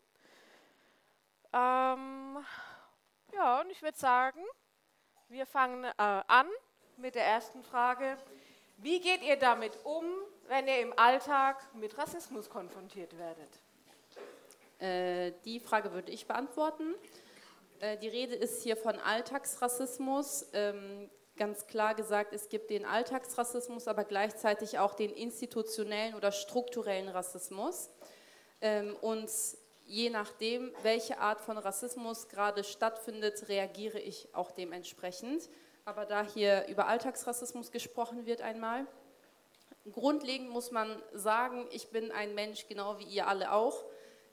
Ähm, 1.54 2.38
ja, 3.34 3.62
und 3.62 3.72
ich 3.72 3.82
würde 3.82 3.98
sagen, 3.98 4.42
wir 5.30 5.46
fangen 5.46 5.86
äh, 5.86 5.94
an 5.98 6.48
mit 6.98 7.16
der 7.16 7.24
ersten 7.24 7.64
Frage. 7.64 8.18
Wie 8.76 9.00
geht 9.00 9.24
ihr 9.24 9.38
damit 9.38 9.80
um, 9.86 10.04
wenn 10.50 10.68
ihr 10.68 10.82
im 10.82 11.00
Alltag 11.00 11.74
mit 11.76 11.98
Rassismus 11.98 12.50
konfrontiert 12.50 13.18
werdet? 13.18 13.62
Äh, 14.80 15.32
die 15.46 15.62
Frage 15.62 15.94
würde 15.94 16.12
ich 16.12 16.28
beantworten. 16.28 16.94
Äh, 17.80 17.96
die 17.98 18.10
Rede 18.10 18.36
ist 18.36 18.64
hier 18.64 18.76
von 18.76 19.00
Alltagsrassismus. 19.00 20.46
Ähm, 20.52 21.10
ganz 21.40 21.66
klar 21.66 21.96
gesagt, 21.96 22.34
es 22.34 22.50
gibt 22.50 22.70
den 22.70 22.86
Alltagsrassismus, 22.86 23.88
aber 23.88 24.04
gleichzeitig 24.04 24.78
auch 24.78 24.94
den 24.94 25.12
institutionellen 25.12 26.14
oder 26.14 26.32
strukturellen 26.32 27.10
Rassismus. 27.10 27.90
Ähm, 28.62 28.96
und 29.02 29.32
je 29.86 30.12
nachdem, 30.12 30.72
welche 30.84 31.18
Art 31.18 31.42
von 31.42 31.58
Rassismus 31.58 32.28
gerade 32.28 32.64
stattfindet, 32.64 33.50
reagiere 33.50 34.00
ich 34.00 34.28
auch 34.36 34.52
dementsprechend. 34.52 35.50
Aber 35.86 36.06
da 36.06 36.24
hier 36.24 36.68
über 36.68 36.88
Alltagsrassismus 36.88 37.72
gesprochen 37.72 38.28
wird 38.28 38.42
einmal, 38.42 38.86
grundlegend 39.92 40.50
muss 40.50 40.70
man 40.70 41.02
sagen, 41.14 41.68
ich 41.72 41.88
bin 41.90 42.12
ein 42.12 42.36
Mensch 42.36 42.68
genau 42.68 43.00
wie 43.00 43.06
ihr 43.06 43.28
alle 43.28 43.52
auch. 43.54 43.86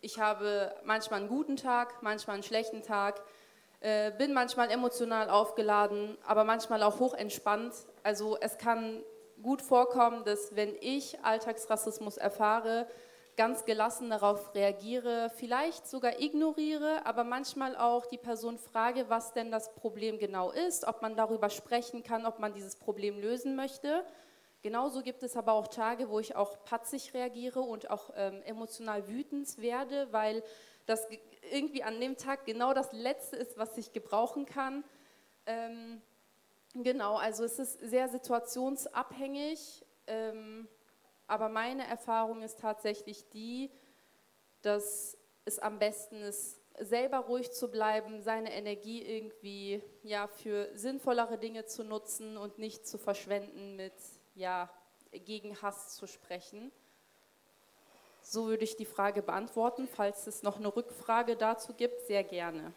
Ich 0.03 0.19
habe 0.19 0.75
manchmal 0.85 1.21
einen 1.21 1.29
guten 1.29 1.57
Tag, 1.57 2.03
manchmal 2.03 2.35
einen 2.35 2.42
schlechten 2.42 2.83
Tag 2.83 3.23
äh, 3.81 4.11
bin 4.12 4.33
manchmal 4.33 4.71
emotional 4.71 5.31
aufgeladen, 5.31 6.17
aber 6.27 6.45
manchmal 6.45 6.83
auch 6.83 6.99
hochentspannt. 6.99 7.73
Also 8.03 8.37
es 8.41 8.59
kann 8.59 9.03
gut 9.43 9.62
vorkommen, 9.62 10.25
dass 10.25 10.57
wenn 10.57 10.75
ich 10.81 11.23
Alltagsrassismus 11.23 12.17
erfahre, 12.17 12.87
ganz 13.37 13.65
gelassen 13.65 14.11
darauf 14.11 14.55
reagiere, 14.55 15.31
vielleicht 15.37 15.87
sogar 15.87 16.21
ignoriere, 16.21 17.05
aber 17.05 17.23
manchmal 17.23 17.77
auch 17.77 18.07
die 18.07 18.19
Person 18.19 18.59
frage, 18.59 19.09
was 19.09 19.35
denn 19.35 19.51
das 19.51 19.75
Problem 19.75 20.19
genau 20.19 20.51
ist, 20.51 20.87
ob 20.87 21.03
man 21.03 21.17
darüber 21.17 21.51
sprechen 21.51 22.03
kann, 22.03 22.25
ob 22.25 22.39
man 22.39 22.55
dieses 22.55 22.77
Problem 22.77 23.21
lösen 23.21 23.55
möchte. 23.55 24.05
Genauso 24.62 25.03
gibt 25.03 25.23
es 25.23 25.37
aber 25.37 25.53
auch 25.53 25.69
Tage, 25.69 26.09
wo 26.09 26.19
ich 26.19 26.35
auch 26.35 26.65
patzig 26.65 27.12
reagiere 27.15 27.61
und 27.61 27.91
auch 27.91 28.11
ähm, 28.17 28.43
emotional 28.45 29.07
wütend 29.07 29.59
werde, 29.59 30.09
weil 30.12 30.43
das 30.87 31.07
irgendwie 31.53 31.83
an 31.83 32.01
dem 32.01 32.16
Tag 32.16 32.44
genau 32.46 32.72
das 32.72 32.92
Letzte 32.92 33.37
ist, 33.37 33.59
was 33.59 33.77
ich 33.77 33.92
gebrauchen 33.92 34.46
kann. 34.46 34.85
Ähm, 35.46 36.01
genau, 36.75 37.16
also 37.16 37.44
es 37.44 37.59
ist 37.59 37.79
sehr 37.81 38.09
situationsabhängig, 38.09 39.84
ähm, 40.07 40.68
aber 41.26 41.49
meine 41.49 41.87
Erfahrung 41.87 42.43
ist 42.43 42.61
tatsächlich 42.61 43.28
die, 43.30 43.70
dass 44.62 45.18
es 45.45 45.59
am 45.59 45.78
besten 45.78 46.22
ist, 46.22 46.61
selber 46.78 47.18
ruhig 47.18 47.53
zu 47.53 47.70
bleiben, 47.70 48.20
seine 48.20 48.53
Energie 48.53 49.03
irgendwie 49.03 49.82
ja, 50.03 50.26
für 50.26 50.68
sinnvollere 50.74 51.39
Dinge 51.39 51.64
zu 51.64 51.84
nutzen 51.84 52.37
und 52.37 52.59
nicht 52.59 52.87
zu 52.87 52.99
verschwenden 52.99 53.76
mit 53.76 53.95
ja, 54.34 54.70
gegen 55.12 55.61
Hass 55.62 55.97
zu 55.97 56.07
sprechen. 56.07 56.70
So 58.29 58.49
würde 58.49 58.64
ich 58.64 58.77
die 58.77 58.87
Frage 58.87 59.22
beantworten. 59.22 59.89
Falls 59.95 60.27
es 60.27 60.43
noch 60.43 60.57
eine 60.57 60.74
Rückfrage 60.74 61.37
dazu 61.37 61.72
gibt, 61.74 62.07
sehr 62.09 62.24
gerne. 62.24 62.72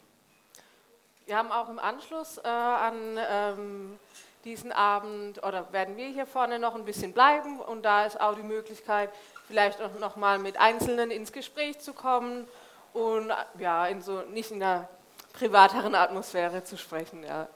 Wir 1.26 1.38
haben 1.38 1.52
auch 1.52 1.70
im 1.70 1.80
Anschluss 1.80 2.38
äh, 2.38 2.47
an 2.47 3.18
ähm, 3.18 4.00
diesen 4.45 4.72
Abend, 4.72 5.43
oder 5.43 5.72
werden 5.74 5.97
wir 5.97 6.08
hier 6.08 6.28
vorne 6.28 6.60
noch 6.60 6.76
ein 6.76 6.86
bisschen 6.86 7.14
bleiben 7.14 7.60
und 7.60 7.82
da 7.84 8.06
ist 8.06 8.22
auch 8.22 8.36
die 8.36 8.43
Möglichkeit 8.43 9.10
vielleicht 9.47 9.82
auch 9.82 9.97
noch 10.00 10.16
mal 10.16 10.38
mit 10.38 10.60
Einzelnen 10.60 11.10
ins 11.10 11.32
Gespräch 11.32 11.80
zu 11.80 11.93
kommen 11.93 12.47
und 12.93 13.32
ja, 13.58 13.88
in 13.88 14.02
so 14.02 14.22
nicht 14.22 14.52
in 14.52 14.62
einer 14.62 14.88
privateren 15.34 15.95
Atmosphäre 15.95 16.64
zu 16.64 16.78
sprechen. 16.78 17.24
Ja. 17.24 17.47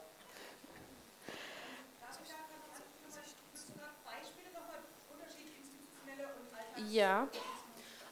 Ja, 6.90 7.28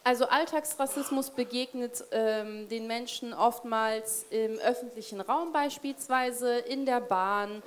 also 0.05 0.27
Alltagsrassismus 0.27 1.31
begegnet 1.31 2.05
ähm, 2.11 2.69
den 2.69 2.87
Menschen 2.87 3.33
oftmals 3.33 4.27
im 4.31 4.59
öffentlichen 4.59 5.21
Raum 5.21 5.53
beispielsweise, 5.53 6.59
in 6.59 6.87
der 6.87 7.01
Bahn. 7.01 7.63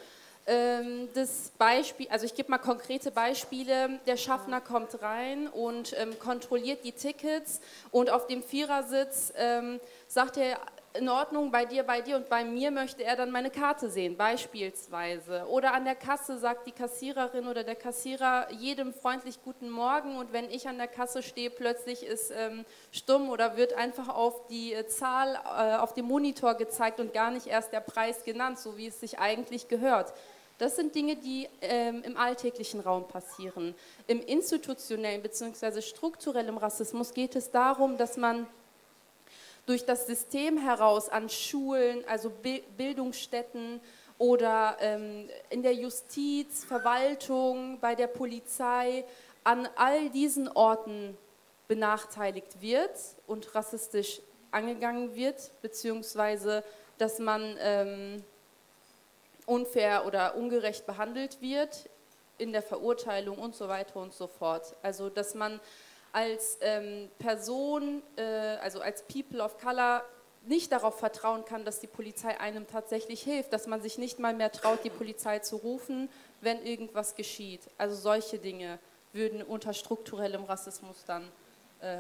Ähm, 0.47 1.09
das 1.15 1.51
Beispiel, 1.57 2.07
also 2.09 2.25
ich 2.25 2.35
gebe 2.35 2.51
mal 2.51 2.59
konkrete 2.59 3.09
Beispiele. 3.09 3.99
Der 4.05 4.17
Schaffner 4.17 4.61
kommt 4.61 5.01
rein 5.01 5.47
und 5.47 5.93
ähm, 5.97 6.19
kontrolliert 6.19 6.83
die 6.83 6.91
Tickets 6.91 7.61
und 7.91 8.09
auf 8.09 8.27
dem 8.27 8.43
Vierersitz 8.43 9.33
ähm, 9.37 9.79
sagt 10.07 10.37
er 10.37 10.59
in 10.97 11.09
Ordnung, 11.09 11.51
bei 11.51 11.65
dir, 11.65 11.83
bei 11.83 12.01
dir 12.01 12.15
und 12.15 12.29
bei 12.29 12.43
mir 12.43 12.71
möchte 12.71 13.03
er 13.03 13.15
dann 13.15 13.31
meine 13.31 13.49
Karte 13.49 13.89
sehen, 13.89 14.17
beispielsweise. 14.17 15.45
Oder 15.49 15.73
an 15.73 15.85
der 15.85 15.95
Kasse 15.95 16.37
sagt 16.37 16.67
die 16.67 16.71
Kassiererin 16.71 17.47
oder 17.47 17.63
der 17.63 17.75
Kassierer 17.75 18.51
jedem 18.51 18.93
freundlich 18.93 19.41
Guten 19.43 19.69
Morgen 19.69 20.17
und 20.17 20.33
wenn 20.33 20.49
ich 20.49 20.67
an 20.67 20.77
der 20.77 20.87
Kasse 20.87 21.23
stehe, 21.23 21.49
plötzlich 21.49 22.05
ist 22.05 22.31
ähm, 22.31 22.65
stumm 22.91 23.29
oder 23.29 23.57
wird 23.57 23.73
einfach 23.73 24.09
auf 24.09 24.47
die 24.47 24.73
äh, 24.73 24.87
Zahl 24.87 25.35
äh, 25.35 25.77
auf 25.77 25.93
dem 25.93 26.05
Monitor 26.05 26.55
gezeigt 26.55 26.99
und 26.99 27.13
gar 27.13 27.31
nicht 27.31 27.47
erst 27.47 27.73
der 27.73 27.81
Preis 27.81 28.23
genannt, 28.23 28.59
so 28.59 28.77
wie 28.77 28.87
es 28.87 28.99
sich 28.99 29.19
eigentlich 29.19 29.67
gehört. 29.67 30.13
Das 30.57 30.77
sind 30.77 30.95
Dinge, 30.95 31.17
die 31.17 31.49
ähm, 31.61 32.01
im 32.03 32.15
alltäglichen 32.15 32.79
Raum 32.79 33.07
passieren. 33.07 33.75
Im 34.07 34.21
institutionellen 34.21 35.21
bzw. 35.21 35.81
strukturellen 35.81 36.57
Rassismus 36.57 37.13
geht 37.13 37.35
es 37.35 37.51
darum, 37.51 37.97
dass 37.97 38.15
man 38.15 38.47
durch 39.65 39.85
das 39.85 40.05
System 40.05 40.57
heraus 40.57 41.09
an 41.09 41.29
Schulen, 41.29 42.03
also 42.07 42.31
Bildungsstätten 42.77 43.81
oder 44.17 44.77
ähm, 44.79 45.29
in 45.49 45.63
der 45.63 45.73
Justiz, 45.73 46.63
Verwaltung, 46.63 47.79
bei 47.79 47.95
der 47.95 48.07
Polizei, 48.07 49.03
an 49.43 49.67
all 49.75 50.09
diesen 50.09 50.47
Orten 50.47 51.17
benachteiligt 51.67 52.61
wird 52.61 52.91
und 53.27 53.53
rassistisch 53.55 54.21
angegangen 54.51 55.15
wird, 55.15 55.51
beziehungsweise 55.61 56.63
dass 56.97 57.19
man 57.19 57.57
ähm, 57.59 58.23
unfair 59.45 60.05
oder 60.05 60.35
ungerecht 60.35 60.85
behandelt 60.85 61.41
wird 61.41 61.89
in 62.37 62.51
der 62.51 62.61
Verurteilung 62.61 63.37
und 63.37 63.55
so 63.55 63.67
weiter 63.67 63.99
und 63.99 64.13
so 64.13 64.27
fort. 64.27 64.75
Also 64.81 65.09
dass 65.09 65.35
man 65.35 65.59
als 66.15 66.57
ähm, 66.61 67.09
Person, 67.19 68.01
äh, 68.15 68.21
also 68.61 68.79
als 68.79 69.03
People 69.03 69.43
of 69.43 69.57
Color, 69.57 70.01
nicht 70.45 70.71
darauf 70.71 70.97
vertrauen 70.97 71.43
kann, 71.43 71.65
dass 71.65 71.81
die 71.81 71.87
Polizei 71.87 72.39
einem 72.39 72.67
tatsächlich 72.67 73.21
hilft, 73.21 73.51
dass 73.51 73.67
man 73.67 73.81
sich 73.81 73.97
nicht 73.97 74.17
mal 74.17 74.33
mehr 74.33 74.51
traut, 74.51 74.83
die 74.85 74.89
Polizei 74.89 75.39
zu 75.39 75.57
rufen, 75.57 76.07
wenn 76.39 76.63
irgendwas 76.63 77.15
geschieht. 77.15 77.61
Also 77.77 77.95
solche 77.95 78.37
Dinge 78.37 78.79
würden 79.11 79.41
unter 79.41 79.73
strukturellem 79.73 80.45
Rassismus 80.45 81.03
dann 81.05 81.29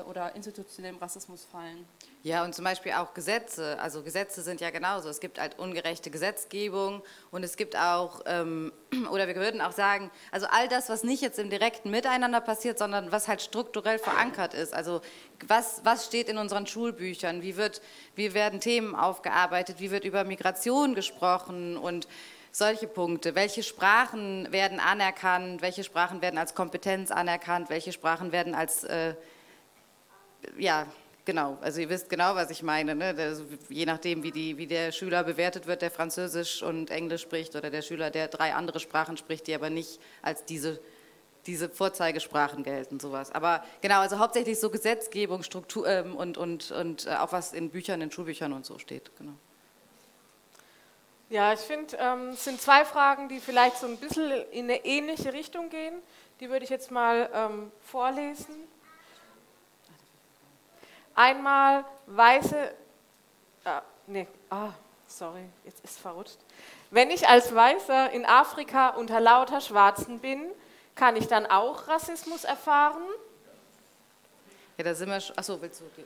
oder 0.09 0.35
institutionellem 0.35 0.97
Rassismus 0.97 1.45
fallen. 1.45 1.85
Ja, 2.23 2.43
und 2.43 2.55
zum 2.55 2.65
Beispiel 2.65 2.93
auch 2.93 3.13
Gesetze. 3.13 3.77
Also 3.79 4.01
Gesetze 4.01 4.41
sind 4.41 4.59
ja 4.59 4.71
genauso. 4.71 5.09
Es 5.09 5.19
gibt 5.19 5.39
halt 5.39 5.59
ungerechte 5.59 6.09
Gesetzgebung 6.09 7.03
und 7.29 7.43
es 7.43 7.55
gibt 7.55 7.77
auch, 7.77 8.21
ähm, 8.25 8.73
oder 9.11 9.27
wir 9.27 9.35
würden 9.35 9.61
auch 9.61 9.73
sagen, 9.73 10.09
also 10.31 10.47
all 10.49 10.67
das, 10.67 10.89
was 10.89 11.03
nicht 11.03 11.21
jetzt 11.21 11.37
im 11.37 11.49
direkten 11.49 11.91
Miteinander 11.91 12.41
passiert, 12.41 12.79
sondern 12.79 13.11
was 13.11 13.27
halt 13.27 13.41
strukturell 13.41 13.99
verankert 13.99 14.53
ist. 14.53 14.73
Also 14.73 15.01
was, 15.47 15.81
was 15.83 16.05
steht 16.07 16.29
in 16.29 16.37
unseren 16.37 16.65
Schulbüchern? 16.65 17.41
Wie, 17.41 17.57
wird, 17.57 17.81
wie 18.15 18.33
werden 18.33 18.59
Themen 18.59 18.95
aufgearbeitet? 18.95 19.79
Wie 19.79 19.91
wird 19.91 20.03
über 20.03 20.23
Migration 20.23 20.95
gesprochen? 20.95 21.77
Und 21.77 22.07
solche 22.55 22.87
Punkte. 22.87 23.35
Welche 23.35 23.63
Sprachen 23.63 24.51
werden 24.51 24.79
anerkannt? 24.79 25.61
Welche 25.61 25.83
Sprachen 25.83 26.21
werden 26.21 26.37
als 26.37 26.55
Kompetenz 26.55 27.11
anerkannt? 27.11 27.69
Welche 27.69 27.91
Sprachen 27.91 28.31
werden 28.31 28.55
als, 28.55 28.85
äh, 28.85 29.15
ja, 30.57 30.87
Genau, 31.25 31.57
also 31.61 31.81
ihr 31.81 31.89
wisst 31.89 32.07
genau, 32.07 32.35
was 32.35 32.51
ich 32.51 32.61
meine. 32.61 32.93
Ne? 32.93 33.15
Das, 33.15 33.41
je 33.67 33.87
nachdem, 33.87 34.21
wie, 34.21 34.31
die, 34.31 34.57
wie 34.57 34.67
der 34.67 34.91
Schüler 34.91 35.23
bewertet 35.23 35.65
wird, 35.65 35.81
der 35.81 35.89
Französisch 35.89 36.61
und 36.61 36.91
Englisch 36.91 37.23
spricht 37.23 37.55
oder 37.55 37.71
der 37.71 37.81
Schüler, 37.81 38.11
der 38.11 38.27
drei 38.27 38.53
andere 38.53 38.79
Sprachen 38.79 39.17
spricht, 39.17 39.47
die 39.47 39.55
aber 39.55 39.71
nicht 39.71 39.99
als 40.21 40.45
diese, 40.45 40.79
diese 41.47 41.67
Vorzeigesprachen 41.67 42.63
gelten, 42.63 42.99
sowas. 42.99 43.31
Aber 43.31 43.63
genau, 43.81 44.01
also 44.01 44.19
hauptsächlich 44.19 44.59
so 44.59 44.69
Gesetzgebung, 44.69 45.41
Struktur 45.41 45.87
ähm, 45.87 46.15
und, 46.15 46.37
und, 46.37 46.69
und 46.69 47.07
äh, 47.07 47.15
auch 47.15 47.31
was 47.31 47.53
in 47.53 47.71
Büchern, 47.71 48.01
in 48.01 48.11
Schulbüchern 48.11 48.53
und 48.53 48.63
so 48.63 48.77
steht. 48.77 49.11
Genau. 49.17 49.33
Ja, 51.31 51.53
ich 51.53 51.59
finde, 51.59 51.97
ähm, 51.99 52.29
es 52.29 52.43
sind 52.43 52.61
zwei 52.61 52.85
Fragen, 52.85 53.29
die 53.29 53.39
vielleicht 53.39 53.77
so 53.77 53.87
ein 53.87 53.97
bisschen 53.97 54.29
in 54.51 54.65
eine 54.65 54.85
ähnliche 54.85 55.33
Richtung 55.33 55.71
gehen. 55.71 55.95
Die 56.39 56.51
würde 56.51 56.65
ich 56.65 56.69
jetzt 56.69 56.91
mal 56.91 57.31
ähm, 57.33 57.71
vorlesen. 57.81 58.74
Einmal 61.15 61.85
weiße, 62.07 62.73
ah, 63.63 63.81
nee, 64.05 64.27
ah, 64.49 64.69
sorry, 65.07 65.45
jetzt 65.63 65.83
ist 65.83 65.97
verrutscht. 65.97 66.37
Wenn 66.91 67.09
ich 67.09 67.27
als 67.27 67.55
Weißer 67.55 68.11
in 68.11 68.25
Afrika 68.25 68.89
unter 68.89 69.19
lauter 69.19 69.61
Schwarzen 69.61 70.19
bin, 70.19 70.51
kann 70.93 71.15
ich 71.15 71.27
dann 71.27 71.45
auch 71.45 71.87
Rassismus 71.87 72.43
erfahren? 72.43 73.03
Ja, 74.77 74.83
da 74.83 74.93
sind 74.93 75.09
wir 75.09 75.19
schon. 75.19 75.37
Achso, 75.37 75.61
willst 75.61 75.81
du 75.81 75.85
die? 75.97 76.05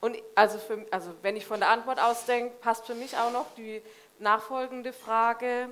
Und 0.00 0.16
also, 0.34 0.58
für, 0.58 0.84
also 0.90 1.14
wenn 1.22 1.36
ich 1.36 1.46
von 1.46 1.60
der 1.60 1.68
Antwort 1.68 2.00
ausdenke, 2.00 2.54
passt 2.60 2.86
für 2.86 2.94
mich 2.94 3.16
auch 3.16 3.30
noch 3.30 3.46
die 3.56 3.82
nachfolgende 4.18 4.92
Frage. 4.92 5.68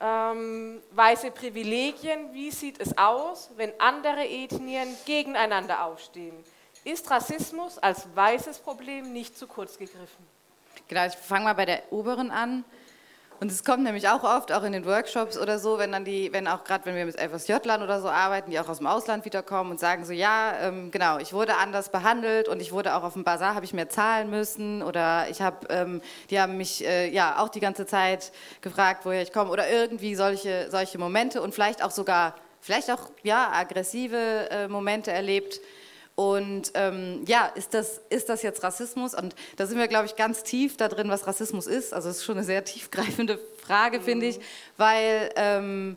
Ähm, 0.00 0.82
weiße 0.90 1.30
Privilegien, 1.30 2.32
wie 2.32 2.50
sieht 2.50 2.80
es 2.80 2.96
aus, 2.98 3.50
wenn 3.56 3.72
andere 3.80 4.28
Ethnien 4.28 4.96
gegeneinander 5.06 5.84
aufstehen? 5.84 6.44
Ist 6.84 7.10
Rassismus 7.10 7.78
als 7.78 8.06
weißes 8.14 8.58
Problem 8.58 9.12
nicht 9.12 9.38
zu 9.38 9.46
kurz 9.46 9.78
gegriffen? 9.78 10.26
Genau, 10.88 11.06
ich 11.06 11.14
fange 11.14 11.44
mal 11.44 11.54
bei 11.54 11.66
der 11.66 11.92
oberen 11.92 12.30
an. 12.30 12.64
Und 13.42 13.50
es 13.50 13.64
kommt 13.64 13.82
nämlich 13.82 14.08
auch 14.08 14.22
oft, 14.22 14.52
auch 14.52 14.62
in 14.62 14.70
den 14.70 14.86
Workshops 14.86 15.36
oder 15.36 15.58
so, 15.58 15.76
wenn 15.76 15.90
dann 15.90 16.04
die, 16.04 16.32
wenn 16.32 16.46
auch 16.46 16.62
gerade 16.62 16.84
wenn 16.84 16.94
wir 16.94 17.04
mit 17.04 17.18
FSJ-Lern 17.18 17.82
oder 17.82 18.00
so 18.00 18.08
arbeiten, 18.08 18.52
die 18.52 18.60
auch 18.60 18.68
aus 18.68 18.78
dem 18.78 18.86
Ausland 18.86 19.24
wiederkommen 19.24 19.72
und 19.72 19.80
sagen 19.80 20.04
so, 20.04 20.12
ja, 20.12 20.54
ähm, 20.60 20.92
genau, 20.92 21.18
ich 21.18 21.32
wurde 21.32 21.56
anders 21.56 21.88
behandelt 21.88 22.46
und 22.46 22.62
ich 22.62 22.70
wurde 22.70 22.94
auch 22.94 23.02
auf 23.02 23.14
dem 23.14 23.24
Bazar, 23.24 23.56
habe 23.56 23.64
ich 23.64 23.72
mehr 23.72 23.88
zahlen 23.88 24.30
müssen 24.30 24.80
oder 24.80 25.28
ich 25.28 25.42
habe, 25.42 25.66
ähm, 25.70 26.02
die 26.30 26.40
haben 26.40 26.56
mich 26.56 26.86
äh, 26.86 27.10
ja 27.10 27.40
auch 27.42 27.48
die 27.48 27.58
ganze 27.58 27.84
Zeit 27.84 28.30
gefragt, 28.60 29.04
woher 29.04 29.22
ich 29.22 29.32
komme 29.32 29.50
oder 29.50 29.68
irgendwie 29.68 30.14
solche, 30.14 30.70
solche 30.70 30.98
Momente 30.98 31.42
und 31.42 31.52
vielleicht 31.52 31.82
auch 31.82 31.90
sogar, 31.90 32.36
vielleicht 32.60 32.92
auch, 32.92 33.10
ja, 33.24 33.50
aggressive 33.52 34.50
äh, 34.50 34.68
Momente 34.68 35.10
erlebt, 35.10 35.60
und 36.14 36.72
ähm, 36.74 37.24
ja, 37.26 37.46
ist 37.46 37.72
das, 37.74 38.00
ist 38.10 38.28
das 38.28 38.42
jetzt 38.42 38.62
Rassismus? 38.62 39.14
Und 39.14 39.34
da 39.56 39.66
sind 39.66 39.78
wir, 39.78 39.88
glaube 39.88 40.06
ich, 40.06 40.16
ganz 40.16 40.42
tief 40.42 40.76
da 40.76 40.88
drin, 40.88 41.08
was 41.08 41.26
Rassismus 41.26 41.66
ist. 41.66 41.94
Also 41.94 42.10
es 42.10 42.18
ist 42.18 42.24
schon 42.24 42.36
eine 42.36 42.44
sehr 42.44 42.64
tiefgreifende 42.66 43.38
Frage, 43.58 44.00
mhm. 44.00 44.04
finde 44.04 44.26
ich, 44.26 44.40
weil 44.76 45.30
ähm, 45.36 45.96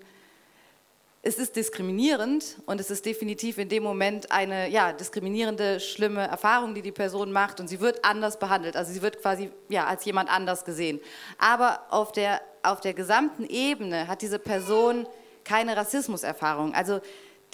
es 1.22 1.38
ist 1.38 1.55
diskriminierend 1.55 2.57
und 2.66 2.80
es 2.80 2.91
ist 2.91 3.05
definitiv 3.05 3.57
in 3.57 3.68
dem 3.68 3.84
Moment 3.84 4.32
eine 4.32 4.70
ja, 4.70 4.93
diskriminierende, 4.93 5.80
schlimme 5.80 6.28
Erfahrung, 6.28 6.76
die 6.76 6.84
die 6.84 6.91
Person 6.91 7.32
macht 7.32 7.59
und 7.59 7.68
sie 7.68 7.80
wird 7.80 8.05
anders 8.05 8.39
behandelt. 8.39 8.78
Also 8.78 8.93
sie 8.93 9.01
wird 9.01 9.22
quasi 9.22 9.49
ja, 9.68 9.86
als 9.86 10.05
jemand 10.05 10.30
anders 10.30 10.63
gesehen. 10.63 11.01
Aber 11.39 11.82
auf 11.89 12.11
der, 12.11 12.41
auf 12.63 12.80
der 12.80 12.93
gesamten 12.93 13.45
Ebene 13.47 14.07
hat 14.07 14.22
diese 14.22 14.39
Person 14.39 15.07
keine 15.43 15.76
Rassismuserfahrung. 15.76 16.74
Also 16.74 17.01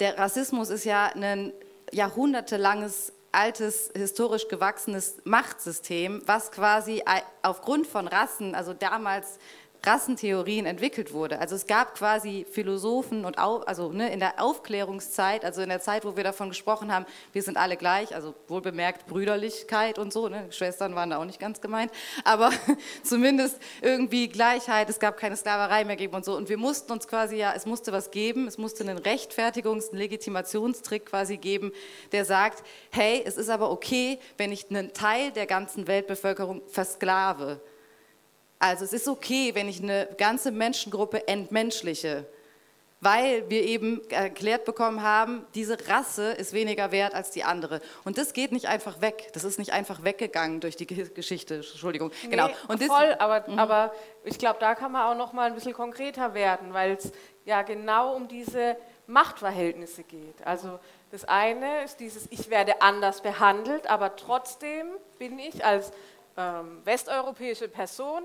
der 0.00 0.18
Rassismus 0.18 0.68
ist 0.68 0.84
ja 0.84 1.06
ein 1.06 1.52
jahrhundertelanges 1.92 3.12
altes, 3.32 3.90
historisch 3.96 4.48
gewachsenes 4.48 5.16
Machtsystem, 5.24 6.22
was 6.26 6.50
quasi 6.50 7.02
aufgrund 7.42 7.86
von 7.86 8.06
Rassen, 8.06 8.54
also 8.54 8.74
damals 8.74 9.38
Rassentheorien 9.84 10.64
entwickelt 10.64 11.12
wurde. 11.12 11.40
Also 11.40 11.56
es 11.56 11.66
gab 11.66 11.96
quasi 11.96 12.46
Philosophen 12.48 13.24
und 13.24 13.38
auch, 13.38 13.66
also 13.66 13.90
ne, 13.90 14.12
in 14.12 14.20
der 14.20 14.40
Aufklärungszeit, 14.40 15.44
also 15.44 15.60
in 15.60 15.68
der 15.68 15.80
Zeit, 15.80 16.04
wo 16.04 16.16
wir 16.16 16.22
davon 16.22 16.50
gesprochen 16.50 16.92
haben, 16.92 17.04
wir 17.32 17.42
sind 17.42 17.56
alle 17.56 17.76
gleich, 17.76 18.14
also 18.14 18.34
wohlbemerkt 18.46 19.06
Brüderlichkeit 19.06 19.98
und 19.98 20.12
so, 20.12 20.28
ne, 20.28 20.46
Schwestern 20.50 20.94
waren 20.94 21.10
da 21.10 21.18
auch 21.18 21.24
nicht 21.24 21.40
ganz 21.40 21.60
gemeint, 21.60 21.90
aber 22.22 22.52
zumindest 23.02 23.58
irgendwie 23.80 24.28
Gleichheit, 24.28 24.88
es 24.88 25.00
gab 25.00 25.16
keine 25.16 25.36
Sklaverei 25.36 25.84
mehr 25.84 25.96
geben 25.96 26.14
und 26.14 26.24
so 26.24 26.36
und 26.36 26.48
wir 26.48 26.58
mussten 26.58 26.92
uns 26.92 27.08
quasi 27.08 27.36
ja, 27.36 27.52
es 27.56 27.66
musste 27.66 27.90
was 27.90 28.12
geben, 28.12 28.46
es 28.46 28.58
musste 28.58 28.84
einen 28.84 28.98
Rechtfertigungs-, 28.98 29.90
einen 29.90 29.98
Legitimationstrick 29.98 31.06
quasi 31.06 31.38
geben, 31.38 31.72
der 32.12 32.24
sagt, 32.24 32.62
hey, 32.92 33.20
es 33.24 33.36
ist 33.36 33.48
aber 33.48 33.72
okay, 33.72 34.20
wenn 34.36 34.52
ich 34.52 34.70
einen 34.70 34.92
Teil 34.92 35.32
der 35.32 35.46
ganzen 35.46 35.88
Weltbevölkerung 35.88 36.62
versklave 36.68 37.60
also 38.62 38.84
es 38.84 38.92
ist 38.92 39.08
okay, 39.08 39.54
wenn 39.54 39.68
ich 39.68 39.82
eine 39.82 40.08
ganze 40.16 40.52
Menschengruppe 40.52 41.26
entmenschliche. 41.26 42.26
weil 43.04 43.50
wir 43.50 43.64
eben 43.64 44.00
erklärt 44.10 44.64
bekommen 44.64 45.02
haben, 45.02 45.44
diese 45.56 45.76
Rasse 45.88 46.34
ist 46.34 46.52
weniger 46.52 46.92
wert 46.92 47.14
als 47.14 47.32
die 47.32 47.42
andere. 47.42 47.80
Und 48.04 48.16
das 48.16 48.32
geht 48.32 48.52
nicht 48.52 48.68
einfach 48.68 49.00
weg. 49.00 49.30
Das 49.32 49.42
ist 49.42 49.58
nicht 49.58 49.72
einfach 49.72 50.04
weggegangen 50.04 50.60
durch 50.60 50.76
die 50.76 50.86
Geschichte. 50.86 51.56
Entschuldigung. 51.56 52.12
Genau. 52.30 52.46
Nee, 52.46 52.54
Und 52.68 52.80
das, 52.80 52.86
voll, 52.86 53.16
aber, 53.18 53.50
mhm. 53.50 53.58
aber 53.58 53.92
ich 54.22 54.38
glaube, 54.38 54.60
da 54.60 54.76
kann 54.76 54.92
man 54.92 55.02
auch 55.02 55.18
noch 55.18 55.32
mal 55.32 55.48
ein 55.48 55.54
bisschen 55.54 55.72
konkreter 55.72 56.32
werden, 56.34 56.72
weil 56.74 56.92
es 56.92 57.10
ja 57.44 57.62
genau 57.62 58.14
um 58.14 58.28
diese 58.28 58.76
Machtverhältnisse 59.08 60.04
geht. 60.04 60.36
Also 60.44 60.78
das 61.10 61.24
eine 61.24 61.82
ist 61.82 61.98
dieses, 61.98 62.28
ich 62.30 62.50
werde 62.50 62.82
anders 62.82 63.20
behandelt, 63.20 63.88
aber 63.88 64.14
trotzdem 64.14 64.86
bin 65.18 65.40
ich 65.40 65.64
als 65.64 65.90
ähm, 66.36 66.82
westeuropäische 66.84 67.66
Person 67.66 68.22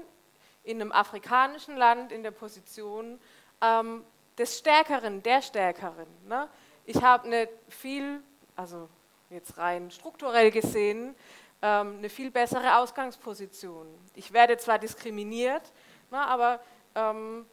in 0.67 0.81
einem 0.81 0.91
afrikanischen 0.91 1.77
Land 1.77 2.11
in 2.11 2.23
der 2.23 2.31
Position, 2.31 3.19
ähm, 3.61 4.03
des 4.37 4.59
Stärkeren, 4.59 5.23
der 5.23 5.41
Stärkeren. 5.41 6.07
Ne? 6.27 6.47
Ich 6.85 7.01
habe 7.01 7.25
eine 7.25 7.49
viel, 7.69 8.21
also 8.55 8.89
jetzt 9.29 9.57
rein 9.57 9.89
strukturell 9.89 10.51
gesehen, 10.51 11.15
ähm, 11.61 11.95
eine 11.97 12.09
viel 12.09 12.31
bessere 12.31 12.77
Ausgangsposition. 12.77 13.87
Ich 14.13 14.33
werde 14.33 14.57
zwar 14.57 14.77
diskriminiert, 14.77 15.71
ne, 16.11 16.19
aber 16.19 16.59
ähm, 16.95 17.45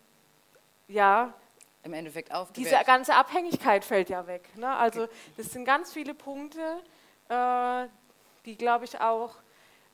ja, 0.89 1.33
im 1.85 1.93
Endeffekt. 1.93 2.33
Diese 2.57 2.79
ganze 2.85 3.15
Abhängigkeit 3.15 3.85
fällt 3.85 4.09
ja 4.09 4.27
weg. 4.27 4.49
Ne? 4.57 4.69
Also 4.75 5.07
das 5.37 5.53
sind 5.53 5.65
ganz 5.65 5.93
viele 5.93 6.15
Punkte, 6.15 6.83
äh, 7.29 7.87
die, 8.45 8.57
glaube 8.57 8.87
ich, 8.87 9.01
auch 9.01 9.37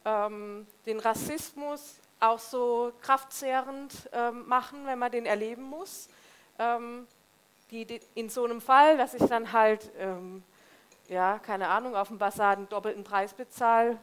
ähm, 0.04 0.66
den 0.86 1.00
Rassismus 1.00 1.99
auch 2.20 2.38
so 2.38 2.92
kraftzehrend 3.00 4.08
ähm, 4.12 4.46
machen, 4.46 4.86
wenn 4.86 4.98
man 4.98 5.10
den 5.10 5.26
erleben 5.26 5.62
muss 5.62 6.08
ähm, 6.60 7.06
die, 7.70 7.84
die, 7.84 8.00
in 8.14 8.28
so 8.28 8.44
einem 8.44 8.60
Fall, 8.60 8.96
dass 8.96 9.14
ich 9.14 9.24
dann 9.24 9.52
halt, 9.52 9.90
ähm, 9.98 10.42
ja, 11.08 11.38
keine 11.38 11.68
Ahnung, 11.68 11.96
auf 11.96 12.08
dem 12.08 12.18
Basar 12.18 12.56
einen 12.56 12.68
doppelten 12.68 13.02
Preis 13.02 13.32
bezahle, 13.32 13.98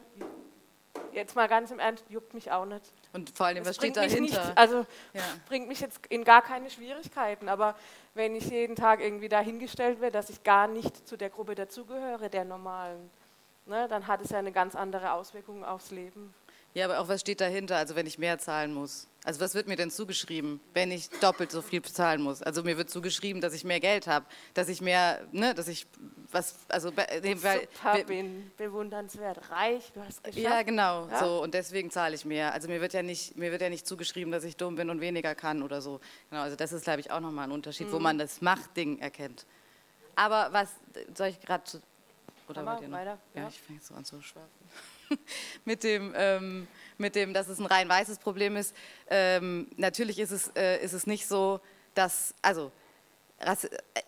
jetzt 1.12 1.36
mal 1.36 1.48
ganz 1.48 1.70
im 1.70 1.78
Ernst, 1.78 2.04
juckt 2.10 2.34
mich 2.34 2.50
auch 2.50 2.64
nicht. 2.64 2.92
Und 3.12 3.30
vor 3.30 3.46
allem, 3.46 3.64
was 3.64 3.76
steht 3.76 3.96
dahinter? 3.96 4.20
Nicht, 4.20 4.38
also 4.56 4.84
ja. 5.14 5.22
bringt 5.46 5.68
mich 5.68 5.80
jetzt 5.80 6.00
in 6.08 6.24
gar 6.24 6.42
keine 6.42 6.68
Schwierigkeiten, 6.68 7.48
aber 7.48 7.76
wenn 8.14 8.34
ich 8.34 8.50
jeden 8.50 8.76
Tag 8.76 9.00
irgendwie 9.00 9.28
dahingestellt 9.28 10.00
werde, 10.00 10.12
dass 10.12 10.28
ich 10.30 10.42
gar 10.42 10.66
nicht 10.66 11.08
zu 11.08 11.16
der 11.16 11.30
Gruppe 11.30 11.54
dazugehöre, 11.54 12.28
der 12.28 12.44
Normalen, 12.44 13.10
ne, 13.66 13.86
dann 13.88 14.06
hat 14.06 14.20
es 14.20 14.30
ja 14.30 14.38
eine 14.38 14.52
ganz 14.52 14.74
andere 14.74 15.12
Auswirkung 15.12 15.64
aufs 15.64 15.90
Leben. 15.90 16.34
Ja, 16.74 16.84
aber 16.84 17.00
auch 17.00 17.08
was 17.08 17.20
steht 17.20 17.40
dahinter, 17.40 17.76
also 17.76 17.96
wenn 17.96 18.06
ich 18.06 18.18
mehr 18.18 18.38
zahlen 18.38 18.72
muss? 18.74 19.08
Also 19.24 19.40
was 19.40 19.54
wird 19.54 19.68
mir 19.68 19.76
denn 19.76 19.90
zugeschrieben, 19.90 20.60
wenn 20.74 20.90
ich 20.90 21.10
doppelt 21.10 21.50
so 21.50 21.60
viel 21.60 21.80
bezahlen 21.80 22.22
muss? 22.22 22.42
Also 22.42 22.62
mir 22.62 22.78
wird 22.78 22.88
zugeschrieben, 22.88 23.42
dass 23.42 23.52
ich 23.52 23.64
mehr 23.64 23.80
Geld 23.80 24.06
habe, 24.06 24.26
dass 24.54 24.68
ich 24.68 24.80
mehr, 24.80 25.20
ne, 25.32 25.54
dass 25.54 25.68
ich 25.68 25.86
was, 26.30 26.54
also 26.68 26.90
nee, 26.90 27.36
weil, 27.42 27.68
Super, 27.72 28.04
bin 28.04 28.50
bewundernswert, 28.56 29.50
reich, 29.50 29.90
du 29.92 30.02
hast 30.02 30.22
geschafft. 30.22 30.42
Ja, 30.42 30.62
genau, 30.62 31.08
ja? 31.08 31.18
so 31.18 31.42
und 31.42 31.52
deswegen 31.54 31.90
zahle 31.90 32.14
ich 32.14 32.24
mehr. 32.24 32.52
Also 32.52 32.68
mir 32.68 32.80
wird 32.80 32.92
ja 32.92 33.02
nicht, 33.02 33.36
mir 33.36 33.50
wird 33.50 33.60
ja 33.60 33.70
nicht 33.70 33.86
zugeschrieben, 33.86 34.30
dass 34.30 34.44
ich 34.44 34.56
dumm 34.56 34.76
bin 34.76 34.88
und 34.88 35.00
weniger 35.00 35.34
kann 35.34 35.62
oder 35.62 35.80
so. 35.80 36.00
Genau, 36.30 36.42
also 36.42 36.56
das 36.56 36.72
ist 36.72 36.84
glaube 36.84 37.00
ich 37.00 37.10
auch 37.10 37.20
nochmal 37.20 37.48
ein 37.48 37.52
Unterschied, 37.52 37.88
mhm. 37.88 37.92
wo 37.92 37.98
man 37.98 38.18
das 38.18 38.40
Machtding 38.40 38.98
erkennt. 38.98 39.46
Aber 40.14 40.52
was 40.52 40.68
soll 41.14 41.28
ich 41.28 41.40
gerade 41.40 41.64
oder 42.48 42.64
weiter? 42.64 43.18
Ja, 43.34 43.42
ja, 43.42 43.48
ich 43.48 43.60
fange 43.60 43.78
jetzt 43.78 43.88
so 43.88 43.94
an 43.94 44.04
zu 44.04 44.20
schwafeln. 44.22 44.48
mit, 45.64 45.82
dem, 45.84 46.12
ähm, 46.16 46.68
mit 46.96 47.14
dem, 47.14 47.34
dass 47.34 47.48
es 47.48 47.58
ein 47.58 47.66
rein 47.66 47.88
weißes 47.88 48.18
Problem 48.18 48.56
ist. 48.56 48.74
Ähm, 49.08 49.68
natürlich 49.76 50.18
ist 50.18 50.30
es, 50.30 50.48
äh, 50.56 50.82
ist 50.82 50.92
es 50.92 51.06
nicht 51.06 51.26
so, 51.26 51.60
dass, 51.94 52.34
also 52.42 52.72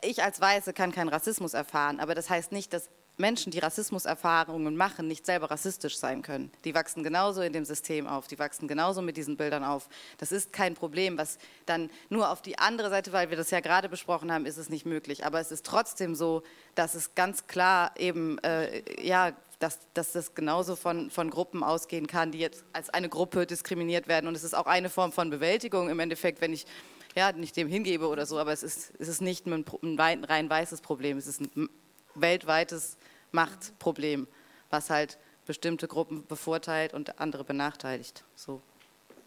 ich 0.03 0.23
als 0.23 0.41
Weiße 0.41 0.73
kann 0.73 0.93
keinen 0.93 1.09
Rassismus 1.09 1.55
erfahren, 1.55 2.01
aber 2.01 2.15
das 2.15 2.31
heißt 2.31 2.51
nicht, 2.53 2.73
dass 2.73 2.89
Menschen, 3.21 3.53
die 3.53 3.59
Rassismuserfahrungen 3.59 4.75
machen, 4.77 5.07
nicht 5.07 5.25
selber 5.25 5.51
rassistisch 5.51 5.99
sein 5.99 6.23
können. 6.23 6.51
Die 6.65 6.75
wachsen 6.75 7.05
genauso 7.05 7.43
in 7.43 7.53
dem 7.53 7.65
System 7.65 8.07
auf, 8.07 8.27
die 8.27 8.39
wachsen 8.39 8.67
genauso 8.67 9.03
mit 9.03 9.17
diesen 9.17 9.37
Bildern 9.37 9.63
auf. 9.63 9.89
Das 10.19 10.33
ist 10.33 10.53
kein 10.53 10.75
Problem, 10.75 11.19
was 11.19 11.39
dann 11.67 11.91
nur 12.09 12.31
auf 12.31 12.43
die 12.43 12.59
andere 12.59 12.91
Seite, 12.91 13.13
weil 13.13 13.31
wir 13.31 13.37
das 13.37 13.51
ja 13.51 13.61
gerade 13.61 13.89
besprochen 13.89 14.33
haben, 14.33 14.47
ist 14.47 14.57
es 14.57 14.71
nicht 14.71 14.87
möglich. 14.87 15.25
Aber 15.25 15.39
es 15.39 15.53
ist 15.53 15.65
trotzdem 15.65 16.15
so, 16.15 16.43
dass 16.75 16.95
es 16.95 17.15
ganz 17.15 17.47
klar 17.47 17.93
eben 17.97 18.39
äh, 18.39 18.83
ja, 19.07 19.33
dass, 19.61 19.79
dass 19.95 20.13
das 20.13 20.35
genauso 20.35 20.75
von, 20.75 21.11
von 21.11 21.31
Gruppen 21.31 21.63
ausgehen 21.63 22.07
kann, 22.07 22.33
die 22.33 22.39
jetzt 22.39 22.65
als 22.73 22.91
eine 22.91 23.09
Gruppe 23.09 23.47
diskriminiert 23.47 24.09
werden. 24.09 24.27
Und 24.27 24.35
es 24.35 24.43
ist 24.43 24.55
auch 24.55 24.67
eine 24.67 24.89
Form 24.89 25.13
von 25.13 25.31
Bewältigung 25.31 25.91
im 25.91 26.01
Endeffekt, 26.01 26.41
wenn 26.41 26.53
ich 26.53 26.67
ja, 27.15 27.31
nicht 27.33 27.57
dem 27.57 27.69
hingebe 27.69 28.09
oder 28.09 28.25
so, 28.25 28.39
aber 28.39 28.53
es 28.53 28.63
ist, 28.63 28.93
es 28.99 29.09
ist 29.09 29.21
nicht 29.21 29.47
ein, 29.47 29.65
ein 29.83 30.25
rein 30.25 30.49
weißes 30.49 30.81
Problem, 30.81 31.19
es 31.19 31.27
ist 31.27 31.41
ein 31.41 31.69
weltweites 32.15 32.97
Machtproblem, 33.33 34.27
was 34.71 34.91
halt 34.91 35.19
bestimmte 35.47 35.89
Gruppen 35.89 36.27
bevorteilt 36.27 36.95
und 36.95 37.19
andere 37.19 37.45
benachteiligt. 37.45 38.25
So. 38.37 38.63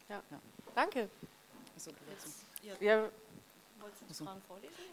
Ja. 0.09 0.21
ja. 0.31 0.39
Danke. 0.75 1.09
Ja, 2.79 3.09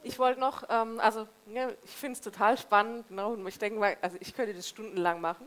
ich 0.02 0.18
wollte 0.18 0.40
noch, 0.40 0.64
ähm, 0.68 1.00
also 1.00 1.26
ja, 1.46 1.68
ich 1.84 1.90
finde 1.90 2.14
es 2.14 2.20
total 2.20 2.58
spannend 2.58 3.10
ne, 3.10 3.26
und 3.26 3.46
ich 3.46 3.58
denke 3.58 3.78
mal, 3.78 3.96
also 4.00 4.16
ich 4.20 4.34
könnte 4.34 4.54
das 4.54 4.68
stundenlang 4.68 5.20
machen, 5.20 5.46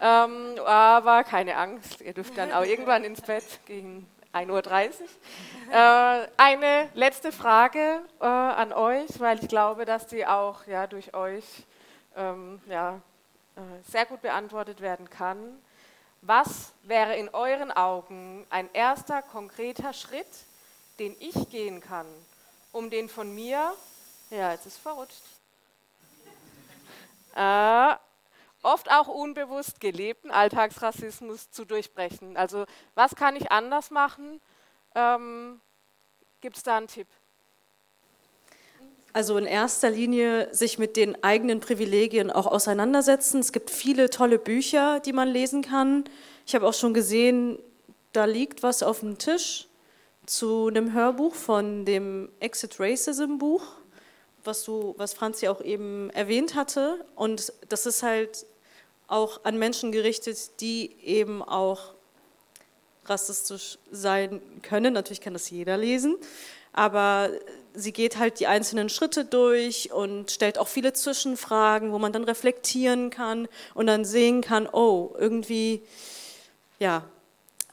ähm, 0.00 0.58
aber 0.64 1.24
keine 1.24 1.56
Angst, 1.56 2.00
ihr 2.00 2.14
dürft 2.14 2.36
dann 2.36 2.52
auch 2.52 2.64
irgendwann 2.64 3.04
ins 3.04 3.20
Bett 3.20 3.44
gegen 3.66 4.06
1.30 4.32 4.48
Uhr. 4.50 5.74
Äh, 5.74 6.28
eine 6.36 6.88
letzte 6.94 7.32
Frage 7.32 8.00
äh, 8.20 8.24
an 8.24 8.72
euch, 8.72 9.20
weil 9.20 9.38
ich 9.42 9.48
glaube, 9.48 9.84
dass 9.84 10.06
die 10.06 10.26
auch 10.26 10.66
ja, 10.66 10.86
durch 10.86 11.14
euch 11.14 11.44
ähm, 12.16 12.60
ja, 12.66 13.00
äh, 13.56 13.60
sehr 13.90 14.06
gut 14.06 14.22
beantwortet 14.22 14.80
werden 14.80 15.10
kann. 15.10 15.38
Was 16.22 16.72
wäre 16.84 17.16
in 17.16 17.28
euren 17.30 17.70
Augen 17.70 18.46
ein 18.48 18.70
erster 18.72 19.22
konkreter 19.22 19.92
Schritt, 19.92 20.26
den 20.98 21.14
ich 21.18 21.50
gehen 21.50 21.80
kann, 21.80 22.06
um 22.72 22.90
den 22.90 23.08
von 23.08 23.34
mir, 23.34 23.72
ja, 24.30 24.52
jetzt 24.52 24.66
ist 24.66 24.78
verrutscht, 24.78 25.22
äh, 27.36 27.94
oft 28.62 28.90
auch 28.90 29.08
unbewusst 29.08 29.80
gelebten 29.80 30.30
Alltagsrassismus 30.30 31.50
zu 31.50 31.64
durchbrechen. 31.64 32.36
Also 32.36 32.64
was 32.94 33.14
kann 33.14 33.36
ich 33.36 33.50
anders 33.52 33.90
machen? 33.90 34.40
Ähm, 34.94 35.60
Gibt 36.40 36.56
es 36.56 36.62
da 36.62 36.76
einen 36.76 36.88
Tipp? 36.88 37.06
Also 39.12 39.36
in 39.36 39.44
erster 39.44 39.90
Linie 39.90 40.52
sich 40.54 40.78
mit 40.78 40.96
den 40.96 41.22
eigenen 41.22 41.60
Privilegien 41.60 42.30
auch 42.30 42.46
auseinandersetzen. 42.46 43.40
Es 43.40 43.52
gibt 43.52 43.70
viele 43.70 44.08
tolle 44.08 44.38
Bücher, 44.38 45.00
die 45.00 45.12
man 45.12 45.28
lesen 45.28 45.62
kann. 45.62 46.04
Ich 46.46 46.54
habe 46.54 46.66
auch 46.66 46.74
schon 46.74 46.94
gesehen, 46.94 47.58
da 48.12 48.24
liegt 48.24 48.62
was 48.62 48.82
auf 48.82 49.00
dem 49.00 49.18
Tisch 49.18 49.68
zu 50.26 50.68
einem 50.68 50.92
Hörbuch 50.92 51.34
von 51.34 51.84
dem 51.84 52.28
Exit 52.40 52.78
Racism 52.78 53.38
Buch, 53.38 53.62
was, 54.44 54.64
du, 54.64 54.94
was 54.96 55.14
Franzi 55.14 55.48
auch 55.48 55.60
eben 55.60 56.10
erwähnt 56.10 56.54
hatte. 56.54 57.04
Und 57.14 57.52
das 57.68 57.86
ist 57.86 58.02
halt 58.02 58.46
auch 59.08 59.44
an 59.44 59.58
Menschen 59.58 59.92
gerichtet, 59.92 60.60
die 60.60 60.96
eben 61.02 61.42
auch 61.42 61.94
rassistisch 63.06 63.78
sein 63.90 64.40
können. 64.62 64.94
Natürlich 64.94 65.20
kann 65.20 65.32
das 65.32 65.50
jeder 65.50 65.76
lesen, 65.76 66.16
aber 66.72 67.30
sie 67.74 67.92
geht 67.92 68.18
halt 68.18 68.40
die 68.40 68.46
einzelnen 68.46 68.88
Schritte 68.88 69.24
durch 69.24 69.92
und 69.92 70.30
stellt 70.30 70.58
auch 70.58 70.68
viele 70.68 70.92
Zwischenfragen, 70.92 71.92
wo 71.92 71.98
man 71.98 72.12
dann 72.12 72.24
reflektieren 72.24 73.10
kann 73.10 73.48
und 73.74 73.86
dann 73.86 74.04
sehen 74.04 74.40
kann, 74.40 74.68
oh, 74.68 75.14
irgendwie, 75.18 75.82
ja, 76.78 77.04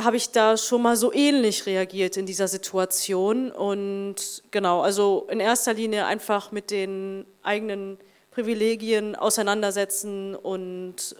habe 0.01 0.15
ich 0.15 0.31
da 0.31 0.55
schon 0.55 0.81
mal 0.81 0.95
so 0.95 1.11
ähnlich 1.11 1.65
reagiert 1.65 2.15
in 2.15 2.25
dieser 2.25 2.47
Situation. 2.47 3.51
Und 3.51 4.43
genau, 4.49 4.81
also 4.81 5.27
in 5.29 5.39
erster 5.39 5.73
Linie 5.73 6.05
einfach 6.05 6.51
mit 6.51 6.71
den 6.71 7.25
eigenen 7.43 7.99
Privilegien 8.31 9.15
auseinandersetzen 9.15 10.35
und 10.35 11.15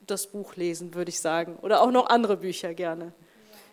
das 0.00 0.26
Buch 0.26 0.56
lesen, 0.56 0.94
würde 0.94 1.08
ich 1.08 1.20
sagen. 1.20 1.56
Oder 1.62 1.80
auch 1.80 1.90
noch 1.90 2.08
andere 2.08 2.36
Bücher 2.36 2.74
gerne. 2.74 3.12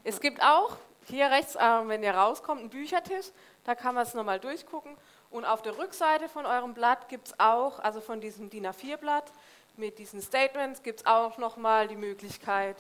Es 0.04 0.22
gibt 0.22 0.42
auch 0.42 0.78
hier 1.10 1.30
rechts, 1.30 1.56
äh, 1.56 1.60
wenn 1.60 2.04
ihr 2.04 2.12
rauskommt, 2.12 2.62
einen 2.62 2.70
Büchertisch. 2.70 3.28
Da 3.66 3.76
kann 3.76 3.96
man 3.96 4.06
es 4.06 4.14
nochmal 4.14 4.40
durchgucken. 4.40 4.96
Und 5.30 5.44
auf 5.44 5.62
der 5.62 5.78
Rückseite 5.78 6.30
von 6.30 6.46
eurem 6.46 6.74
Blatt 6.74 7.10
gibt 7.10 7.28
es 7.28 7.40
auch, 7.40 7.80
also 7.80 8.00
von 8.00 8.22
diesem 8.22 8.50
DIN 8.50 8.66
A4-Blatt 8.66 9.32
mit 9.76 10.00
diesen 10.00 10.22
Statements, 10.22 10.84
gibt 10.84 11.02
es 11.02 11.06
auch 11.06 11.38
nochmal 11.38 11.88
die 11.88 11.98
Möglichkeit, 11.98 12.78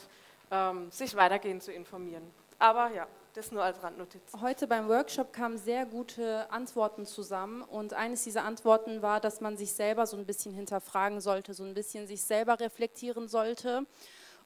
ähm, 0.51 0.91
sich 0.91 1.15
weitergehend 1.15 1.63
zu 1.63 1.71
informieren. 1.71 2.23
Aber 2.59 2.89
ja, 2.91 3.07
das 3.33 3.51
nur 3.51 3.63
als 3.63 3.83
Randnotiz. 3.83 4.21
Heute 4.41 4.65
beim 4.67 4.87
Workshop 4.87 5.31
kamen 5.31 5.57
sehr 5.59 5.85
gute 5.85 6.49
Antworten 6.51 7.05
zusammen 7.05 7.61
und 7.61 7.93
eines 7.93 8.23
dieser 8.23 8.43
Antworten 8.43 9.03
war, 9.03 9.19
dass 9.19 9.41
man 9.41 9.57
sich 9.57 9.73
selber 9.73 10.07
so 10.07 10.17
ein 10.17 10.25
bisschen 10.25 10.53
hinterfragen 10.55 11.21
sollte, 11.21 11.53
so 11.53 11.63
ein 11.63 11.75
bisschen 11.75 12.07
sich 12.07 12.23
selber 12.23 12.59
reflektieren 12.59 13.27
sollte. 13.27 13.85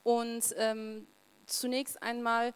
Und 0.03 0.53
ähm, 0.57 1.07
zunächst 1.45 2.03
einmal, 2.03 2.53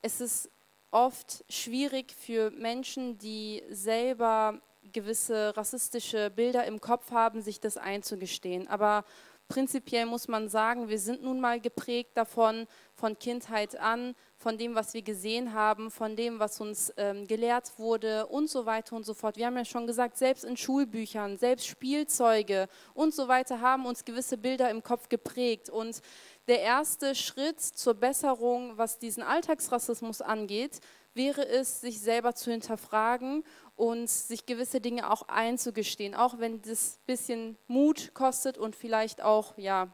es 0.00 0.22
ist 0.22 0.50
oft 0.90 1.44
schwierig 1.50 2.12
für 2.12 2.50
Menschen, 2.52 3.18
die 3.18 3.62
selber 3.68 4.60
gewisse 4.92 5.54
rassistische 5.56 6.30
Bilder 6.30 6.64
im 6.64 6.80
Kopf 6.80 7.10
haben, 7.10 7.42
sich 7.42 7.60
das 7.60 7.76
einzugestehen. 7.76 8.68
Aber 8.68 9.04
prinzipiell 9.48 10.06
muss 10.06 10.28
man 10.28 10.48
sagen, 10.48 10.88
wir 10.88 10.98
sind 10.98 11.22
nun 11.22 11.40
mal 11.40 11.60
geprägt 11.60 12.10
davon, 12.14 12.66
von 12.94 13.18
Kindheit 13.18 13.78
an, 13.78 14.14
von 14.36 14.58
dem, 14.58 14.74
was 14.74 14.94
wir 14.94 15.02
gesehen 15.02 15.52
haben, 15.52 15.90
von 15.90 16.16
dem, 16.16 16.38
was 16.38 16.60
uns 16.60 16.92
ähm, 16.96 17.26
gelehrt 17.26 17.78
wurde 17.78 18.26
und 18.26 18.50
so 18.50 18.66
weiter 18.66 18.96
und 18.96 19.04
so 19.04 19.14
fort. 19.14 19.36
Wir 19.36 19.46
haben 19.46 19.56
ja 19.56 19.64
schon 19.64 19.86
gesagt, 19.86 20.16
selbst 20.16 20.44
in 20.44 20.56
Schulbüchern, 20.56 21.36
selbst 21.36 21.66
Spielzeuge 21.66 22.68
und 22.94 23.14
so 23.14 23.28
weiter 23.28 23.60
haben 23.60 23.86
uns 23.86 24.04
gewisse 24.04 24.38
Bilder 24.38 24.70
im 24.70 24.82
Kopf 24.82 25.08
geprägt. 25.08 25.70
Und 25.70 26.00
der 26.48 26.60
erste 26.60 27.14
Schritt 27.14 27.60
zur 27.60 27.94
Besserung, 27.94 28.76
was 28.76 28.98
diesen 28.98 29.22
Alltagsrassismus 29.22 30.22
angeht, 30.22 30.80
wäre 31.14 31.46
es, 31.48 31.80
sich 31.80 32.00
selber 32.00 32.34
zu 32.34 32.50
hinterfragen 32.50 33.42
und 33.76 34.08
sich 34.08 34.46
gewisse 34.46 34.80
Dinge 34.80 35.10
auch 35.10 35.28
einzugestehen, 35.28 36.14
auch 36.14 36.38
wenn 36.38 36.62
das 36.62 36.96
ein 36.96 37.06
bisschen 37.06 37.58
Mut 37.68 38.12
kostet 38.14 38.58
und 38.58 38.74
vielleicht 38.74 39.22
auch 39.22 39.56
ja, 39.58 39.88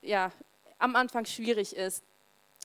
ja, 0.00 0.32
am 0.78 0.96
Anfang 0.96 1.26
schwierig 1.26 1.76
ist. 1.76 2.02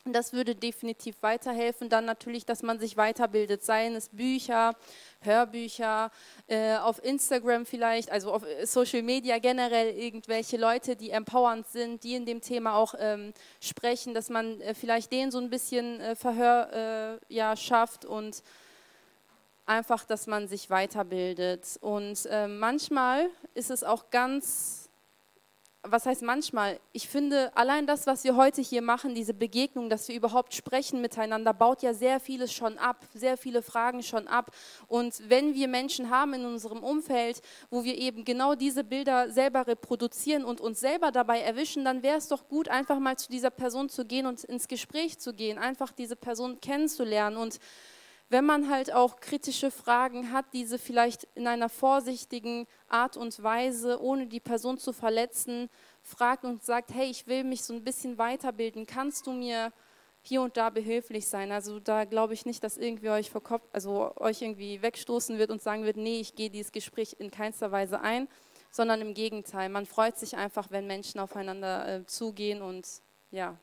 Das 0.07 0.33
würde 0.33 0.53
definitiv 0.53 1.15
weiterhelfen. 1.21 1.89
Dann 1.89 2.05
natürlich, 2.05 2.45
dass 2.45 2.61
man 2.61 2.77
sich 2.77 2.95
weiterbildet, 2.95 3.63
seien 3.63 3.95
es 3.95 4.09
Bücher, 4.09 4.75
Hörbücher, 5.21 6.11
äh, 6.45 6.75
auf 6.75 7.03
Instagram 7.03 7.65
vielleicht, 7.65 8.11
also 8.11 8.31
auf 8.31 8.43
Social 8.65 9.01
Media 9.01 9.39
generell 9.39 9.97
irgendwelche 9.97 10.57
Leute, 10.57 10.95
die 10.95 11.09
empowernd 11.09 11.67
sind, 11.67 12.03
die 12.03 12.13
in 12.13 12.27
dem 12.27 12.41
Thema 12.41 12.75
auch 12.75 12.93
ähm, 12.99 13.33
sprechen, 13.59 14.13
dass 14.13 14.29
man 14.29 14.61
äh, 14.61 14.75
vielleicht 14.75 15.11
denen 15.11 15.31
so 15.31 15.39
ein 15.39 15.49
bisschen 15.49 15.99
äh, 15.99 16.15
Verhör 16.15 17.19
äh, 17.29 17.33
ja, 17.33 17.57
schafft 17.57 18.05
und 18.05 18.43
einfach, 19.65 20.05
dass 20.05 20.27
man 20.27 20.47
sich 20.47 20.69
weiterbildet. 20.69 21.77
Und 21.81 22.25
äh, 22.27 22.47
manchmal 22.47 23.29
ist 23.53 23.71
es 23.71 23.83
auch 23.83 24.09
ganz 24.09 24.85
was 25.87 26.05
heißt 26.05 26.21
manchmal? 26.23 26.79
Ich 26.93 27.07
finde, 27.07 27.55
allein 27.55 27.87
das, 27.87 28.07
was 28.07 28.23
wir 28.23 28.35
heute 28.35 28.61
hier 28.61 28.81
machen, 28.81 29.15
diese 29.15 29.33
Begegnung, 29.33 29.89
dass 29.89 30.07
wir 30.07 30.15
überhaupt 30.15 30.53
sprechen 30.53 31.01
miteinander, 31.01 31.53
baut 31.53 31.81
ja 31.83 31.93
sehr 31.93 32.19
vieles 32.19 32.51
schon 32.53 32.77
ab, 32.77 33.05
sehr 33.13 33.37
viele 33.37 33.61
Fragen 33.61 34.03
schon 34.03 34.27
ab. 34.27 34.51
Und 34.87 35.21
wenn 35.29 35.53
wir 35.53 35.67
Menschen 35.67 36.09
haben 36.09 36.33
in 36.33 36.45
unserem 36.45 36.83
Umfeld, 36.83 37.41
wo 37.69 37.83
wir 37.83 37.97
eben 37.97 38.25
genau 38.25 38.55
diese 38.55 38.83
Bilder 38.83 39.29
selber 39.29 39.67
reproduzieren 39.67 40.43
und 40.43 40.61
uns 40.61 40.79
selber 40.79 41.11
dabei 41.11 41.41
erwischen, 41.41 41.85
dann 41.85 42.03
wäre 42.03 42.17
es 42.17 42.27
doch 42.27 42.47
gut, 42.47 42.67
einfach 42.67 42.99
mal 42.99 43.17
zu 43.17 43.29
dieser 43.29 43.51
Person 43.51 43.89
zu 43.89 44.05
gehen 44.05 44.25
und 44.25 44.43
ins 44.43 44.67
Gespräch 44.67 45.19
zu 45.19 45.33
gehen, 45.33 45.57
einfach 45.57 45.91
diese 45.91 46.15
Person 46.15 46.59
kennenzulernen 46.61 47.37
und 47.37 47.59
wenn 48.29 48.45
man 48.45 48.69
halt 48.69 48.91
auch 48.91 49.19
kritische 49.19 49.69
Fragen 49.69 50.31
hat, 50.31 50.45
diese 50.53 50.79
vielleicht 50.79 51.27
in 51.35 51.47
einer 51.47 51.69
vorsichtigen 51.69 52.65
Art 52.89 53.17
und 53.17 53.41
Weise, 53.43 54.01
ohne 54.01 54.25
die 54.25 54.39
Person 54.39 54.77
zu 54.77 54.93
verletzen, 54.93 55.69
fragt 56.01 56.43
und 56.43 56.63
sagt, 56.63 56.93
hey, 56.93 57.09
ich 57.09 57.27
will 57.27 57.43
mich 57.43 57.63
so 57.63 57.73
ein 57.73 57.83
bisschen 57.83 58.17
weiterbilden, 58.17 58.87
kannst 58.87 59.27
du 59.27 59.31
mir 59.31 59.71
hier 60.23 60.41
und 60.41 60.57
da 60.57 60.71
behilflich 60.71 61.27
sein? 61.27 61.51
Also 61.51 61.79
da 61.79 62.05
glaube 62.05 62.33
ich 62.33 62.45
nicht, 62.45 62.63
dass 62.63 62.77
irgendwie 62.77 63.09
euch 63.09 63.29
vor 63.29 63.43
Kopf, 63.43 63.67
also 63.71 64.11
euch 64.15 64.41
irgendwie 64.41 64.81
wegstoßen 64.81 65.37
wird 65.37 65.51
und 65.51 65.61
sagen 65.61 65.83
wird, 65.83 65.97
nee, 65.97 66.19
ich 66.19 66.35
gehe 66.35 66.49
dieses 66.49 66.71
Gespräch 66.71 67.15
in 67.19 67.29
keinster 67.29 67.71
Weise 67.71 68.01
ein, 68.01 68.27
sondern 68.71 69.01
im 69.01 69.13
Gegenteil. 69.13 69.69
Man 69.69 69.85
freut 69.85 70.17
sich 70.17 70.35
einfach, 70.35 70.71
wenn 70.71 70.87
Menschen 70.87 71.19
aufeinander 71.19 71.87
äh, 71.87 72.05
zugehen 72.07 72.63
und 72.63 72.87
ja, 73.29 73.57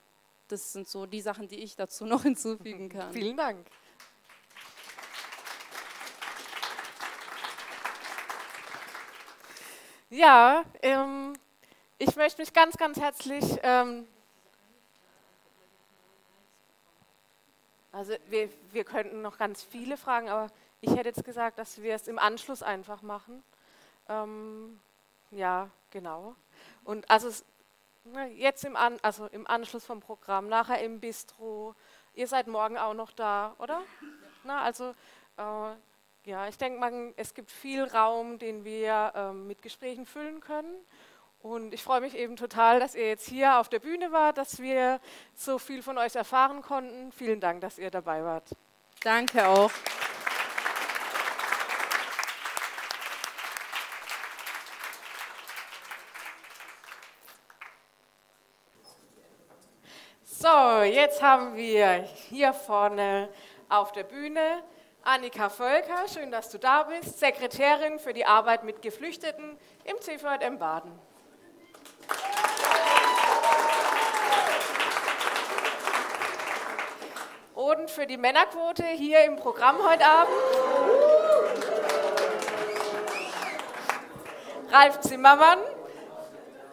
das 0.47 0.73
sind 0.73 0.87
so 0.87 1.07
die 1.07 1.21
Sachen, 1.21 1.49
die 1.49 1.57
ich 1.57 1.75
dazu 1.75 2.07
noch 2.07 2.23
hinzufügen 2.23 2.89
kann. 2.89 3.13
Vielen 3.13 3.37
Dank. 3.37 3.67
Ja, 10.15 10.63
ähm, 10.83 11.33
ich 11.97 12.17
möchte 12.17 12.43
mich 12.43 12.53
ganz, 12.53 12.77
ganz 12.77 13.01
herzlich. 13.01 13.45
Ähm, 13.63 14.07
also 17.93 18.13
wir, 18.29 18.51
wir 18.73 18.85
könnten 18.85 19.23
noch 19.23 19.39
ganz 19.39 19.63
viele 19.63 19.97
Fragen, 19.97 20.29
aber 20.29 20.51
ich 20.83 20.91
hätte 20.91 21.09
jetzt 21.09 21.25
gesagt, 21.25 21.59
dass 21.59 21.81
wir 21.81 21.95
es 21.95 22.09
im 22.09 22.19
Anschluss 22.19 22.63
einfach 22.63 23.01
machen. 23.01 23.43
Ähm, 24.07 24.79
ja, 25.31 25.71
genau. 25.91 26.35
Und 26.85 27.11
also 27.11 27.31
ne, 28.05 28.27
jetzt 28.35 28.67
im, 28.67 28.77
An, 28.77 28.99
also 29.01 29.29
im 29.29 29.47
Anschluss 29.47 29.87
vom 29.87 30.01
Programm, 30.01 30.47
nachher 30.47 30.83
im 30.83 31.01
Bistro. 31.01 31.75
Ihr 32.13 32.29
seid 32.29 32.49
morgen 32.49 32.77
auch 32.77 32.93
noch 32.93 33.13
da, 33.13 33.55
oder? 33.57 33.81
Na, 34.45 34.61
also 34.61 34.91
äh, 35.39 35.75
ja, 36.25 36.47
ich 36.47 36.57
denke, 36.57 37.13
es 37.17 37.35
gibt 37.35 37.51
viel 37.51 37.83
Raum, 37.85 38.39
den 38.39 38.65
wir 38.65 39.13
ähm, 39.17 39.47
mit 39.49 39.61
Gesprächen 39.61 40.07
füllen 40.07 40.41
können. 40.41 40.73
Und 41.41 41.75
ich 41.75 41.83
freue 41.83 42.01
mich 42.01 42.17
eben 42.17 42.37
total, 42.37 42.79
dass 42.79 42.95
ihr 42.95 43.09
jetzt 43.09 43.29
hier 43.29 43.59
auf 43.59 43.69
der 43.69 43.81
Bühne 43.81 44.13
wart, 44.13 44.39
dass 44.39 44.61
wir 44.61 45.01
so 45.35 45.59
viel 45.59 45.83
von 45.83 45.99
euch 45.99 46.15
erfahren 46.15 46.63
konnten. 46.63 47.11
Vielen 47.11 47.41
Dank, 47.41 47.61
dass 47.61 47.79
ihr 47.79 47.91
dabei 47.91 48.23
wart. 48.23 48.51
Danke 49.03 49.49
auch. 49.49 49.73
So, 60.25 60.83
jetzt 60.83 61.21
haben 61.21 61.57
wir 61.57 61.95
hier 62.29 62.53
vorne 62.53 63.29
auf 63.69 63.91
der 63.91 64.05
Bühne 64.05 64.63
Annika 65.05 65.49
Völker, 65.49 66.07
schön, 66.07 66.31
dass 66.31 66.49
du 66.51 66.59
da 66.59 66.85
bist, 66.85 67.19
Sekretärin 67.19 67.99
für 67.99 68.13
die 68.13 68.25
Arbeit 68.25 68.63
mit 68.63 68.83
Geflüchteten 68.83 69.59
im 69.83 70.01
CVM 70.01 70.59
Baden. 70.59 70.93
Und 77.57 77.91
für 77.91 78.07
die 78.07 78.17
Männerquote 78.17 78.87
hier 78.87 79.25
im 79.25 79.35
Programm 79.35 79.85
heute 79.85 80.07
Abend 80.07 80.33
Ralf 84.71 85.01
Zimmermann. 85.01 85.59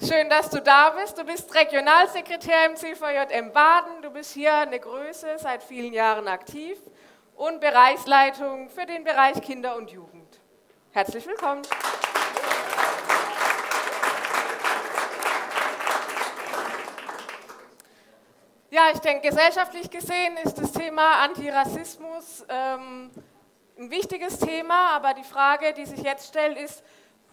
Schön, 0.08 0.30
dass 0.30 0.52
du 0.52 0.62
da 0.62 0.92
bist. 0.92 1.18
Du 1.18 1.24
bist 1.24 1.54
Regionalsekretär 1.56 2.68
im 2.68 2.76
CVJM 2.76 3.52
Baden. 3.52 4.04
Du 4.04 4.12
bist 4.12 4.34
hier 4.34 4.54
eine 4.54 4.80
Größe, 4.80 5.40
seit 5.40 5.64
vielen 5.64 5.94
Jahren 5.94 6.28
aktiv 6.28 6.78
und 7.40 7.62
Bereichsleitung 7.62 8.70
für 8.70 8.86
den 8.86 9.06
Bereich 9.06 9.42
Kinder 9.42 9.78
und 9.78 9.90
Jugend. 9.92 10.42
Herzlich 10.92 11.26
willkommen. 11.26 11.62
Ja, 18.70 18.90
ich 18.94 19.00
denke, 19.00 19.30
gesellschaftlich 19.30 19.90
gesehen 19.90 20.36
ist 20.44 20.58
das 20.58 20.74
Thema 20.74 21.24
Antirassismus 21.24 22.46
ähm, 22.50 23.10
ein 23.78 23.90
wichtiges 23.90 24.38
Thema, 24.38 24.90
aber 24.96 25.14
die 25.14 25.24
Frage, 25.24 25.74
die 25.74 25.86
sich 25.86 26.02
jetzt 26.02 26.28
stellt, 26.28 26.58
ist, 26.58 26.84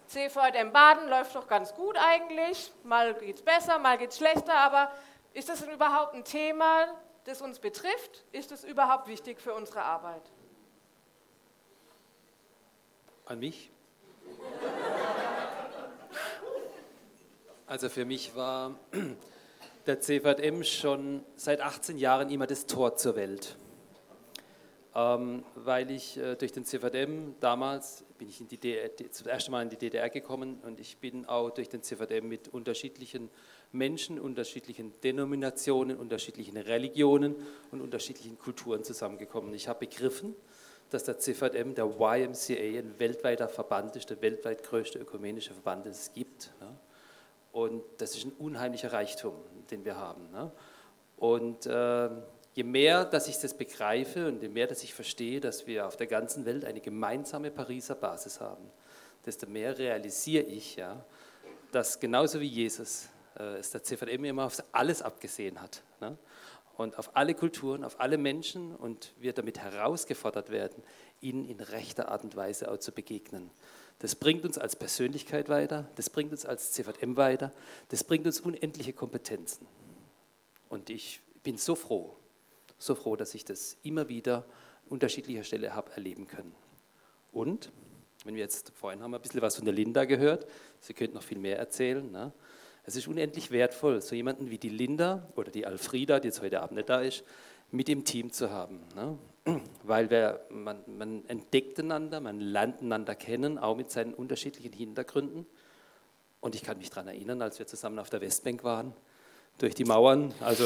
CVM 0.06 0.70
Baden 0.70 1.08
läuft 1.08 1.34
doch 1.34 1.48
ganz 1.48 1.74
gut 1.74 1.96
eigentlich, 1.98 2.72
mal 2.84 3.12
geht 3.14 3.36
es 3.36 3.42
besser, 3.42 3.80
mal 3.80 3.98
geht 3.98 4.10
es 4.10 4.18
schlechter, 4.18 4.54
aber 4.54 4.92
ist 5.32 5.48
das 5.48 5.64
denn 5.64 5.74
überhaupt 5.74 6.14
ein 6.14 6.22
Thema, 6.22 6.86
das 7.26 7.42
uns 7.42 7.58
betrifft, 7.58 8.24
ist 8.32 8.52
es 8.52 8.64
überhaupt 8.64 9.08
wichtig 9.08 9.40
für 9.40 9.52
unsere 9.52 9.82
Arbeit? 9.82 10.22
An 13.26 13.40
mich? 13.40 13.70
Also 17.66 17.88
für 17.88 18.04
mich 18.04 18.36
war 18.36 18.78
der 19.86 20.00
CVM 20.00 20.62
schon 20.62 21.24
seit 21.34 21.60
18 21.60 21.98
Jahren 21.98 22.30
immer 22.30 22.46
das 22.46 22.66
Tor 22.66 22.96
zur 22.96 23.16
Welt. 23.16 23.56
Ähm, 24.94 25.44
weil 25.56 25.90
ich 25.90 26.16
äh, 26.16 26.36
durch 26.36 26.52
den 26.52 26.64
CVM 26.64 27.34
damals 27.40 28.04
bin 28.18 28.28
ich 28.28 28.40
in 28.40 28.48
die 28.48 28.56
DDR, 28.56 28.90
zum 29.10 29.26
ersten 29.26 29.50
Mal 29.50 29.62
in 29.62 29.68
die 29.68 29.76
DDR 29.76 30.08
gekommen 30.08 30.60
und 30.62 30.80
ich 30.80 30.96
bin 30.98 31.26
auch 31.26 31.50
durch 31.50 31.68
den 31.68 31.82
CVM 31.82 32.26
mit 32.28 32.48
unterschiedlichen 32.48 33.28
Menschen 33.72 34.18
unterschiedlichen 34.18 34.92
Denominationen, 35.02 35.96
unterschiedlichen 35.96 36.56
Religionen 36.56 37.34
und 37.70 37.80
unterschiedlichen 37.80 38.38
Kulturen 38.38 38.84
zusammengekommen. 38.84 39.52
Ich 39.54 39.68
habe 39.68 39.86
begriffen, 39.86 40.34
dass 40.90 41.04
der 41.04 41.18
CVM, 41.18 41.74
der 41.74 41.86
YMCA, 41.86 42.78
ein 42.78 42.94
weltweiter 42.98 43.48
Verband 43.48 43.96
ist, 43.96 44.10
der 44.10 44.20
weltweit 44.22 44.62
größte 44.62 44.98
ökumenische 44.98 45.52
Verband, 45.52 45.84
den 45.84 45.92
es 45.92 46.12
gibt. 46.12 46.52
Und 47.52 47.82
das 47.98 48.16
ist 48.16 48.24
ein 48.24 48.32
unheimlicher 48.32 48.92
Reichtum, 48.92 49.34
den 49.70 49.84
wir 49.84 49.96
haben. 49.96 50.28
Und 51.16 51.66
äh, 51.66 52.10
je 52.54 52.62
mehr, 52.62 53.04
dass 53.04 53.28
ich 53.28 53.38
das 53.38 53.54
begreife 53.54 54.28
und 54.28 54.42
je 54.42 54.48
mehr, 54.48 54.66
dass 54.66 54.82
ich 54.84 54.94
verstehe, 54.94 55.40
dass 55.40 55.66
wir 55.66 55.86
auf 55.86 55.96
der 55.96 56.06
ganzen 56.06 56.44
Welt 56.44 56.64
eine 56.64 56.80
gemeinsame 56.80 57.50
Pariser 57.50 57.94
Basis 57.94 58.40
haben, 58.40 58.70
desto 59.24 59.46
mehr 59.46 59.76
realisiere 59.76 60.44
ich, 60.44 60.76
ja, 60.76 61.04
dass 61.72 61.98
genauso 61.98 62.40
wie 62.40 62.46
Jesus 62.46 63.08
äh, 63.38 63.58
es 63.58 63.70
der 63.70 63.82
CVM 63.82 64.24
immer 64.24 64.44
auf 64.44 64.62
alles 64.72 65.02
abgesehen 65.02 65.60
hat. 65.60 65.82
Ne? 66.00 66.16
und 66.76 66.98
auf 66.98 67.16
alle 67.16 67.34
Kulturen, 67.34 67.84
auf 67.84 68.00
alle 68.00 68.18
Menschen 68.18 68.74
und 68.74 69.14
wir 69.18 69.32
damit 69.32 69.58
herausgefordert 69.58 70.50
werden, 70.50 70.82
ihnen 71.20 71.46
in 71.46 71.60
rechter 71.60 72.08
Art 72.08 72.22
und 72.22 72.36
Weise 72.36 72.70
auch 72.70 72.76
zu 72.76 72.92
begegnen. 72.92 73.50
Das 73.98 74.14
bringt 74.14 74.44
uns 74.44 74.58
als 74.58 74.76
Persönlichkeit 74.76 75.48
weiter, 75.48 75.88
das 75.96 76.10
bringt 76.10 76.32
uns 76.32 76.44
als 76.44 76.72
CVM 76.72 77.16
weiter, 77.16 77.50
das 77.88 78.04
bringt 78.04 78.26
uns 78.26 78.40
unendliche 78.40 78.92
Kompetenzen. 78.92 79.66
Und 80.68 80.90
ich 80.90 81.22
bin 81.42 81.56
so 81.56 81.74
froh, 81.74 82.14
so 82.78 82.94
froh, 82.94 83.16
dass 83.16 83.34
ich 83.34 83.46
das 83.46 83.78
immer 83.82 84.08
wieder 84.10 84.38
an 84.38 84.44
unterschiedlicher 84.88 85.44
Stelle 85.44 85.74
habe 85.74 85.92
erleben 85.92 86.26
können. 86.26 86.54
Und, 87.32 87.72
wenn 88.24 88.34
wir 88.34 88.42
jetzt, 88.42 88.72
vorhin 88.74 89.02
haben 89.02 89.10
wir 89.10 89.18
ein 89.18 89.22
bisschen 89.22 89.42
was 89.42 89.56
von 89.56 89.64
der 89.64 89.74
Linda 89.74 90.04
gehört, 90.04 90.46
sie 90.80 90.94
könnte 90.94 91.14
noch 91.14 91.22
viel 91.22 91.38
mehr 91.38 91.58
erzählen, 91.58 92.10
ne? 92.10 92.32
Es 92.86 92.94
ist 92.94 93.08
unendlich 93.08 93.50
wertvoll, 93.50 94.00
so 94.00 94.14
jemanden 94.14 94.48
wie 94.48 94.58
die 94.58 94.68
Linda 94.68 95.28
oder 95.34 95.50
die 95.50 95.66
Alfrida, 95.66 96.20
die 96.20 96.28
jetzt 96.28 96.40
heute 96.40 96.62
Abend 96.62 96.76
nicht 96.76 96.88
da 96.88 97.00
ist, 97.00 97.24
mit 97.72 97.88
im 97.88 98.04
Team 98.04 98.30
zu 98.30 98.50
haben. 98.50 98.80
Ne? 98.94 99.18
Weil 99.82 100.08
wir, 100.08 100.46
man, 100.50 100.84
man 100.86 101.24
entdeckt 101.26 101.80
einander, 101.80 102.20
man 102.20 102.38
lernt 102.38 102.80
einander 102.80 103.16
kennen, 103.16 103.58
auch 103.58 103.76
mit 103.76 103.90
seinen 103.90 104.14
unterschiedlichen 104.14 104.72
Hintergründen. 104.72 105.46
Und 106.40 106.54
ich 106.54 106.62
kann 106.62 106.78
mich 106.78 106.90
daran 106.90 107.08
erinnern, 107.08 107.42
als 107.42 107.58
wir 107.58 107.66
zusammen 107.66 107.98
auf 107.98 108.08
der 108.08 108.20
Westbank 108.20 108.62
waren, 108.62 108.94
durch 109.58 109.74
die 109.74 109.84
Mauern, 109.84 110.32
also 110.40 110.64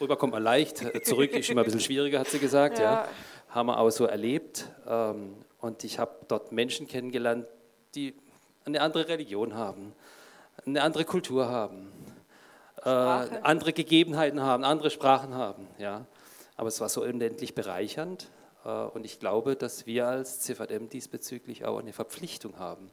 rüber 0.00 0.16
kommt 0.16 0.34
man 0.34 0.42
leicht, 0.42 0.78
zurück 1.06 1.32
ist 1.32 1.48
immer 1.48 1.62
ein 1.62 1.64
bisschen 1.64 1.80
schwieriger, 1.80 2.18
hat 2.18 2.28
sie 2.28 2.40
gesagt. 2.40 2.78
Ja. 2.78 2.84
ja. 2.84 3.08
Haben 3.48 3.68
wir 3.68 3.78
auch 3.78 3.90
so 3.90 4.04
erlebt. 4.04 4.68
Ähm, 4.86 5.36
und 5.60 5.82
ich 5.82 5.98
habe 5.98 6.12
dort 6.28 6.52
Menschen 6.52 6.88
kennengelernt, 6.88 7.46
die 7.94 8.12
eine 8.66 8.82
andere 8.82 9.08
Religion 9.08 9.54
haben 9.54 9.94
eine 10.66 10.82
andere 10.82 11.04
Kultur 11.04 11.48
haben, 11.48 11.88
äh, 12.84 12.88
andere 12.88 13.72
Gegebenheiten 13.72 14.40
haben, 14.40 14.64
andere 14.64 14.90
Sprachen 14.90 15.34
haben. 15.34 15.66
Ja. 15.78 16.06
Aber 16.56 16.68
es 16.68 16.80
war 16.80 16.88
so 16.88 17.02
unendlich 17.02 17.54
bereichernd 17.54 18.28
äh, 18.64 18.68
und 18.68 19.04
ich 19.04 19.18
glaube, 19.18 19.56
dass 19.56 19.86
wir 19.86 20.06
als 20.06 20.40
CVM 20.40 20.88
diesbezüglich 20.88 21.64
auch 21.64 21.78
eine 21.78 21.92
Verpflichtung 21.92 22.58
haben, 22.58 22.90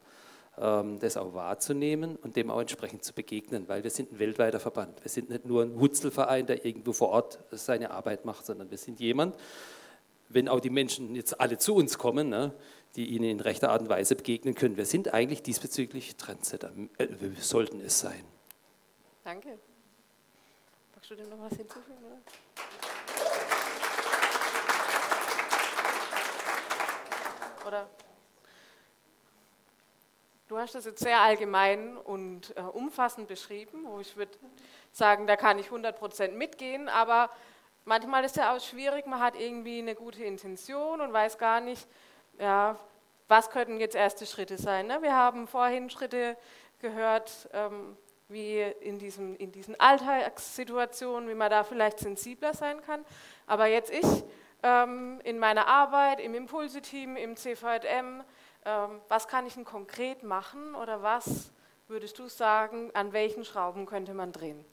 ähm, 0.57 0.99
das 0.99 1.17
auch 1.17 1.33
wahrzunehmen 1.33 2.15
und 2.17 2.35
dem 2.35 2.49
auch 2.49 2.59
entsprechend 2.59 3.03
zu 3.03 3.13
begegnen, 3.13 3.67
weil 3.67 3.83
wir 3.83 3.91
sind 3.91 4.11
ein 4.13 4.19
weltweiter 4.19 4.59
Verband. 4.59 5.03
Wir 5.03 5.09
sind 5.09 5.29
nicht 5.29 5.45
nur 5.45 5.63
ein 5.63 5.79
Hutzelverein, 5.79 6.45
der 6.45 6.65
irgendwo 6.65 6.93
vor 6.93 7.09
Ort 7.09 7.39
seine 7.51 7.91
Arbeit 7.91 8.25
macht, 8.25 8.45
sondern 8.45 8.71
wir 8.71 8.77
sind 8.77 8.99
jemand, 8.99 9.35
wenn 10.29 10.47
auch 10.47 10.59
die 10.59 10.69
Menschen 10.69 11.15
jetzt 11.15 11.39
alle 11.39 11.57
zu 11.57 11.75
uns 11.75 11.97
kommen, 11.97 12.29
ne, 12.29 12.53
die 12.95 13.07
ihnen 13.07 13.29
in 13.29 13.39
rechter 13.39 13.69
Art 13.69 13.81
und 13.81 13.89
Weise 13.89 14.15
begegnen 14.15 14.55
können. 14.55 14.77
Wir 14.77 14.85
sind 14.85 15.13
eigentlich 15.13 15.43
diesbezüglich 15.43 16.17
Trendsetter. 16.17 16.71
Äh, 16.97 17.07
wir 17.19 17.35
sollten 17.35 17.79
es 17.81 17.99
sein. 17.99 18.23
Danke. 19.23 19.59
Magst 20.95 21.11
du 21.11 21.15
dem 21.15 21.29
noch 21.29 21.39
was 21.39 21.57
hinzufügen? 21.57 21.97
Oder? 22.05 22.17
oder? 27.67 27.89
Du 30.47 30.57
hast 30.57 30.75
das 30.75 30.83
jetzt 30.83 30.99
sehr 30.99 31.21
allgemein 31.21 31.95
und 31.95 32.53
äh, 32.57 32.61
umfassend 32.61 33.29
beschrieben, 33.29 33.85
wo 33.85 34.01
ich 34.01 34.17
würde 34.17 34.37
sagen, 34.91 35.25
da 35.25 35.37
kann 35.37 35.57
ich 35.59 35.67
100% 35.67 36.31
mitgehen, 36.31 36.89
aber 36.89 37.29
manchmal 37.85 38.25
ist 38.25 38.35
ja 38.35 38.53
auch 38.53 38.59
schwierig, 38.59 39.05
man 39.07 39.21
hat 39.21 39.39
irgendwie 39.39 39.79
eine 39.79 39.95
gute 39.95 40.25
Intention 40.25 40.99
und 40.99 41.13
weiß 41.13 41.37
gar 41.37 41.61
nicht, 41.61 41.87
ja, 42.41 42.75
was 43.27 43.49
könnten 43.49 43.79
jetzt 43.79 43.95
erste 43.95 44.25
Schritte 44.25 44.57
sein? 44.57 44.87
Ne? 44.87 45.01
Wir 45.01 45.15
haben 45.15 45.47
vorhin 45.47 45.89
Schritte 45.89 46.35
gehört, 46.79 47.47
ähm, 47.53 47.95
wie 48.27 48.61
in, 48.61 48.97
diesem, 48.97 49.35
in 49.37 49.51
diesen 49.51 49.79
Alltagssituationen, 49.79 51.29
wie 51.29 51.35
man 51.35 51.51
da 51.51 51.63
vielleicht 51.63 51.99
sensibler 51.99 52.53
sein 52.53 52.81
kann. 52.81 53.05
Aber 53.45 53.67
jetzt 53.67 53.91
ich 53.91 54.05
ähm, 54.63 55.21
in 55.23 55.37
meiner 55.37 55.67
Arbeit, 55.67 56.19
im 56.19 56.33
Impulse-Team, 56.33 57.15
im 57.15 57.37
CVM, 57.37 58.23
ähm, 58.65 59.01
was 59.07 59.27
kann 59.27 59.45
ich 59.45 59.53
denn 59.53 59.65
konkret 59.65 60.23
machen 60.23 60.75
oder 60.75 61.03
was 61.03 61.51
würdest 61.87 62.17
du 62.19 62.27
sagen, 62.27 62.89
an 62.93 63.13
welchen 63.13 63.45
Schrauben 63.45 63.85
könnte 63.85 64.13
man 64.13 64.31
drehen? 64.31 64.65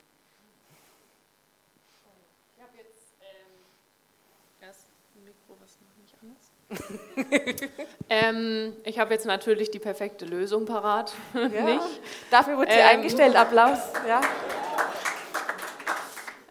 ähm, 8.10 8.76
ich 8.84 8.98
habe 8.98 9.14
jetzt 9.14 9.26
natürlich 9.26 9.70
die 9.70 9.78
perfekte 9.78 10.24
Lösung 10.24 10.66
parat. 10.66 11.12
Ja. 11.34 11.62
Nicht? 11.62 12.00
Dafür 12.30 12.58
wurde 12.58 12.70
sie 12.70 12.78
ähm, 12.78 12.88
eingestellt. 12.88 13.36
Applaus. 13.36 13.78
Ja. 14.06 14.20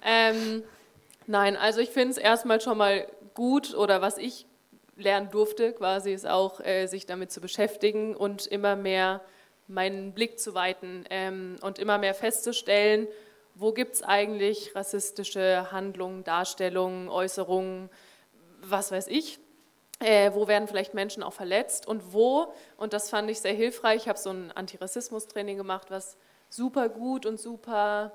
Ähm, 0.04 0.64
nein, 1.28 1.58
also 1.58 1.82
ich 1.82 1.90
finde 1.90 2.12
es 2.12 2.18
erstmal 2.18 2.62
schon 2.62 2.78
mal 2.78 3.08
gut 3.34 3.76
oder 3.76 4.02
was 4.02 4.18
ich 4.18 4.48
lernen 4.96 5.30
durfte, 5.30 5.74
quasi 5.74 6.12
ist 6.14 6.28
auch, 6.28 6.60
äh, 6.62 6.88
sich 6.88 7.06
damit 7.06 7.32
zu 7.32 7.42
beschäftigen 7.42 8.16
und 8.16 8.48
immer 8.48 8.76
mehr 8.76 9.22
meinen 9.68 10.14
Blick 10.14 10.40
zu 10.40 10.56
weiten 10.56 11.04
ähm, 11.10 11.58
und 11.62 11.78
immer 11.78 11.98
mehr 11.98 12.14
festzustellen, 12.14 13.08
wo 13.54 13.74
gibt 13.74 13.96
es 13.96 14.04
eigentlich 14.04 14.76
rassistische 14.76 15.72
Handlungen, 15.72 16.24
Darstellungen, 16.24 17.10
Äußerungen, 17.10 17.90
was 18.62 18.92
weiß 18.92 19.08
ich, 19.08 19.40
äh, 20.00 20.32
wo 20.34 20.48
werden 20.48 20.68
vielleicht 20.68 20.94
Menschen 20.94 21.24
auch 21.24 21.34
verletzt 21.34 21.88
und 21.88 22.14
wo, 22.14 22.54
und 22.78 22.94
das 22.94 23.10
fand 23.10 23.30
ich 23.30 23.40
sehr 23.40 23.54
hilfreich, 23.54 24.04
ich 24.04 24.10
habe 24.10 24.20
so 24.20 24.30
ein 24.30 24.52
Antirassismus-Training 24.52 25.58
gemacht, 25.58 25.90
was 25.90 26.18
super 26.50 26.90
gut 26.90 27.26
und 27.26 27.40
super, 27.40 28.12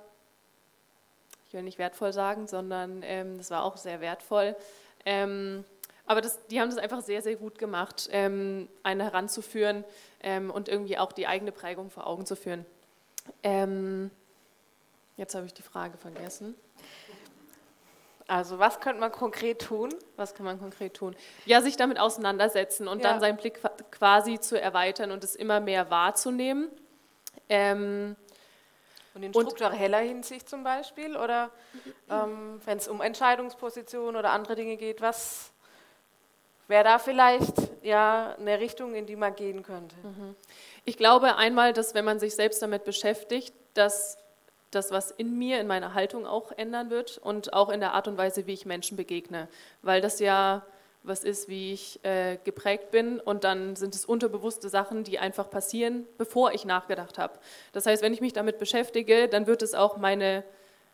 ich 1.47 1.55
will 1.55 1.63
nicht 1.63 1.79
wertvoll 1.79 2.13
sagen, 2.13 2.47
sondern 2.47 3.03
ähm, 3.05 3.37
das 3.37 3.51
war 3.51 3.65
auch 3.65 3.77
sehr 3.77 4.01
wertvoll. 4.01 4.57
Ähm, 5.05 5.65
aber 6.07 6.21
das, 6.21 6.47
die 6.47 6.61
haben 6.61 6.71
das 6.71 6.79
einfach 6.79 7.01
sehr, 7.01 7.23
sehr 7.23 7.37
gut 7.37 7.59
gemacht, 7.59 8.09
ähm, 8.13 8.69
eine 8.83 9.05
heranzuführen 9.05 9.85
ähm, 10.23 10.51
und 10.51 10.69
irgendwie 10.69 10.99
auch 10.99 11.13
die 11.13 11.27
eigene 11.27 11.53
Prägung 11.53 11.91
vor 11.91 12.07
Augen 12.07 12.27
zu 12.27 12.37
führen. 12.37 12.65
Ähm, 13.43 14.11
jetzt 15.17 15.35
habe 15.35 15.47
ich 15.47 15.55
die 15.55 15.63
Frage 15.63 15.97
vergessen. 15.99 16.55
Also 18.29 18.59
was 18.59 18.81
könnte 18.81 19.01
man 19.01 19.13
konkret 19.13 19.63
tun? 19.63 19.95
Was 20.17 20.35
kann 20.35 20.45
man 20.47 20.59
konkret 20.59 20.95
tun? 20.95 21.17
Ja, 21.45 21.61
sich 21.61 21.77
damit 21.77 21.99
auseinandersetzen 21.99 22.89
und 22.89 23.03
ja. 23.03 23.11
dann 23.11 23.21
seinen 23.21 23.37
Blick 23.37 23.61
quasi 23.91 24.39
zu 24.41 24.61
erweitern 24.61 25.11
und 25.11 25.25
es 25.25 25.35
immer 25.35 25.61
mehr 25.61 25.91
wahrzunehmen. 25.91 26.71
Ähm, 27.49 28.17
und 29.15 29.23
in 29.23 29.33
struktureller 29.33 29.99
Hinsicht 29.99 30.49
zum 30.49 30.65
Beispiel 30.65 31.17
oder 31.17 31.51
ähm, 32.09 32.61
wenn 32.65 32.79
es 32.79 32.89
um 32.89 33.03
Entscheidungspositionen 33.03 34.17
oder 34.17 34.31
andere 34.31 34.55
Dinge 34.55 34.77
geht, 34.77 35.03
was 35.03 35.53
wäre 36.69 36.85
da 36.85 36.99
vielleicht 36.99 37.55
ja 37.83 38.35
eine 38.39 38.59
Richtung, 38.59 38.95
in 38.95 39.05
die 39.05 39.17
man 39.17 39.35
gehen 39.35 39.63
könnte? 39.63 39.97
Mhm. 40.03 40.35
Ich 40.85 40.97
glaube 40.97 41.37
einmal, 41.37 41.75
dass 41.75 41.95
wenn 41.95 42.05
man 42.05 42.19
sich 42.19 42.35
selbst 42.35 42.63
damit 42.63 42.85
beschäftigt, 42.85 43.55
dass 43.75 44.17
das, 44.75 44.91
was 44.91 45.11
in 45.11 45.39
mir, 45.39 45.61
in 45.61 45.67
meiner 45.67 45.95
Haltung 45.95 46.27
auch 46.27 46.53
ändern 46.53 46.91
wird 46.91 47.19
und 47.19 47.53
auch 47.53 47.69
in 47.69 47.81
der 47.81 47.95
Art 47.95 48.09
und 48.09 48.19
Weise, 48.19 48.47
wie 48.47 48.53
ich 48.53 48.67
Menschen 48.67 48.97
begegne. 48.97 49.49
Weil 49.83 50.01
das 50.01 50.19
ja 50.19 50.65
was 51.05 51.25
ist, 51.25 51.49
wie 51.49 51.73
ich 51.73 52.05
äh, 52.05 52.39
geprägt 52.45 52.91
bin 52.91 53.19
und 53.19 53.45
dann 53.45 53.77
sind 53.77 53.95
es 53.95 54.05
unterbewusste 54.05 54.69
Sachen, 54.69 55.05
die 55.05 55.19
einfach 55.19 55.51
passieren, 55.51 56.07
bevor 56.17 56.53
ich 56.53 56.65
nachgedacht 56.65 57.19
habe. 57.19 57.39
Das 57.73 57.87
heißt, 57.87 58.03
wenn 58.03 58.15
ich 58.15 58.21
mich 58.21 58.33
damit 58.33 58.59
beschäftige, 58.59 59.29
dann 59.29 59.47
wird 59.47 59.63
es 59.63 59.75
auch 59.75 59.97
meine, 59.97 60.45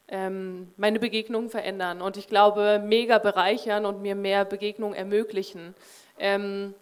ähm, 0.08 0.72
meine 0.76 0.98
Begegnungen 0.98 1.50
verändern 1.50 2.00
und 2.00 2.16
ich 2.16 2.26
glaube, 2.26 2.82
mega 2.82 3.18
bereichern 3.18 3.84
und 3.84 4.00
mir 4.00 4.14
mehr 4.14 4.44
Begegnungen 4.44 4.96
ermöglichen. 4.96 5.74
Ähm, 6.18 6.74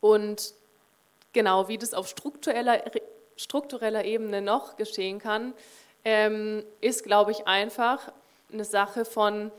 und 0.00 0.54
genau, 1.32 1.66
wie 1.68 1.78
das 1.78 1.92
auf 1.92 2.06
struktureller, 2.06 2.82
struktureller 3.36 4.04
Ebene 4.04 4.42
noch 4.42 4.76
geschehen 4.76 5.18
kann, 5.18 5.54
ähm, 6.04 6.64
ist, 6.80 7.04
glaube 7.04 7.30
ich, 7.30 7.46
einfach 7.46 8.12
eine 8.52 8.64
Sache 8.64 9.04
von 9.04 9.50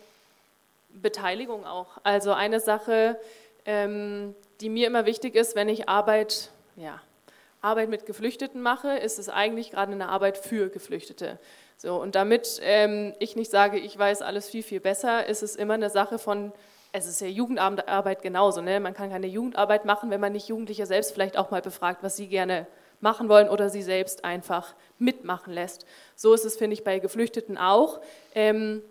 Beteiligung 0.90 1.66
auch. 1.66 1.98
Also 2.04 2.34
eine 2.34 2.60
Sache, 2.60 3.20
ähm, 3.66 4.36
die 4.62 4.70
mir 4.70 4.88
immer 4.88 5.06
wichtig 5.06 5.36
ist, 5.36 5.56
wenn 5.56 5.70
ich 5.70 5.90
Arbeit, 5.90 6.50
ja, 6.76 7.02
Arbeit 7.62 7.90
mit 7.90 8.06
Geflüchteten 8.06 8.62
mache, 8.62 8.98
ist 8.98 9.18
es 9.20 9.28
eigentlich 9.28 9.72
gerade 9.72 9.92
eine 9.92 10.10
Arbeit 10.10 10.38
für 10.38 10.70
Geflüchtete. 10.70 11.40
So, 11.78 11.96
und 12.00 12.16
damit 12.16 12.60
ähm, 12.62 13.14
ich 13.20 13.36
nicht 13.36 13.52
sage, 13.52 13.78
ich 13.78 13.98
weiß 13.98 14.22
alles 14.22 14.50
viel, 14.50 14.64
viel 14.64 14.80
besser, 14.80 15.26
ist 15.26 15.44
es 15.44 15.56
immer 15.56 15.74
eine 15.74 15.90
Sache 15.90 16.20
von, 16.20 16.54
es 16.92 17.08
ist 17.08 17.20
ja 17.20 17.28
Jugendarbeit 17.28 18.22
genauso. 18.22 18.62
Ne? 18.62 18.80
Man 18.80 18.94
kann 18.94 19.10
keine 19.10 19.28
Jugendarbeit 19.28 19.84
machen, 19.84 20.10
wenn 20.12 20.22
man 20.22 20.32
nicht 20.32 20.48
Jugendliche 20.48 20.86
selbst 20.86 21.12
vielleicht 21.12 21.38
auch 21.38 21.52
mal 21.52 21.62
befragt, 21.62 22.04
was 22.04 22.16
sie 22.16 22.28
gerne 22.28 22.68
machen 23.06 23.30
wollen 23.30 23.48
oder 23.48 23.70
sie 23.70 23.84
selbst 23.84 24.26
einfach 24.26 24.74
mitmachen 24.98 25.54
lässt. 25.54 25.86
So 26.16 26.34
ist 26.34 26.44
es, 26.44 26.58
finde 26.58 26.74
ich, 26.74 26.84
bei 26.84 26.98
Geflüchteten 26.98 27.56
auch. 27.56 28.02
Ähm, 28.34 28.82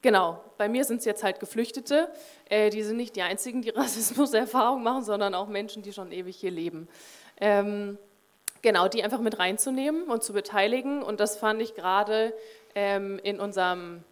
genau, 0.00 0.42
bei 0.56 0.68
mir 0.68 0.84
sind 0.84 1.00
es 1.00 1.04
jetzt 1.04 1.22
halt 1.22 1.38
Geflüchtete. 1.38 2.10
Äh, 2.48 2.70
die 2.70 2.82
sind 2.82 2.96
nicht 2.96 3.14
die 3.14 3.22
einzigen, 3.22 3.60
die 3.60 3.68
Rassismus-Erfahrung 3.76 4.82
machen, 4.82 5.04
sondern 5.04 5.34
auch 5.34 5.46
Menschen, 5.46 5.82
die 5.82 5.92
schon 5.92 6.10
ewig 6.10 6.36
hier 6.36 6.50
leben. 6.50 6.88
Ähm, 7.38 7.98
genau, 8.62 8.88
die 8.88 9.04
einfach 9.04 9.20
mit 9.20 9.38
reinzunehmen 9.38 10.04
und 10.04 10.22
zu 10.22 10.32
beteiligen. 10.32 11.02
Und 11.02 11.20
das 11.20 11.36
fand 11.36 11.60
ich 11.60 11.74
gerade 11.74 12.32
ähm, 12.74 13.20
in 13.22 13.38
unserem 13.38 14.04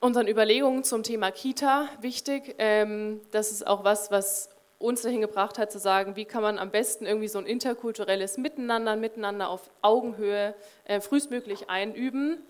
unseren 0.00 0.28
Überlegungen 0.28 0.84
zum 0.84 1.02
Thema 1.02 1.30
Kita 1.30 1.88
wichtig. 2.02 2.56
Ähm, 2.58 3.22
das 3.30 3.50
ist 3.52 3.66
auch 3.66 3.84
was, 3.84 4.10
was 4.10 4.53
uns 4.84 5.02
dahin 5.02 5.20
gebracht 5.20 5.58
hat, 5.58 5.72
zu 5.72 5.78
sagen, 5.78 6.16
wie 6.16 6.24
kann 6.24 6.42
man 6.42 6.58
am 6.58 6.70
besten 6.70 7.06
irgendwie 7.06 7.28
so 7.28 7.38
ein 7.38 7.46
interkulturelles 7.46 8.36
Miteinander, 8.36 8.96
Miteinander 8.96 9.48
auf 9.48 9.70
Augenhöhe 9.82 10.54
äh, 10.84 11.00
frühestmöglich 11.00 11.70
einüben. 11.70 12.42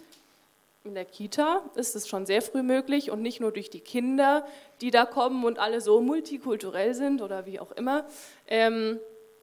In 0.84 0.94
der 0.94 1.04
Kita 1.04 1.62
ist 1.76 1.96
es 1.96 2.08
schon 2.08 2.26
sehr 2.26 2.42
früh 2.42 2.62
möglich 2.62 3.10
und 3.10 3.22
nicht 3.22 3.40
nur 3.40 3.52
durch 3.52 3.70
die 3.70 3.80
Kinder, 3.80 4.44
die 4.80 4.90
da 4.90 5.06
kommen 5.06 5.44
und 5.44 5.58
alle 5.58 5.80
so 5.80 6.00
multikulturell 6.00 6.94
sind 6.94 7.22
oder 7.22 7.46
wie 7.46 7.58
auch 7.60 7.72
immer, 7.72 8.04
ähm, 8.48 8.98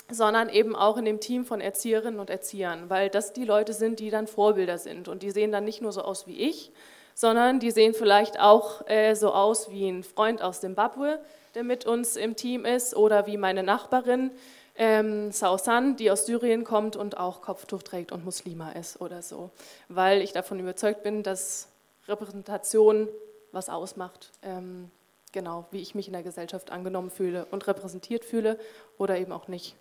sondern 0.09 0.49
eben 0.49 0.75
auch 0.75 0.97
in 0.97 1.05
dem 1.05 1.19
Team 1.19 1.45
von 1.45 1.61
Erzieherinnen 1.61 2.19
und 2.19 2.29
Erziehern, 2.29 2.89
weil 2.89 3.09
das 3.09 3.33
die 3.33 3.45
Leute 3.45 3.73
sind, 3.73 3.99
die 3.99 4.09
dann 4.09 4.27
Vorbilder 4.27 4.77
sind 4.77 5.07
und 5.07 5.23
die 5.23 5.31
sehen 5.31 5.51
dann 5.51 5.63
nicht 5.63 5.81
nur 5.81 5.93
so 5.93 6.01
aus 6.01 6.27
wie 6.27 6.37
ich, 6.37 6.71
sondern 7.15 7.59
die 7.59 7.71
sehen 7.71 7.93
vielleicht 7.93 8.39
auch 8.39 8.87
äh, 8.87 9.15
so 9.15 9.31
aus 9.31 9.71
wie 9.71 9.89
ein 9.89 10.03
Freund 10.03 10.41
aus 10.41 10.59
Zimbabwe, 10.59 11.19
der 11.55 11.63
mit 11.63 11.85
uns 11.85 12.15
im 12.15 12.35
Team 12.35 12.65
ist, 12.65 12.95
oder 12.95 13.27
wie 13.27 13.37
meine 13.37 13.63
Nachbarin 13.63 14.31
ähm, 14.75 15.31
Sausan, 15.31 15.95
die 15.95 16.11
aus 16.11 16.25
Syrien 16.25 16.63
kommt 16.63 16.95
und 16.95 17.17
auch 17.17 17.41
Kopftuch 17.41 17.83
trägt 17.83 18.11
und 18.11 18.25
Muslima 18.25 18.71
ist 18.71 19.01
oder 19.01 19.21
so, 19.21 19.51
weil 19.89 20.21
ich 20.21 20.31
davon 20.31 20.59
überzeugt 20.59 21.03
bin, 21.03 21.23
dass 21.23 21.67
Repräsentation 22.07 23.07
was 23.51 23.69
ausmacht. 23.69 24.31
Ähm, 24.41 24.89
genau, 25.31 25.67
wie 25.71 25.81
ich 25.81 25.93
mich 25.93 26.07
in 26.07 26.13
der 26.13 26.23
Gesellschaft 26.23 26.71
angenommen 26.71 27.11
fühle 27.11 27.45
und 27.51 27.67
repräsentiert 27.67 28.25
fühle 28.25 28.57
oder 28.97 29.17
eben 29.17 29.31
auch 29.31 29.47
nicht. 29.47 29.75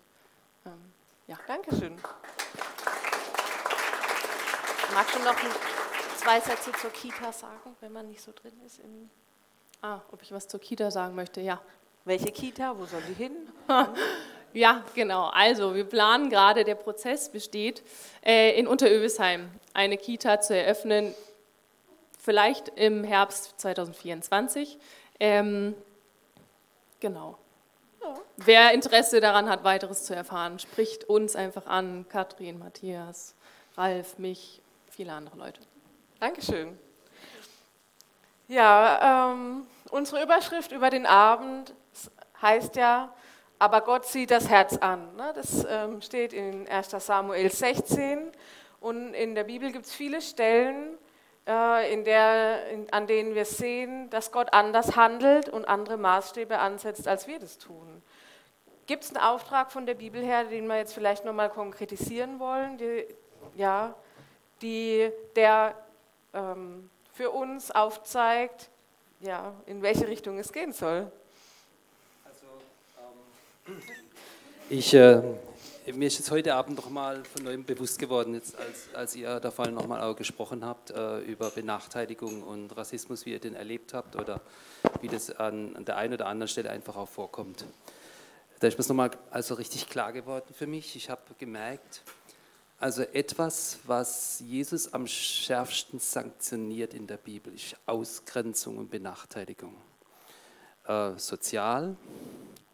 Ähm, 0.65 0.73
ja. 1.27 1.39
Dankeschön. 1.47 1.95
Magst 4.93 5.15
du 5.15 5.19
noch 5.19 5.35
zwei 6.17 6.39
Sätze 6.41 6.71
zur 6.73 6.89
Kita 6.89 7.31
sagen, 7.31 7.75
wenn 7.79 7.93
man 7.93 8.09
nicht 8.09 8.21
so 8.21 8.31
drin 8.33 8.53
ist? 8.65 8.79
In 8.79 9.09
ah, 9.81 9.99
ob 10.11 10.21
ich 10.21 10.31
was 10.31 10.47
zur 10.47 10.59
Kita 10.59 10.91
sagen 10.91 11.15
möchte, 11.15 11.41
ja. 11.41 11.61
Welche 12.03 12.31
Kita? 12.31 12.77
Wo 12.77 12.85
soll 12.85 13.01
sie 13.07 13.13
hin? 13.13 13.31
ja, 14.53 14.83
genau. 14.95 15.27
Also 15.27 15.75
wir 15.75 15.83
planen 15.83 16.29
gerade, 16.29 16.63
der 16.63 16.75
Prozess 16.75 17.29
besteht, 17.29 17.83
äh, 18.25 18.57
in 18.57 18.67
Unterövisheim 18.67 19.49
eine 19.73 19.97
Kita 19.97 20.41
zu 20.41 20.55
eröffnen, 20.55 21.13
vielleicht 22.19 22.69
im 22.69 23.03
Herbst 23.03 23.59
2024. 23.59 24.79
Ähm, 25.19 25.75
genau. 26.99 27.37
Ja. 28.01 28.15
Wer 28.37 28.73
Interesse 28.73 29.19
daran 29.21 29.47
hat, 29.47 29.63
weiteres 29.63 30.05
zu 30.05 30.15
erfahren, 30.15 30.57
spricht 30.57 31.03
uns 31.03 31.35
einfach 31.35 31.67
an. 31.67 32.07
Katrin, 32.09 32.57
Matthias, 32.57 33.35
Ralf, 33.77 34.17
mich, 34.17 34.61
viele 34.89 35.13
andere 35.13 35.37
Leute. 35.37 35.61
Dankeschön. 36.19 36.77
Ja, 38.51 39.31
ähm, 39.31 39.65
unsere 39.91 40.21
Überschrift 40.21 40.73
über 40.73 40.89
den 40.89 41.05
Abend 41.05 41.73
heißt 42.41 42.75
ja, 42.75 43.13
aber 43.59 43.79
Gott 43.79 44.05
sieht 44.05 44.29
das 44.29 44.49
Herz 44.49 44.75
an. 44.75 45.15
Ne? 45.15 45.31
Das 45.33 45.65
ähm, 45.69 46.01
steht 46.01 46.33
in 46.33 46.67
1 46.67 46.89
Samuel 46.99 47.49
16 47.49 48.29
und 48.81 49.13
in 49.13 49.35
der 49.35 49.45
Bibel 49.45 49.71
gibt 49.71 49.85
es 49.85 49.93
viele 49.93 50.21
Stellen, 50.21 50.97
äh, 51.47 51.93
in 51.93 52.03
der, 52.03 52.67
in, 52.71 52.91
an 52.91 53.07
denen 53.07 53.35
wir 53.35 53.45
sehen, 53.45 54.09
dass 54.09 54.33
Gott 54.33 54.51
anders 54.51 54.97
handelt 54.97 55.47
und 55.47 55.63
andere 55.63 55.95
Maßstäbe 55.95 56.59
ansetzt, 56.59 57.07
als 57.07 57.27
wir 57.27 57.39
das 57.39 57.57
tun. 57.57 58.03
Gibt 58.85 59.05
es 59.05 59.15
einen 59.15 59.23
Auftrag 59.23 59.71
von 59.71 59.85
der 59.85 59.95
Bibel 59.95 60.21
her, 60.21 60.43
den 60.43 60.67
wir 60.67 60.75
jetzt 60.75 60.93
vielleicht 60.93 61.23
nochmal 61.23 61.49
konkretisieren 61.49 62.37
wollen, 62.37 62.77
die, 62.77 63.05
ja, 63.55 63.95
die, 64.61 65.09
der 65.37 65.73
ähm, 66.33 66.90
für 67.13 67.31
uns 67.31 67.71
aufzeigt, 67.71 68.69
ja, 69.21 69.53
in 69.65 69.81
welche 69.81 70.07
Richtung 70.07 70.37
es 70.39 70.51
gehen 70.51 70.73
soll. 70.73 71.11
Also, 72.25 72.45
ähm, 73.67 73.81
ich, 74.69 74.93
äh, 74.93 75.21
mir 75.93 76.07
ist 76.07 76.19
jetzt 76.19 76.31
heute 76.31 76.55
Abend 76.55 76.77
nochmal 76.77 77.23
von 77.25 77.43
neuem 77.43 77.63
bewusst 77.63 77.99
geworden, 77.99 78.33
jetzt 78.33 78.55
als, 78.57 78.93
als 78.93 79.15
ihr 79.15 79.39
da 79.39 79.51
vorhin 79.51 79.75
nochmal 79.75 80.01
auch 80.01 80.15
gesprochen 80.15 80.65
habt 80.65 80.91
äh, 80.91 81.19
über 81.19 81.49
Benachteiligung 81.49 82.43
und 82.43 82.75
Rassismus, 82.77 83.25
wie 83.25 83.31
ihr 83.31 83.39
den 83.39 83.55
erlebt 83.55 83.93
habt 83.93 84.15
oder 84.15 84.41
wie 85.01 85.07
das 85.07 85.31
an, 85.31 85.75
an 85.75 85.85
der 85.85 85.97
einen 85.97 86.13
oder 86.13 86.27
anderen 86.27 86.47
Stelle 86.47 86.69
einfach 86.69 86.95
auch 86.95 87.09
vorkommt. 87.09 87.65
Da 88.59 88.67
ist 88.67 88.77
mir 88.77 88.85
nochmal 88.85 89.09
also 89.31 89.55
richtig 89.55 89.89
klar 89.89 90.13
geworden 90.13 90.53
für 90.53 90.67
mich. 90.67 90.95
Ich 90.95 91.09
habe 91.09 91.21
gemerkt, 91.39 92.03
also 92.81 93.03
etwas, 93.03 93.77
was 93.85 94.39
Jesus 94.39 94.91
am 94.91 95.05
schärfsten 95.05 95.99
sanktioniert 95.99 96.95
in 96.95 97.05
der 97.05 97.17
Bibel, 97.17 97.53
ist 97.53 97.75
Ausgrenzung 97.85 98.79
und 98.79 98.89
Benachteiligung. 98.89 99.75
Äh, 100.87 101.11
sozial, 101.17 101.95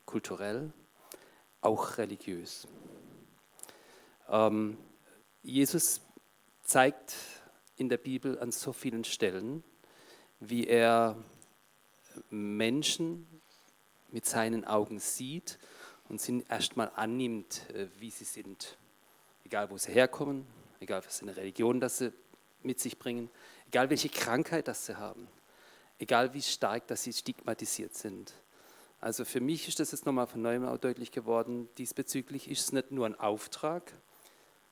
kulturell, 0.05 0.71
auch 1.59 1.97
religiös. 1.97 2.69
Ähm, 4.29 4.77
Jesus 5.43 5.99
zeigt 6.63 7.13
in 7.75 7.89
der 7.89 7.97
Bibel 7.97 8.39
an 8.39 8.53
so 8.53 8.71
vielen 8.71 9.03
Stellen, 9.03 9.61
wie 10.39 10.67
er 10.67 11.17
Menschen 12.29 13.27
mit 14.13 14.25
seinen 14.25 14.63
Augen 14.63 14.99
sieht 14.99 15.59
und 16.07 16.21
sie 16.21 16.45
erstmal 16.47 16.93
annimmt, 16.95 17.69
äh, 17.71 17.87
wie 17.99 18.09
sie 18.09 18.23
sind 18.23 18.77
egal 19.47 19.69
wo 19.69 19.77
sie 19.77 19.93
herkommen, 19.93 20.45
egal 20.81 21.01
was 21.05 21.19
für 21.19 21.23
eine 21.23 21.37
Religion 21.37 21.79
das 21.79 21.99
sie 21.99 22.11
mit 22.63 22.81
sich 22.81 22.99
bringen, 22.99 23.29
egal 23.67 23.89
welche 23.89 24.09
Krankheit 24.09 24.67
das 24.67 24.85
sie 24.85 24.97
haben, 24.97 25.29
egal 25.99 26.33
wie 26.33 26.41
stark 26.41 26.85
dass 26.87 27.03
sie 27.03 27.13
stigmatisiert 27.13 27.95
sind. 27.95 28.33
Also 28.99 29.23
für 29.23 29.39
mich 29.39 29.69
ist 29.69 29.79
das 29.79 29.93
jetzt 29.93 30.05
nochmal 30.05 30.27
von 30.27 30.41
neuem 30.41 30.65
auch 30.65 30.77
deutlich 30.77 31.11
geworden, 31.11 31.69
diesbezüglich 31.77 32.49
ist 32.51 32.59
es 32.59 32.71
nicht 32.73 32.91
nur 32.91 33.05
ein 33.05 33.17
Auftrag, 33.17 33.93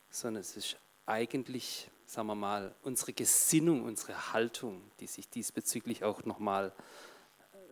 sondern 0.09 0.41
es 0.41 0.57
ist 0.57 0.75
eigentlich, 1.05 1.89
sagen 2.05 2.27
wir 2.27 2.35
mal, 2.35 2.75
unsere 2.83 3.13
Gesinnung, 3.13 3.85
unsere 3.85 4.33
Haltung, 4.33 4.81
die 4.99 5.07
sich 5.07 5.29
diesbezüglich 5.29 6.03
auch 6.03 6.25
nochmal, 6.25 6.73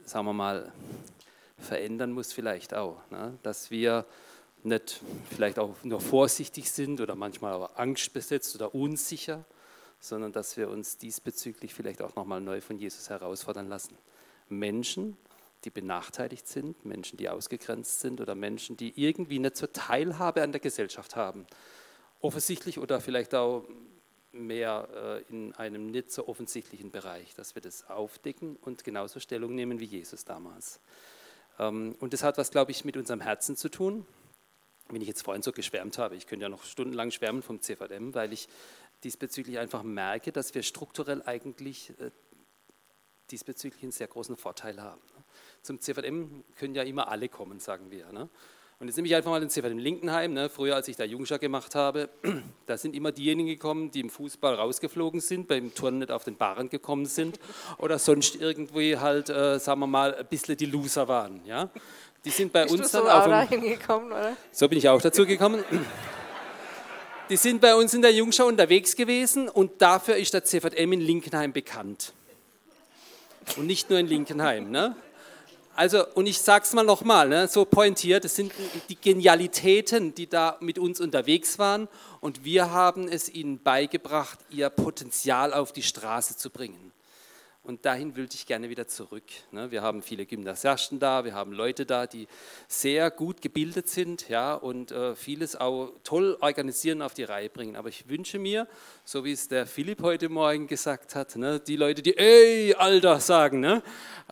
sagen 0.05 0.25
wir 0.25 0.33
mal, 0.33 0.71
verändern 1.57 2.13
muss 2.13 2.31
vielleicht 2.31 2.73
auch. 2.73 3.01
Ne? 3.09 3.37
Dass 3.43 3.71
wir 3.71 4.05
nicht 4.65 5.01
vielleicht 5.29 5.59
auch 5.59 5.75
nur 5.83 6.01
vorsichtig 6.01 6.71
sind 6.71 7.01
oder 7.01 7.15
manchmal 7.15 7.53
aber 7.53 7.79
angstbesetzt 7.79 8.55
oder 8.55 8.73
unsicher, 8.73 9.45
sondern 9.99 10.31
dass 10.31 10.57
wir 10.57 10.69
uns 10.69 10.97
diesbezüglich 10.97 11.73
vielleicht 11.73 12.01
auch 12.01 12.15
nochmal 12.15 12.41
neu 12.41 12.61
von 12.61 12.77
Jesus 12.77 13.09
herausfordern 13.09 13.69
lassen. 13.69 13.97
Menschen, 14.49 15.17
die 15.63 15.69
benachteiligt 15.69 16.47
sind, 16.47 16.83
Menschen, 16.85 17.17
die 17.17 17.29
ausgegrenzt 17.29 18.01
sind 18.01 18.19
oder 18.19 18.35
Menschen, 18.35 18.75
die 18.75 18.93
irgendwie 19.01 19.39
nicht 19.39 19.55
zur 19.55 19.71
Teilhabe 19.71 20.43
an 20.43 20.51
der 20.51 20.59
Gesellschaft 20.59 21.15
haben, 21.15 21.47
offensichtlich 22.19 22.79
oder 22.79 22.99
vielleicht 22.99 23.33
auch 23.33 23.63
mehr 24.33 25.23
äh, 25.29 25.33
in 25.33 25.53
einem 25.53 25.87
nicht 25.87 26.11
so 26.11 26.27
offensichtlichen 26.27 26.91
Bereich, 26.91 27.35
dass 27.35 27.55
wir 27.55 27.61
das 27.61 27.89
aufdecken 27.89 28.57
und 28.61 28.83
genauso 28.83 29.19
Stellung 29.19 29.55
nehmen 29.55 29.79
wie 29.79 29.85
Jesus 29.85 30.25
damals. 30.25 30.79
Ähm, 31.59 31.95
und 31.99 32.13
das 32.13 32.23
hat 32.23 32.37
was, 32.37 32.51
glaube 32.51 32.71
ich, 32.71 32.83
mit 32.83 32.97
unserem 32.97 33.21
Herzen 33.21 33.55
zu 33.55 33.69
tun 33.69 34.05
wenn 34.89 35.01
ich 35.01 35.07
jetzt 35.07 35.23
vorhin 35.23 35.41
so 35.41 35.51
geschwärmt 35.51 35.97
habe, 35.97 36.15
ich 36.15 36.27
könnte 36.27 36.43
ja 36.43 36.49
noch 36.49 36.63
stundenlang 36.63 37.11
schwärmen 37.11 37.41
vom 37.41 37.61
CVM, 37.61 38.13
weil 38.13 38.33
ich 38.33 38.47
diesbezüglich 39.03 39.59
einfach 39.59 39.83
merke, 39.83 40.31
dass 40.31 40.53
wir 40.55 40.63
strukturell 40.63 41.21
eigentlich 41.25 41.91
äh, 41.99 42.11
diesbezüglich 43.31 43.83
einen 43.83 43.91
sehr 43.91 44.07
großen 44.07 44.37
Vorteil 44.37 44.81
haben. 44.81 45.01
Zum 45.61 45.79
CVM 45.79 46.43
können 46.57 46.75
ja 46.75 46.83
immer 46.83 47.07
alle 47.07 47.29
kommen, 47.29 47.59
sagen 47.59 47.89
wir. 47.89 48.11
Ne? 48.11 48.29
Und 48.79 48.87
jetzt 48.87 48.97
nehme 48.97 49.07
ich 49.07 49.15
einfach 49.15 49.31
mal 49.31 49.39
den 49.39 49.49
CVM 49.49 49.77
Linkenheim. 49.77 50.33
Ne? 50.33 50.49
Früher, 50.49 50.75
als 50.75 50.87
ich 50.89 50.97
da 50.97 51.05
Jungschar 51.05 51.39
gemacht 51.39 51.73
habe, 51.73 52.09
da 52.65 52.77
sind 52.77 52.95
immer 52.95 53.11
diejenigen 53.11 53.47
gekommen, 53.47 53.91
die 53.91 54.01
im 54.01 54.09
Fußball 54.09 54.55
rausgeflogen 54.55 55.21
sind, 55.21 55.47
beim 55.47 55.73
Turnen 55.73 55.99
nicht 55.99 56.11
auf 56.11 56.25
den 56.25 56.35
Barren 56.35 56.69
gekommen 56.69 57.05
sind 57.05 57.39
oder 57.77 57.97
sonst 57.97 58.35
irgendwie 58.35 58.97
halt, 58.97 59.29
äh, 59.29 59.57
sagen 59.59 59.79
wir 59.79 59.87
mal, 59.87 60.13
ein 60.15 60.27
bisschen 60.27 60.57
die 60.57 60.65
Loser 60.65 61.07
waren. 61.07 61.45
Die 62.25 62.29
sind 62.29 62.53
bei 62.53 62.63
Bist 62.63 62.75
uns 62.75 62.91
dann 62.91 63.03
so 63.03 63.09
auf 63.09 63.49
dem, 63.49 63.61
hingekommen, 63.61 64.11
oder? 64.11 64.37
So 64.51 64.67
bin 64.67 64.77
ich 64.77 64.87
auch 64.87 65.01
dazu 65.01 65.25
gekommen. 65.25 65.63
Die 67.29 67.37
sind 67.37 67.61
bei 67.61 67.75
uns 67.75 67.93
in 67.93 68.01
der 68.01 68.13
Jungschau 68.13 68.45
unterwegs 68.45 68.95
gewesen 68.95 69.49
und 69.49 69.81
dafür 69.81 70.15
ist 70.15 70.33
der 70.33 70.43
CVM 70.43 70.93
in 70.93 71.01
Linkenheim 71.01 71.51
bekannt. 71.51 72.13
Und 73.57 73.67
nicht 73.67 73.89
nur 73.89 73.99
in 73.99 74.07
Linkenheim. 74.07 74.71
Ne? 74.71 74.95
Also, 75.75 76.05
und 76.13 76.27
ich 76.27 76.39
sage 76.39 76.63
es 76.65 76.73
mal 76.73 76.83
nochmal, 76.83 77.27
ne, 77.27 77.47
so 77.47 77.65
pointiert, 77.65 78.23
das 78.23 78.35
sind 78.35 78.53
die 78.89 78.95
Genialitäten, 78.95 80.13
die 80.13 80.27
da 80.27 80.57
mit 80.59 80.77
uns 80.77 81.01
unterwegs 81.01 81.57
waren 81.57 81.87
und 82.21 82.45
wir 82.45 82.69
haben 82.69 83.07
es 83.07 83.27
ihnen 83.27 83.61
beigebracht, 83.61 84.37
ihr 84.51 84.69
Potenzial 84.69 85.51
auf 85.51 85.73
die 85.73 85.81
Straße 85.81 86.37
zu 86.37 86.51
bringen. 86.51 86.92
Und 87.65 87.85
dahin 87.85 88.17
würde 88.17 88.35
ich 88.35 88.45
gerne 88.45 88.69
wieder 88.69 88.87
zurück. 88.89 89.23
Ne? 89.51 89.71
Wir 89.71 89.81
haben 89.81 90.01
viele 90.01 90.25
Gymnasiasten 90.25 90.99
da, 90.99 91.23
wir 91.23 91.33
haben 91.33 91.53
Leute 91.53 91.85
da, 91.85 92.07
die 92.07 92.27
sehr 92.67 93.09
gut 93.09 93.41
gebildet 93.41 93.87
sind 93.87 94.27
ja, 94.27 94.53
und 94.53 94.91
äh, 94.91 95.15
vieles 95.15 95.55
auch 95.55 95.93
toll 96.03 96.37
organisieren, 96.41 97.01
auf 97.01 97.13
die 97.13 97.23
Reihe 97.23 97.49
bringen. 97.49 97.77
Aber 97.77 97.87
ich 97.87 98.09
wünsche 98.09 98.37
mir, 98.37 98.67
so 99.05 99.23
wie 99.23 99.31
es 99.31 99.47
der 99.47 99.65
Philipp 99.65 100.01
heute 100.01 100.27
Morgen 100.27 100.67
gesagt 100.67 101.15
hat, 101.15 101.37
ne, 101.37 101.61
die 101.61 101.77
Leute, 101.77 102.01
die 102.01 102.17
ey, 102.17 102.73
Alter 102.73 103.21
sagen, 103.21 103.61
ne, 103.61 103.81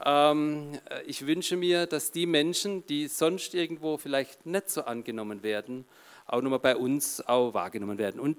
ähm, 0.03 0.77
ich 1.05 1.25
wünsche 1.25 1.55
mir, 1.55 1.86
dass 1.86 2.11
die 2.11 2.25
Menschen, 2.25 2.86
die 2.86 3.07
sonst 3.07 3.55
irgendwo 3.55 3.97
vielleicht 3.97 4.45
nicht 4.45 4.69
so 4.69 4.82
angenommen 4.82 5.41
werden, 5.41 5.86
auch 6.25 6.41
nochmal 6.41 6.59
bei 6.59 6.75
uns 6.75 7.25
auch 7.25 7.53
wahrgenommen 7.53 7.97
werden. 7.97 8.19
Und 8.19 8.36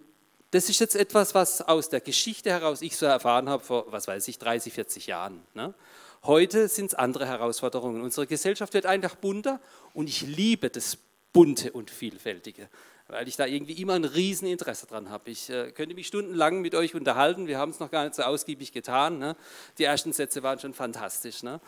das 0.52 0.68
ist 0.68 0.78
jetzt 0.80 0.96
etwas, 0.96 1.34
was 1.34 1.62
aus 1.62 1.88
der 1.88 2.00
Geschichte 2.00 2.50
heraus 2.50 2.82
ich 2.82 2.96
so 2.96 3.06
erfahren 3.06 3.48
habe 3.48 3.64
vor, 3.64 3.90
was 3.90 4.06
weiß 4.06 4.28
ich, 4.28 4.38
30, 4.38 4.72
40 4.72 5.06
Jahren. 5.06 5.42
Ne? 5.54 5.74
Heute 6.24 6.68
sind 6.68 6.86
es 6.86 6.94
andere 6.94 7.26
Herausforderungen. 7.26 8.02
Unsere 8.02 8.26
Gesellschaft 8.26 8.74
wird 8.74 8.84
einfach 8.84 9.16
bunter 9.16 9.60
und 9.94 10.08
ich 10.08 10.20
liebe 10.20 10.68
das 10.68 10.98
Bunte 11.32 11.72
und 11.72 11.90
Vielfältige, 11.90 12.68
weil 13.08 13.26
ich 13.28 13.36
da 13.36 13.46
irgendwie 13.46 13.80
immer 13.80 13.94
ein 13.94 14.04
Rieseninteresse 14.04 14.86
dran 14.86 15.08
habe. 15.08 15.30
Ich 15.30 15.48
äh, 15.48 15.72
könnte 15.72 15.94
mich 15.94 16.08
stundenlang 16.08 16.60
mit 16.60 16.74
euch 16.74 16.94
unterhalten, 16.94 17.46
wir 17.46 17.56
haben 17.56 17.70
es 17.70 17.80
noch 17.80 17.90
gar 17.90 18.04
nicht 18.04 18.14
so 18.14 18.22
ausgiebig 18.22 18.72
getan. 18.72 19.18
Ne? 19.18 19.36
Die 19.78 19.84
ersten 19.84 20.12
Sätze 20.12 20.42
waren 20.42 20.58
schon 20.58 20.74
fantastisch. 20.74 21.42
Ne? 21.42 21.62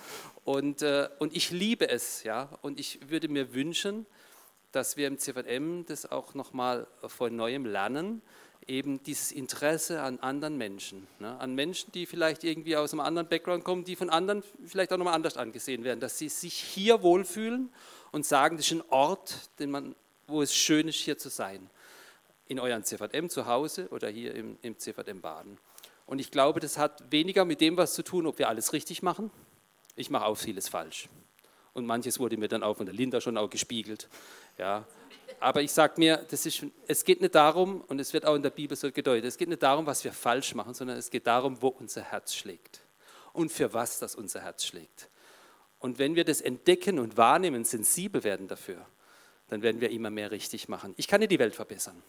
Und, 0.45 0.82
äh, 0.82 1.09
und 1.20 1.35
ich 1.35 1.51
liebe 1.51 1.89
es, 1.89 2.22
ja, 2.22 2.51
und 2.61 2.78
ich 2.78 3.09
würde 3.09 3.28
mir 3.28 3.55
wünschen, 3.55 4.05
dass 4.72 4.99
wir 4.99 5.07
im 5.07 5.18
CVM 5.18 5.87
das 5.87 6.05
auch 6.05 6.35
nochmal 6.35 6.87
von 7.07 7.35
neuem 7.35 7.64
lernen, 7.64 8.20
eben 8.66 9.02
dieses 9.02 9.32
Interesse 9.32 10.02
an 10.02 10.18
anderen 10.20 10.56
Menschen, 10.56 11.06
ne? 11.18 11.38
an 11.38 11.54
Menschen, 11.54 11.92
die 11.92 12.06
vielleicht 12.06 12.44
irgendwie 12.44 12.76
aus 12.76 12.92
einem 12.92 13.00
anderen 13.00 13.28
Background 13.28 13.64
kommen, 13.64 13.84
die 13.84 13.96
von 13.96 14.10
anderen 14.10 14.42
vielleicht 14.66 14.92
auch 14.92 14.96
nochmal 14.96 15.14
anders 15.14 15.36
angesehen 15.36 15.84
werden, 15.84 16.00
dass 16.00 16.18
sie 16.18 16.28
sich 16.28 16.54
hier 16.54 17.02
wohlfühlen 17.02 17.70
und 18.12 18.24
sagen, 18.24 18.56
das 18.56 18.66
ist 18.66 18.72
ein 18.72 18.90
Ort, 18.90 19.50
den 19.58 19.70
man, 19.70 19.94
wo 20.26 20.42
es 20.42 20.54
schön 20.54 20.88
ist, 20.88 20.96
hier 20.96 21.18
zu 21.18 21.28
sein. 21.28 21.68
In 22.46 22.60
eurem 22.60 22.84
CVM 22.84 23.28
zu 23.28 23.46
Hause 23.46 23.88
oder 23.90 24.08
hier 24.08 24.34
im, 24.34 24.58
im 24.62 24.78
CVM 24.78 25.20
Baden. 25.20 25.58
Und 26.06 26.18
ich 26.18 26.30
glaube, 26.30 26.60
das 26.60 26.78
hat 26.78 27.10
weniger 27.10 27.44
mit 27.44 27.60
dem 27.60 27.76
was 27.76 27.94
zu 27.94 28.02
tun, 28.02 28.26
ob 28.26 28.38
wir 28.38 28.48
alles 28.48 28.72
richtig 28.72 29.02
machen. 29.02 29.30
Ich 29.96 30.10
mache 30.10 30.26
auch 30.26 30.36
vieles 30.36 30.68
falsch. 30.68 31.08
Und 31.72 31.86
manches 31.86 32.20
wurde 32.20 32.36
mir 32.36 32.48
dann 32.48 32.62
auch 32.62 32.76
von 32.76 32.86
der 32.86 32.94
Linda 32.94 33.20
schon 33.20 33.36
auch 33.36 33.50
gespiegelt. 33.50 34.08
Ja, 34.58 34.86
aber 35.45 35.61
ich 35.61 35.72
sage 35.72 35.95
mir, 35.99 36.24
das 36.30 36.47
ist, 36.47 36.64
es 36.86 37.05
geht 37.05 37.20
nicht 37.20 37.34
darum, 37.34 37.82
und 37.82 38.01
es 38.01 38.14
wird 38.14 38.24
auch 38.24 38.34
in 38.34 38.42
der 38.42 38.51
Bibel 38.51 38.76
so 38.76 38.90
gedeutet, 38.90 39.26
es 39.26 39.36
geht 39.36 39.51
nicht 39.51 39.62
darum, 39.62 39.84
was 39.84 40.03
wir 40.03 40.12
falsch 40.12 40.55
machen, 40.55 40.72
sondern 40.72 40.97
es 40.97 41.11
geht 41.11 41.26
darum, 41.26 41.61
wo 41.61 41.68
unser 41.68 42.01
Herz 42.01 42.34
schlägt 42.34 42.80
und 43.34 43.53
für 43.53 43.74
was 43.74 43.99
das 43.99 44.14
unser 44.14 44.40
Herz 44.40 44.64
schlägt. 44.64 45.11
Und 45.78 45.99
wenn 45.99 46.14
wir 46.14 46.24
das 46.24 46.40
entdecken 46.40 46.99
und 46.99 47.18
wahrnehmen, 47.18 47.64
sensibel 47.64 48.24
werden 48.24 48.49
dafür, 48.49 48.86
dann 49.49 49.61
werden 49.61 49.82
wir 49.82 49.90
immer 49.90 50.09
mehr 50.09 50.30
richtig 50.30 50.70
machen. 50.70 50.95
Ich 50.97 51.09
kann 51.09 51.20
nicht 51.20 51.30
die 51.30 51.38
Welt 51.38 51.55
verbessern, 51.55 52.03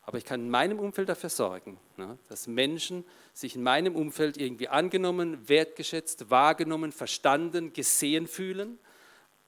aber 0.00 0.16
ich 0.16 0.24
kann 0.24 0.40
in 0.40 0.50
meinem 0.50 0.78
Umfeld 0.78 1.10
dafür 1.10 1.28
sorgen, 1.28 1.78
ne, 1.98 2.18
dass 2.30 2.46
Menschen 2.46 3.04
sich 3.34 3.56
in 3.56 3.62
meinem 3.62 3.94
Umfeld 3.94 4.38
irgendwie 4.38 4.68
angenommen, 4.68 5.50
wertgeschätzt, 5.50 6.30
wahrgenommen, 6.30 6.92
verstanden, 6.92 7.74
gesehen 7.74 8.26
fühlen 8.26 8.78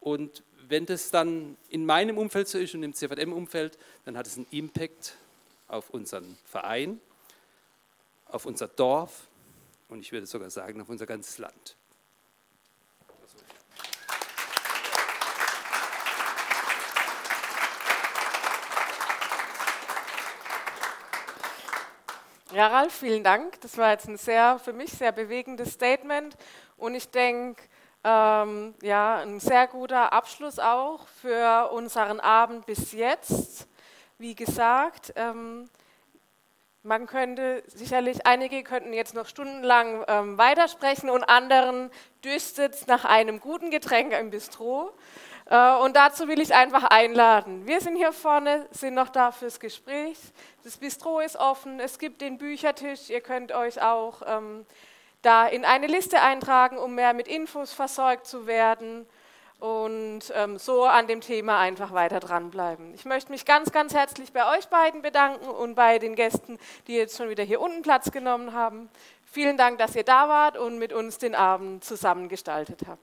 und 0.00 0.44
wenn 0.68 0.86
das 0.86 1.10
dann 1.10 1.56
in 1.68 1.86
meinem 1.86 2.18
Umfeld 2.18 2.48
so 2.48 2.58
ist 2.58 2.74
und 2.74 2.82
im 2.82 2.94
CVM-Umfeld, 2.94 3.78
dann 4.04 4.16
hat 4.16 4.26
es 4.26 4.36
einen 4.36 4.46
Impact 4.50 5.14
auf 5.68 5.90
unseren 5.90 6.36
Verein, 6.44 7.00
auf 8.26 8.46
unser 8.46 8.68
Dorf 8.68 9.28
und 9.88 10.00
ich 10.00 10.12
würde 10.12 10.26
sogar 10.26 10.50
sagen, 10.50 10.80
auf 10.80 10.88
unser 10.88 11.06
ganzes 11.06 11.38
Land. 11.38 11.76
Ja, 22.54 22.68
Ralf, 22.68 22.94
vielen 22.94 23.24
Dank. 23.24 23.60
Das 23.62 23.76
war 23.78 23.90
jetzt 23.90 24.06
ein 24.06 24.16
sehr, 24.16 24.60
für 24.60 24.72
mich 24.72 24.92
sehr 24.92 25.10
bewegendes 25.10 25.72
Statement. 25.72 26.36
Und 26.76 26.94
ich 26.94 27.08
denke, 27.08 27.60
ähm, 28.04 28.74
ja, 28.82 29.16
ein 29.16 29.40
sehr 29.40 29.66
guter 29.66 30.12
Abschluss 30.12 30.58
auch 30.58 31.08
für 31.20 31.70
unseren 31.72 32.20
Abend 32.20 32.66
bis 32.66 32.92
jetzt. 32.92 33.66
Wie 34.18 34.34
gesagt, 34.34 35.12
ähm, 35.16 35.68
man 36.82 37.06
könnte 37.06 37.62
sicherlich, 37.66 38.26
einige 38.26 38.62
könnten 38.62 38.92
jetzt 38.92 39.14
noch 39.14 39.26
stundenlang 39.26 40.04
ähm, 40.06 40.36
weitersprechen 40.36 41.08
und 41.08 41.24
anderen 41.24 41.90
dürstet 42.22 42.86
nach 42.86 43.06
einem 43.06 43.40
guten 43.40 43.70
Getränk 43.70 44.12
im 44.12 44.28
Bistro. 44.30 44.92
Äh, 45.46 45.76
und 45.76 45.96
dazu 45.96 46.28
will 46.28 46.40
ich 46.40 46.54
einfach 46.54 46.84
einladen. 46.84 47.66
Wir 47.66 47.80
sind 47.80 47.96
hier 47.96 48.12
vorne, 48.12 48.66
sind 48.70 48.94
noch 48.94 49.08
da 49.08 49.32
fürs 49.32 49.60
Gespräch. 49.60 50.18
Das 50.62 50.76
Bistro 50.76 51.20
ist 51.20 51.36
offen, 51.36 51.80
es 51.80 51.98
gibt 51.98 52.20
den 52.20 52.36
Büchertisch, 52.36 53.08
ihr 53.08 53.22
könnt 53.22 53.52
euch 53.52 53.80
auch 53.80 54.20
ähm, 54.26 54.66
da 55.24 55.46
in 55.46 55.64
eine 55.64 55.86
Liste 55.86 56.20
eintragen, 56.20 56.78
um 56.78 56.94
mehr 56.94 57.14
mit 57.14 57.28
Infos 57.28 57.72
versorgt 57.72 58.26
zu 58.26 58.46
werden 58.46 59.06
und 59.60 60.20
ähm, 60.34 60.58
so 60.58 60.84
an 60.84 61.06
dem 61.06 61.20
Thema 61.20 61.58
einfach 61.58 61.92
weiter 61.92 62.20
dranbleiben. 62.20 62.92
Ich 62.94 63.04
möchte 63.04 63.32
mich 63.32 63.44
ganz, 63.44 63.72
ganz 63.72 63.94
herzlich 63.94 64.32
bei 64.32 64.56
euch 64.56 64.66
beiden 64.68 65.00
bedanken 65.00 65.48
und 65.48 65.74
bei 65.74 65.98
den 65.98 66.14
Gästen, 66.16 66.58
die 66.86 66.94
jetzt 66.94 67.16
schon 67.16 67.30
wieder 67.30 67.44
hier 67.44 67.60
unten 67.60 67.82
Platz 67.82 68.10
genommen 68.10 68.52
haben. 68.52 68.90
Vielen 69.24 69.56
Dank, 69.56 69.78
dass 69.78 69.96
ihr 69.96 70.04
da 70.04 70.28
wart 70.28 70.58
und 70.58 70.78
mit 70.78 70.92
uns 70.92 71.18
den 71.18 71.34
Abend 71.34 71.82
zusammengestaltet 71.82 72.82
habt. 72.86 73.02